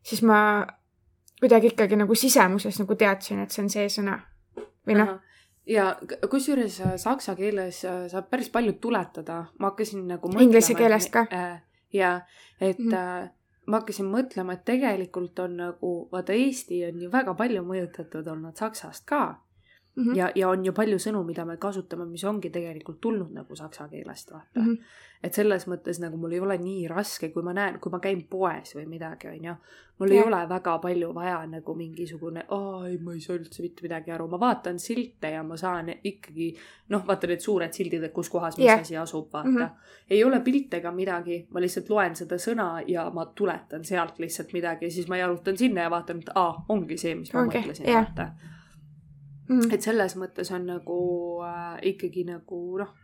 siis 0.05 0.21
ma 0.23 0.67
kuidagi 1.41 1.73
ikkagi 1.73 1.97
nagu 1.97 2.15
sisemuses 2.15 2.79
nagu 2.79 2.95
teadsin, 2.95 3.41
et 3.41 3.51
see 3.55 3.65
on 3.65 3.73
see 3.73 3.89
sõna. 3.93 4.21
või 4.87 4.97
noh 5.01 5.17
ja 5.69 5.97
kusjuures 6.31 6.81
äh, 6.81 6.97
saksa 6.97 7.35
keeles 7.37 7.85
äh, 7.85 8.07
saab 8.09 8.31
päris 8.31 8.51
palju 8.51 8.73
tuletada, 8.81 9.45
ma 9.59 9.71
hakkasin 9.71 10.07
nagu 10.09 10.31
Inglise 10.41 10.75
keelest 10.75 11.13
ka 11.13 11.27
äh,? 11.33 11.61
jaa, 11.93 12.21
et 12.61 12.79
mm. 12.79 12.95
äh, 12.95 13.29
ma 13.67 13.81
hakkasin 13.81 14.09
mõtlema, 14.09 14.57
et 14.57 14.65
tegelikult 14.69 15.39
on 15.45 15.57
nagu, 15.61 15.93
vaata 16.13 16.33
Eesti 16.33 16.85
on 16.89 17.03
ju 17.03 17.13
väga 17.13 17.35
palju 17.35 17.65
mõjutatud 17.65 18.27
olnud 18.33 18.57
Saksast 18.57 19.05
ka 19.09 19.23
mm. 19.99 20.05
-hmm. 20.05 20.17
ja, 20.17 20.31
ja 20.35 20.49
on 20.49 20.65
ju 20.65 20.73
palju 20.73 20.99
sõnu, 20.99 21.25
mida 21.25 21.45
me 21.45 21.57
kasutame, 21.57 22.07
mis 22.07 22.25
ongi 22.25 22.51
tegelikult 22.51 23.01
tulnud 23.01 23.33
nagu 23.35 23.57
saksa 23.57 23.89
keelest, 23.89 24.33
vaata 24.33 24.61
mm. 24.61 24.67
-hmm. 24.67 24.79
et 25.23 25.35
selles 25.35 25.67
mõttes 25.69 26.01
nagu 26.01 26.17
mul 26.17 26.33
ei 26.33 26.41
ole 26.41 26.59
nii 26.59 26.89
raske, 26.89 27.29
kui 27.29 27.43
ma 27.43 27.53
näen, 27.53 27.79
kui 27.81 27.93
ma 27.93 27.99
käin 27.99 28.27
poes 28.31 28.75
või 28.77 28.87
midagi, 28.87 29.29
on 29.29 29.45
ju. 29.45 29.55
mul 29.99 30.11
ja. 30.11 30.15
ei 30.15 30.27
ole 30.27 30.49
väga 30.49 30.79
palju 30.79 31.15
vaja 31.15 31.47
nagu 31.47 31.75
mingisugune, 31.75 32.45
aa 32.49 32.89
ei, 32.89 32.99
ma 32.99 33.13
ei 33.13 33.21
saa 33.21 33.37
üldse 33.37 33.63
mitte 33.63 33.83
midagi 33.83 34.11
aru, 34.11 34.29
ma 34.29 34.41
vaatan 34.41 34.79
silte 34.79 35.31
ja 35.31 35.43
ma 35.43 35.57
saan 35.57 35.89
ikkagi, 36.05 36.55
noh, 36.89 37.07
vaata 37.07 37.27
need 37.27 37.41
suured 37.41 37.73
sildid, 37.73 38.03
et 38.03 38.13
kus 38.13 38.31
kohas 38.31 38.59
mis 38.59 38.67
yeah. 38.67 38.81
asi 38.81 38.97
asub, 38.97 39.33
vaata 39.33 39.49
mm. 39.49 39.57
-hmm. 39.57 39.71
ei 40.11 40.25
ole 40.25 40.41
pilte 40.41 40.77
ega 40.77 40.93
midagi, 40.93 41.47
ma 41.51 41.61
lihtsalt 41.61 41.91
loen 41.91 42.17
seda 42.17 42.39
sõna 42.39 42.83
ja 42.87 43.11
ma 43.11 43.27
tuletan 43.27 43.85
sealt 43.85 44.19
lihtsalt 44.19 44.53
midagi 44.53 44.87
ja 44.87 44.91
siis 44.91 45.09
ma 45.09 45.17
jalutan 45.17 45.59
sinna 45.59 45.81
ja 45.81 45.91
vaatan, 45.91 46.19
et 46.19 46.31
aa, 46.35 46.65
ongi 46.69 46.97
see, 46.97 47.15
mis 47.15 47.35
ma 47.35 47.43
okay. 47.43 47.61
mõtlesin 47.61 47.89
yeah., 47.89 48.07
vaata 48.07 48.57
mm.. 49.49 49.73
et 49.75 49.85
selles 49.85 50.17
mõttes 50.21 50.53
on 50.55 50.67
nagu 50.69 50.99
äh, 51.47 51.79
ikkagi 51.93 52.25
nagu 52.29 52.61
noh, 52.81 52.95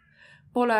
pole 0.54 0.78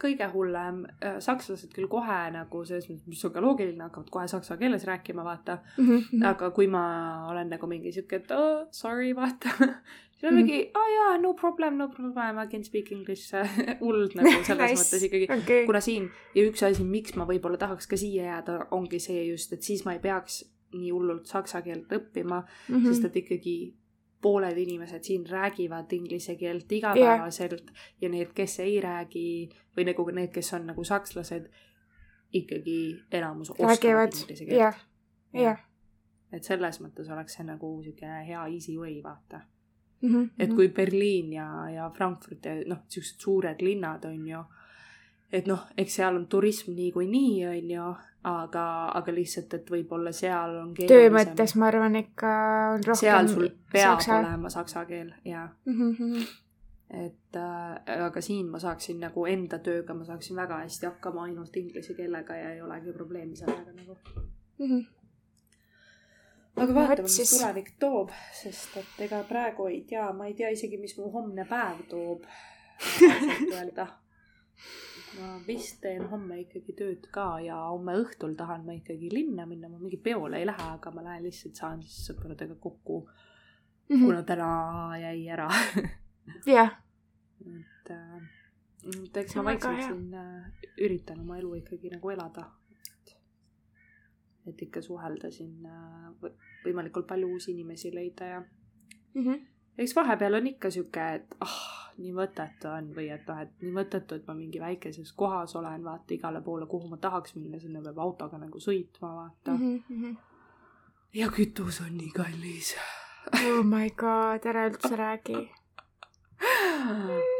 kõige 0.00 0.28
hullem. 0.34 0.82
Äh, 1.00 1.16
sakslased 1.24 1.72
küll 1.76 1.88
kohe 1.90 2.18
nagu 2.34 2.62
selles 2.68 2.90
mõttes, 2.90 3.06
mis 3.08 3.24
on 3.24 3.34
ka 3.34 3.44
loogiline, 3.44 3.82
hakkavad 3.86 4.12
kohe 4.12 4.28
saksa 4.30 4.58
keeles 4.60 4.84
rääkima, 4.88 5.24
vaata 5.26 5.60
mm. 5.78 5.88
-hmm. 5.88 6.28
aga 6.34 6.52
kui 6.56 6.68
ma 6.70 6.84
olen 7.30 7.50
nagu 7.54 7.70
mingi 7.70 7.92
sihuke, 7.92 8.22
et 8.22 8.30
oh, 8.36 8.68
sorry, 8.70 9.14
vaata 9.16 9.54
siis 10.20 10.28
on 10.28 10.36
mingi, 10.36 10.60
aa 10.74 10.82
oh, 10.82 10.92
jaa, 10.94 11.18
no 11.22 11.32
problem, 11.34 11.78
no 11.80 11.88
problem, 11.88 12.38
I 12.38 12.46
can 12.52 12.64
speak 12.64 12.92
english 12.92 13.32
hullult 13.82 14.14
nagu 14.14 14.44
selles 14.44 14.70
nice. 14.70 14.84
mõttes 14.84 15.08
ikkagi 15.08 15.32
okay., 15.32 15.66
kuna 15.66 15.80
siin 15.80 16.10
ja 16.34 16.44
üks 16.44 16.62
asi, 16.66 16.84
miks 16.84 17.16
ma 17.16 17.24
võib-olla 17.28 17.60
tahaks 17.60 17.88
ka 17.88 17.96
siia 17.96 18.28
jääda, 18.28 18.66
ongi 18.76 19.00
see 19.00 19.24
just, 19.30 19.52
et 19.56 19.62
siis 19.62 19.84
ma 19.88 19.96
ei 19.96 20.02
peaks 20.04 20.42
nii 20.76 20.92
hullult 20.94 21.26
saksa 21.26 21.62
keelt 21.64 21.90
õppima 21.92 22.42
mm, 22.44 22.74
-hmm. 22.76 22.86
sest 22.86 23.08
et 23.08 23.16
ikkagi 23.24 23.56
pooled 24.20 24.58
inimesed 24.58 25.04
siin 25.04 25.26
räägivad 25.26 25.92
inglise 25.92 26.36
keelt 26.36 26.72
igapäevaselt 26.72 27.70
yeah. 27.70 27.86
ja 28.00 28.08
need, 28.08 28.32
kes 28.34 28.58
ei 28.60 28.80
räägi 28.80 29.48
või 29.76 29.86
nagu 29.88 30.06
need, 30.10 30.32
kes 30.34 30.52
on 30.54 30.66
nagu 30.70 30.84
sakslased, 30.84 31.48
ikkagi 32.32 32.80
enamus 33.12 33.50
oskavad 33.50 34.12
inglise 34.20 34.44
keelt. 34.44 34.58
jah, 34.60 34.82
jah. 35.32 35.64
et 36.32 36.44
selles 36.44 36.80
mõttes 36.80 37.08
oleks 37.12 37.38
see 37.38 37.48
nagu 37.48 37.72
sihuke 37.82 38.12
hea 38.26 38.44
easy 38.52 38.76
way, 38.78 39.00
vaata 39.02 39.40
mm. 40.02 40.14
-hmm. 40.14 40.30
et 40.38 40.54
kui 40.54 40.68
Berliin 40.68 41.32
ja, 41.32 41.70
ja 41.70 41.90
Frankfurt 41.96 42.44
ja 42.44 42.54
noh, 42.66 42.84
siuksed 42.88 43.20
suured 43.20 43.60
linnad 43.60 44.04
on 44.04 44.28
ju, 44.28 44.44
et 45.32 45.46
noh, 45.46 45.66
eks 45.76 45.94
seal 45.94 46.16
on 46.16 46.26
turism 46.26 46.72
niikuinii, 46.74 47.46
on 47.46 47.70
ju, 47.70 47.94
aga, 48.28 48.64
aga 48.98 49.14
lihtsalt, 49.14 49.54
et 49.56 49.70
võib-olla 49.72 50.12
seal 50.12 50.58
on 50.60 50.74
töö 50.76 51.08
mõttes 51.14 51.56
ma 51.56 51.70
arvan 51.70 51.96
ikka 52.02 52.30
on 52.74 52.84
rohkem 52.84 53.00
seal 53.00 53.32
sul 53.32 53.48
peab 53.72 53.96
saksa. 53.96 54.20
olema 54.20 54.52
saksa 54.52 54.84
keel, 54.84 55.14
jaa 55.24 55.48
mm. 55.64 55.96
-hmm. 55.96 56.26
et 57.06 57.36
äh, 57.40 58.04
aga 58.04 58.20
siin 58.20 58.50
ma 58.52 58.60
saaksin 58.60 59.00
nagu 59.00 59.26
enda 59.26 59.58
tööga, 59.58 59.94
ma 59.94 60.04
saaksin 60.04 60.36
väga 60.36 60.60
hästi 60.66 60.86
hakkama 60.86 61.24
ainult 61.30 61.56
inglise 61.56 61.94
keelega 61.94 62.36
ja 62.36 62.52
ei 62.52 62.62
olegi 62.62 62.92
probleemi 62.92 63.36
sellega 63.36 63.72
nagu 63.72 63.98
mm. 64.58 64.66
-hmm 64.66 64.86
aga 66.60 66.74
vaatame, 66.74 67.08
mis 67.08 67.30
tulevik 67.30 67.72
toob, 67.78 68.10
sest 68.42 68.76
et 68.76 69.02
ega 69.06 69.22
praegu 69.28 69.66
ei 69.70 69.80
tea, 69.88 70.12
ma 70.12 70.26
ei 70.26 70.34
tea 70.34 70.50
isegi, 70.52 70.76
mis 70.76 70.96
mu 70.98 71.10
homne 71.14 71.46
päev 71.48 71.84
toob, 71.88 72.26
ausalt 73.14 73.54
öelda. 73.54 73.86
Ma 75.18 75.30
vist 75.46 75.80
teen 75.82 76.04
homme 76.10 76.40
ikkagi 76.44 76.74
tööd 76.78 77.06
ka 77.14 77.26
ja 77.42 77.56
homme 77.70 77.96
õhtul 78.02 78.36
tahan 78.38 78.64
ma 78.66 78.76
ikkagi 78.76 79.10
linna 79.12 79.46
minna, 79.48 79.68
ma 79.68 79.80
mingi 79.80 79.98
peole 80.02 80.38
ei 80.38 80.46
lähe, 80.46 80.68
aga 80.76 80.92
ma 80.94 81.04
lähen 81.06 81.26
lihtsalt 81.26 81.58
saan 81.58 81.82
siis 81.82 82.10
sõpradega 82.10 82.54
kokku 82.60 83.00
mm, 83.08 83.96
-hmm. 83.96 84.04
kuna 84.04 84.22
täna 84.22 84.50
jäi 85.02 85.28
ära 85.28 85.48
jah. 86.56 86.78
et, 87.40 87.90
äh, 87.90 88.22
et 89.04 89.20
eks 89.24 89.36
ma 89.36 89.44
vaikselt 89.50 89.82
siin 89.82 90.14
äh, 90.14 90.64
üritan 90.78 91.20
oma 91.20 91.38
elu 91.38 91.54
ikkagi 91.62 91.90
nagu 91.96 92.10
elada 92.10 92.50
et 94.46 94.62
ikka 94.62 94.82
suhelda 94.82 95.30
siin 95.30 95.66
äh, 95.66 96.32
võimalikult 96.64 97.06
palju 97.06 97.34
uusi 97.34 97.52
inimesi 97.52 97.94
leida 97.94 98.24
ja 98.24 98.40
mm. 98.40 99.22
-hmm. 99.22 99.46
eks 99.78 99.96
vahepeal 99.96 100.34
on 100.34 100.46
ikka 100.46 100.70
sihuke, 100.70 101.14
et 101.14 101.36
ah 101.40 101.79
nii 101.98 102.12
mõttetu 102.16 102.70
on 102.70 102.90
või 102.96 103.08
et 103.14 103.26
noh, 103.28 103.40
et 103.42 103.52
nii 103.62 103.74
mõttetu, 103.74 104.18
et 104.20 104.26
ma 104.28 104.34
mingi 104.38 104.60
väikeses 104.62 105.12
kohas 105.12 105.54
olen, 105.58 105.84
vaata 105.84 106.14
igale 106.14 106.42
poole, 106.44 106.66
kuhu 106.70 106.88
ma 106.90 106.98
tahaks 107.02 107.34
minna, 107.36 107.60
sinna 107.60 107.82
peab 107.84 107.98
autoga 107.98 108.38
nagu 108.38 108.60
sõitma, 108.60 109.14
vaata 109.16 109.56
mm. 109.56 109.82
-hmm. 109.88 110.16
ja 111.14 111.28
kütus 111.28 111.80
on 111.80 111.96
nii 111.96 112.10
kallis. 112.16 112.74
oh 113.34 113.64
my 113.64 113.90
god, 113.90 114.46
ära 114.46 114.68
üldse 114.70 114.96
räägi 114.96 115.48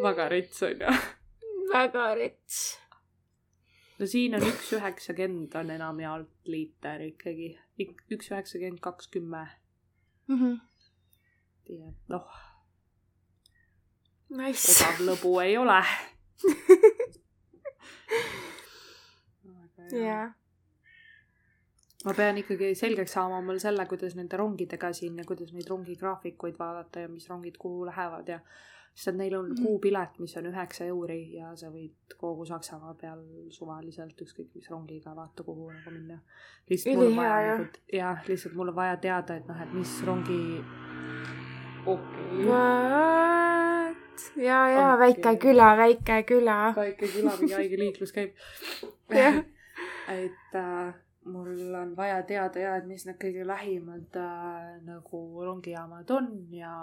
väga 0.02 0.28
rits 0.28 0.62
on 0.62 0.80
ju. 0.80 0.94
väga 1.72 2.14
rits 2.14 2.80
no 4.00 4.08
siin 4.08 4.34
on 4.36 4.44
üks 4.48 4.72
üheksakümmend 4.76 5.54
on 5.60 5.72
enamjaolt 5.76 6.48
liiter 6.48 7.02
ikkagi, 7.04 7.50
üks 8.14 8.30
üheksakümmend, 8.32 8.80
kaks 8.84 9.10
kümme. 9.12 9.44
Mhm. 10.28 10.60
nii 11.68 11.82
et 11.88 12.14
noh. 12.14 12.38
Nice. 14.30 14.70
odav 14.70 15.00
lõbu 15.08 15.32
ei 15.42 15.56
ole 15.58 15.80
jaa. 20.06 20.26
ma 22.04 22.14
pean 22.16 22.38
ikkagi 22.40 22.74
selgeks 22.78 23.12
saama 23.18 23.40
mul 23.44 23.58
selle, 23.62 23.86
kuidas 23.90 24.14
nende 24.18 24.38
rongidega 24.40 24.92
siin 24.96 25.18
ja 25.18 25.24
kuidas 25.28 25.50
neid 25.56 25.68
rongigraafikuid 25.70 26.56
vaadata 26.58 27.04
ja 27.04 27.08
mis 27.10 27.28
rongid 27.30 27.56
kuhu 27.58 27.86
lähevad 27.90 28.28
ja 28.30 28.38
sest 28.94 29.08
et 29.12 29.18
neil 29.18 29.34
on 29.38 29.50
mm. 29.50 29.64
kuupilet, 29.64 30.18
mis 30.22 30.36
on 30.36 30.48
üheksa 30.50 30.86
euri 30.90 31.20
ja 31.36 31.52
sa 31.56 31.70
võid 31.72 32.16
kogu 32.20 32.46
Saksamaa 32.48 32.94
peal 33.00 33.20
suvaliselt 33.54 34.18
ükskõik 34.24 34.50
mis 34.54 34.70
rongiga 34.70 35.14
vaata 35.16 35.46
kuhu 35.46 35.70
nagu 35.74 35.94
minna. 35.94 36.18
lihtsalt 36.70 36.98
mul 36.98 37.10
on 37.10 37.20
vaja 37.20 37.54
nagu, 37.58 37.84
jah, 37.98 38.26
lihtsalt 38.28 38.58
mul 38.58 38.72
on 38.74 38.78
vaja 38.80 38.96
teada, 39.08 39.38
et 39.40 39.46
noh, 39.50 39.62
et 39.62 39.72
mis 39.76 39.94
rongi. 40.06 40.42
okei 41.86 42.44
okay.. 42.46 43.49
Ja, 44.36 44.60
ja 44.68 44.86
okay. 44.94 44.98
väike 45.06 45.36
küla, 45.46 45.76
väike 45.76 46.22
küla. 46.28 46.58
väike 46.76 47.06
küla, 47.06 47.36
mingi 47.40 47.54
haige 47.58 47.78
liiklus 47.78 48.12
käib 48.16 48.34
et 50.24 50.54
äh, 50.54 50.94
mul 51.24 51.74
on 51.74 51.94
vaja 51.96 52.22
teada 52.22 52.60
ja, 52.60 52.74
et 52.76 52.88
mis 52.88 53.06
need 53.06 53.20
kõige 53.20 53.46
lähimad 53.46 54.18
äh, 54.18 54.74
nagu 54.86 55.22
rongijaamad 55.44 56.10
on 56.16 56.32
ja 56.56 56.74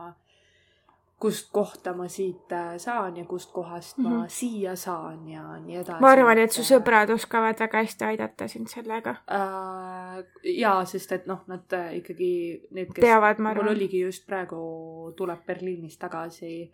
kust 1.19 1.49
kohta 1.51 1.93
ma 1.97 2.05
siit 2.07 2.51
äh, 2.53 2.75
saan 2.77 3.17
ja 3.17 3.25
kust 3.25 3.51
kohast 3.51 3.97
mm 3.97 4.05
-hmm. 4.05 4.09
ma 4.09 4.27
siia 4.27 4.75
saan 4.75 5.29
ja 5.29 5.59
nii 5.59 5.75
edasi. 5.75 6.01
ma 6.01 6.09
arvan, 6.09 6.37
et 6.37 6.51
su 6.51 6.61
sõbrad 6.61 7.13
oskavad 7.13 7.59
väga 7.59 7.77
hästi 7.77 8.05
aidata 8.05 8.47
sind 8.47 8.67
sellega 8.67 9.15
äh,. 9.31 10.23
jaa, 10.43 10.85
sest 10.85 11.11
et 11.11 11.25
noh, 11.25 11.41
nad 11.47 11.73
äh, 11.73 11.95
ikkagi, 11.97 12.61
need, 12.71 12.93
kes 12.93 13.01
teavad, 13.01 13.39
ma 13.39 13.53
mul 13.53 13.67
oligi 13.67 13.99
just 13.99 14.27
praegu, 14.27 15.13
tuleb 15.17 15.45
Berliinist 15.45 15.99
tagasi, 15.99 16.71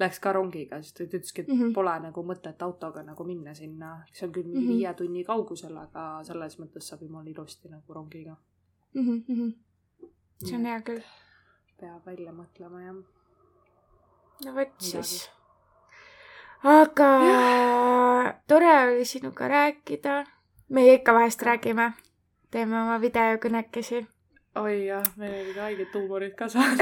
läks 0.00 0.20
ka 0.20 0.32
rongiga, 0.32 0.80
sest 0.82 0.96
ta 0.98 1.04
ütleski, 1.04 1.42
et 1.42 1.48
mm 1.48 1.60
-hmm. 1.60 1.74
pole 1.74 1.98
nagu 2.00 2.22
mõtet 2.22 2.62
autoga 2.62 3.02
nagu 3.02 3.24
minna 3.24 3.54
sinna. 3.54 4.04
see 4.12 4.26
on 4.26 4.32
küll 4.32 4.44
mingi 4.44 4.60
mm 4.60 4.66
-hmm. 4.66 4.76
viie 4.76 4.94
tunni 4.94 5.24
kaugusel, 5.24 5.76
aga 5.76 6.20
selles 6.24 6.58
mõttes 6.58 6.88
saab 6.88 7.02
jumala 7.02 7.30
ilusti 7.30 7.68
nagu 7.68 7.94
rongiga 7.94 8.36
mm. 8.94 9.22
-hmm. 9.28 9.52
see 10.44 10.56
on 10.56 10.64
hea 10.64 10.80
küll. 10.80 11.02
peab 11.80 12.06
välja 12.06 12.32
mõtlema, 12.32 12.82
jah 12.84 12.96
no 14.44 14.54
vot 14.54 14.72
siis. 14.78 15.30
aga 16.62 17.10
tore 18.48 18.72
oli 18.84 19.04
sinuga 19.04 19.48
rääkida. 19.48 20.26
meie 20.68 20.94
ikka 20.94 21.14
vahest 21.14 21.42
räägime, 21.42 21.92
teeme 22.50 22.82
oma 22.82 23.00
videokõnekesi. 23.00 24.06
oi 24.54 24.86
jah, 24.86 25.04
meil 25.16 25.34
olid 25.42 25.56
haiged 25.56 25.92
tuumorid 25.92 26.34
ka 26.34 26.48
saanud 26.52 26.80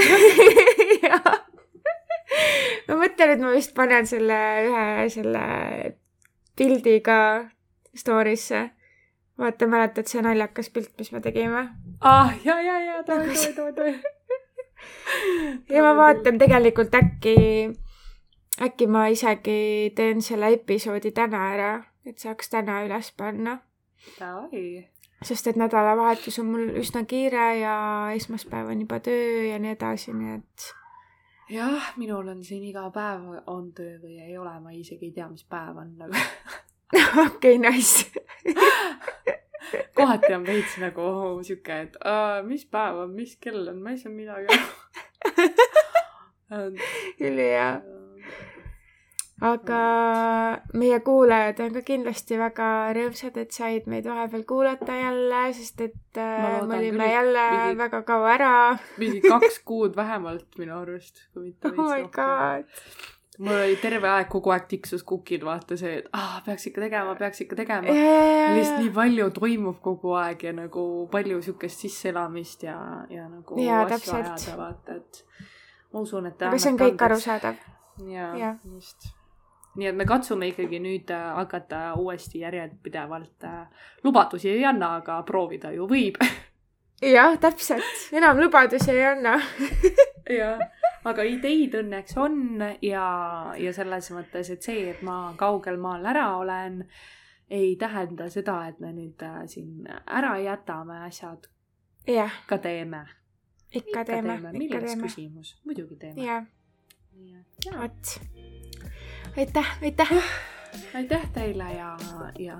ma 2.88 2.98
mõtlen, 3.00 3.34
et 3.34 3.42
ma 3.42 3.52
vist 3.54 3.74
panen 3.74 4.06
selle 4.06 4.40
ühe 4.68 5.08
selle 5.12 5.44
pildi 6.56 7.00
ka 7.04 7.18
story'sse. 7.94 8.70
vaata, 9.38 9.66
mäletad 9.66 10.06
see 10.06 10.22
naljakas 10.22 10.70
pilt, 10.70 10.92
mis 10.98 11.12
me 11.12 11.20
tegime? 11.20 11.68
ah, 12.00 12.34
ja, 12.44 12.60
ja, 12.60 12.80
ja, 12.80 13.00
davai, 13.06 13.28
davai, 13.28 13.54
davai, 13.56 13.72
davai 13.78 14.14
ja 15.70 15.82
ma 15.82 15.94
vaatan 15.96 16.38
tegelikult 16.38 16.94
äkki, 16.94 17.36
äkki 18.62 18.86
ma 18.86 19.06
isegi 19.12 19.92
teen 19.96 20.22
selle 20.22 20.52
episoodi 20.56 21.12
täna 21.16 21.44
ära, 21.54 21.72
et 22.06 22.18
saaks 22.18 22.50
täna 22.52 22.82
üles 22.86 23.12
panna. 23.16 23.58
sest 25.24 25.46
et 25.48 25.56
nädalavahetus 25.56 26.38
on 26.42 26.50
mul 26.52 26.72
üsna 26.80 27.04
kiire 27.08 27.46
ja 27.58 27.76
esmaspäev 28.16 28.68
on 28.68 28.80
juba 28.84 29.00
töö 29.00 29.44
ja 29.48 29.58
nii 29.58 29.72
edasi, 29.72 30.12
nii 30.12 30.34
et. 30.38 30.66
Jah, 31.50 31.92
minul 31.96 32.28
on 32.28 32.44
siin 32.44 32.64
iga 32.64 32.86
päev 32.94 33.26
on 33.50 33.72
töö 33.76 33.98
või 34.02 34.18
ei 34.22 34.38
ole, 34.38 34.54
ma 34.60 34.72
isegi 34.72 35.10
ei 35.10 35.16
tea, 35.16 35.28
mis 35.28 35.44
päev 35.48 35.80
on 35.82 35.94
nagu 35.98 36.14
okei, 37.26 37.58
nice. 37.58 38.10
Kohati 39.96 40.34
on 40.34 40.46
veits 40.46 40.76
nagu 40.82 41.02
oh, 41.02 41.42
sihuke, 41.42 41.80
et 41.88 41.98
uh, 42.04 42.40
mis 42.46 42.64
päev 42.66 43.04
on, 43.04 43.14
mis 43.16 43.36
kell 43.40 43.68
on, 43.70 43.82
ma 43.82 43.94
ei 43.94 44.00
saa 44.00 44.12
midagi 44.12 44.46
aru. 44.54 44.66
Ülihea. 47.26 48.03
Aga 49.42 49.78
meie 50.78 51.00
kuulajad 51.02 51.58
on 51.64 51.72
ka 51.74 51.82
kindlasti 51.86 52.38
väga 52.38 52.68
rõõmsad, 52.94 53.38
et 53.42 53.56
said 53.56 53.88
meid 53.90 54.06
vahepeal 54.06 54.44
kuulata 54.46 54.94
jälle, 54.94 55.40
sest 55.56 55.80
et 55.88 56.20
äh, 56.20 56.60
me 56.62 56.78
olime 56.78 57.08
jälle 57.10 57.48
mingi, 57.56 57.78
väga 57.82 58.02
kaua 58.06 58.36
ära. 58.36 58.52
mingi 58.98 59.24
kaks 59.24 59.58
kuud 59.66 59.96
vähemalt 59.96 60.46
minu 60.58 60.78
arust, 60.78 61.26
kui 61.32 61.50
mitte 61.50 61.74
veits 61.74 61.82
oh 61.82 61.96
rohkem 61.98 62.64
mul 63.38 63.56
oli 63.56 63.78
terve 63.82 64.08
aeg 64.08 64.28
kogu 64.30 64.52
aeg 64.54 64.68
tiksus 64.70 65.02
kukil 65.06 65.42
vaata 65.46 65.76
see, 65.78 65.96
et 65.98 66.06
ah, 66.14 66.36
peaks 66.46 66.68
ikka 66.70 66.84
tegema, 66.84 67.16
peaks 67.18 67.42
ikka 67.42 67.58
tegema 67.58 67.90
yeah.. 67.90 68.54
lihtsalt 68.54 68.84
nii 68.84 68.92
palju 68.94 69.26
toimub 69.34 69.80
kogu 69.82 70.14
aeg 70.20 70.46
ja 70.46 70.54
nagu 70.54 70.84
palju 71.10 71.40
siukest 71.42 71.82
sisseelamist 71.86 72.62
ja, 72.68 72.78
ja 73.10 73.26
nagu 73.26 73.58
ja, 73.58 73.82
asju 73.88 74.14
ajada, 74.20 74.56
vaata, 74.60 75.00
et 75.00 75.24
ma 75.90 76.06
usun, 76.06 76.30
et. 76.30 76.46
aga 76.46 76.62
see 76.62 76.74
on 76.74 76.80
kõik 76.84 77.06
arusaadav. 77.08 77.60
jaa 78.14 78.30
ja., 78.38 78.54
just. 78.70 79.10
Nii 79.76 79.90
et 79.90 79.96
me 79.96 80.06
katsume 80.08 80.48
ikkagi 80.52 80.80
nüüd 80.82 81.10
äh, 81.14 81.28
hakata 81.40 81.94
uuesti 82.00 82.44
järjepidevalt 82.44 83.48
äh,, 83.48 83.88
lubadusi 84.04 84.50
ei 84.50 84.64
anna, 84.64 84.96
aga 85.02 85.22
proovida 85.26 85.72
ju 85.74 85.88
võib 85.90 86.20
jah, 87.16 87.38
täpselt, 87.40 88.08
enam 88.12 88.40
lubadusi 88.42 88.92
ei 88.94 89.04
anna 89.14 89.38
jah 90.40 90.62
aga 91.08 91.24
ideid 91.28 91.76
õnneks 91.78 92.16
on 92.20 92.62
ja, 92.84 93.08
ja 93.60 93.72
selles 93.76 94.08
mõttes, 94.14 94.50
et 94.54 94.64
see, 94.64 94.86
et 94.94 95.02
ma 95.06 95.34
kaugel 95.40 95.78
maal 95.80 96.06
ära 96.14 96.28
olen, 96.38 96.80
ei 97.52 97.74
tähenda 97.80 98.30
seda, 98.32 98.60
et 98.70 98.80
me 98.82 98.94
nüüd 98.96 99.20
äh, 99.26 99.42
siin 99.50 99.84
ära 100.06 100.36
jätame 100.42 101.02
asjad. 101.08 101.50
ka 102.48 102.58
teeme. 102.58 103.04
ikka 103.72 104.04
teeme. 104.04 104.38
milles 104.52 104.96
küsimus, 105.02 105.56
muidugi 105.64 106.00
teeme. 106.00 106.24
jah. 106.24 106.44
vot. 107.76 108.18
Aitäh, 109.36 109.78
aitäh. 109.82 110.12
aitäh 110.94 111.28
teile 111.32 111.64
ja, 111.72 111.96
ja 112.38 112.58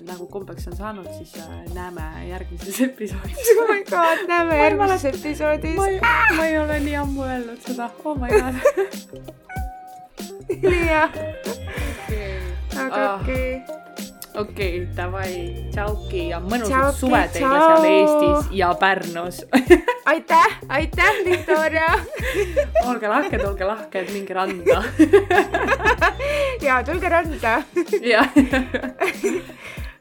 nagu 0.00 0.26
kombeks 0.26 0.66
on 0.68 0.76
saanud, 0.76 1.08
siis 1.16 1.34
äh, 1.38 1.74
näeme 1.74 2.02
järgmises 2.28 2.80
episoodis 2.80 3.52
oh 3.60 3.68
my 3.68 3.84
god, 3.84 4.26
näeme 4.28 4.58
järgmises 4.58 5.04
episoodis. 5.04 5.76
ma 6.36 6.44
ei 6.44 6.58
ole 6.58 6.80
nii 6.80 6.96
ammu 6.96 7.22
öelnud 7.22 7.60
seda, 7.66 7.90
oh 8.04 8.18
my 8.20 8.28
god. 8.28 8.54
jah. 10.90 11.10
aga 12.76 13.04
ah. 13.14 13.20
okei 13.20 13.56
okay 13.56 13.85
okei 14.36 14.82
okay,, 14.82 14.94
davai, 14.96 15.30
tšauki 15.72 16.26
ja 16.30 16.40
mõnusat 16.44 16.98
suve 16.98 17.22
teile 17.32 17.60
seal 17.62 17.86
Eestis 17.90 18.50
ja 18.56 18.72
Pärnus. 18.80 19.40
Aitäh, 20.12 20.58
aitäh, 20.68 21.22
Viktoria! 21.26 21.88
Olge 22.86 23.08
lahked, 23.10 23.42
olge 23.42 23.66
lahked, 23.66 24.12
minge 24.14 24.36
randa. 24.36 24.82
Ja 26.66 26.82
tulge 26.84 27.08
randa. 27.08 27.62
Jah. 28.02 28.30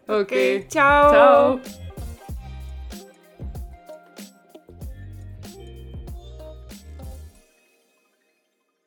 okei. 0.08 0.66
tšau. 0.70 1.85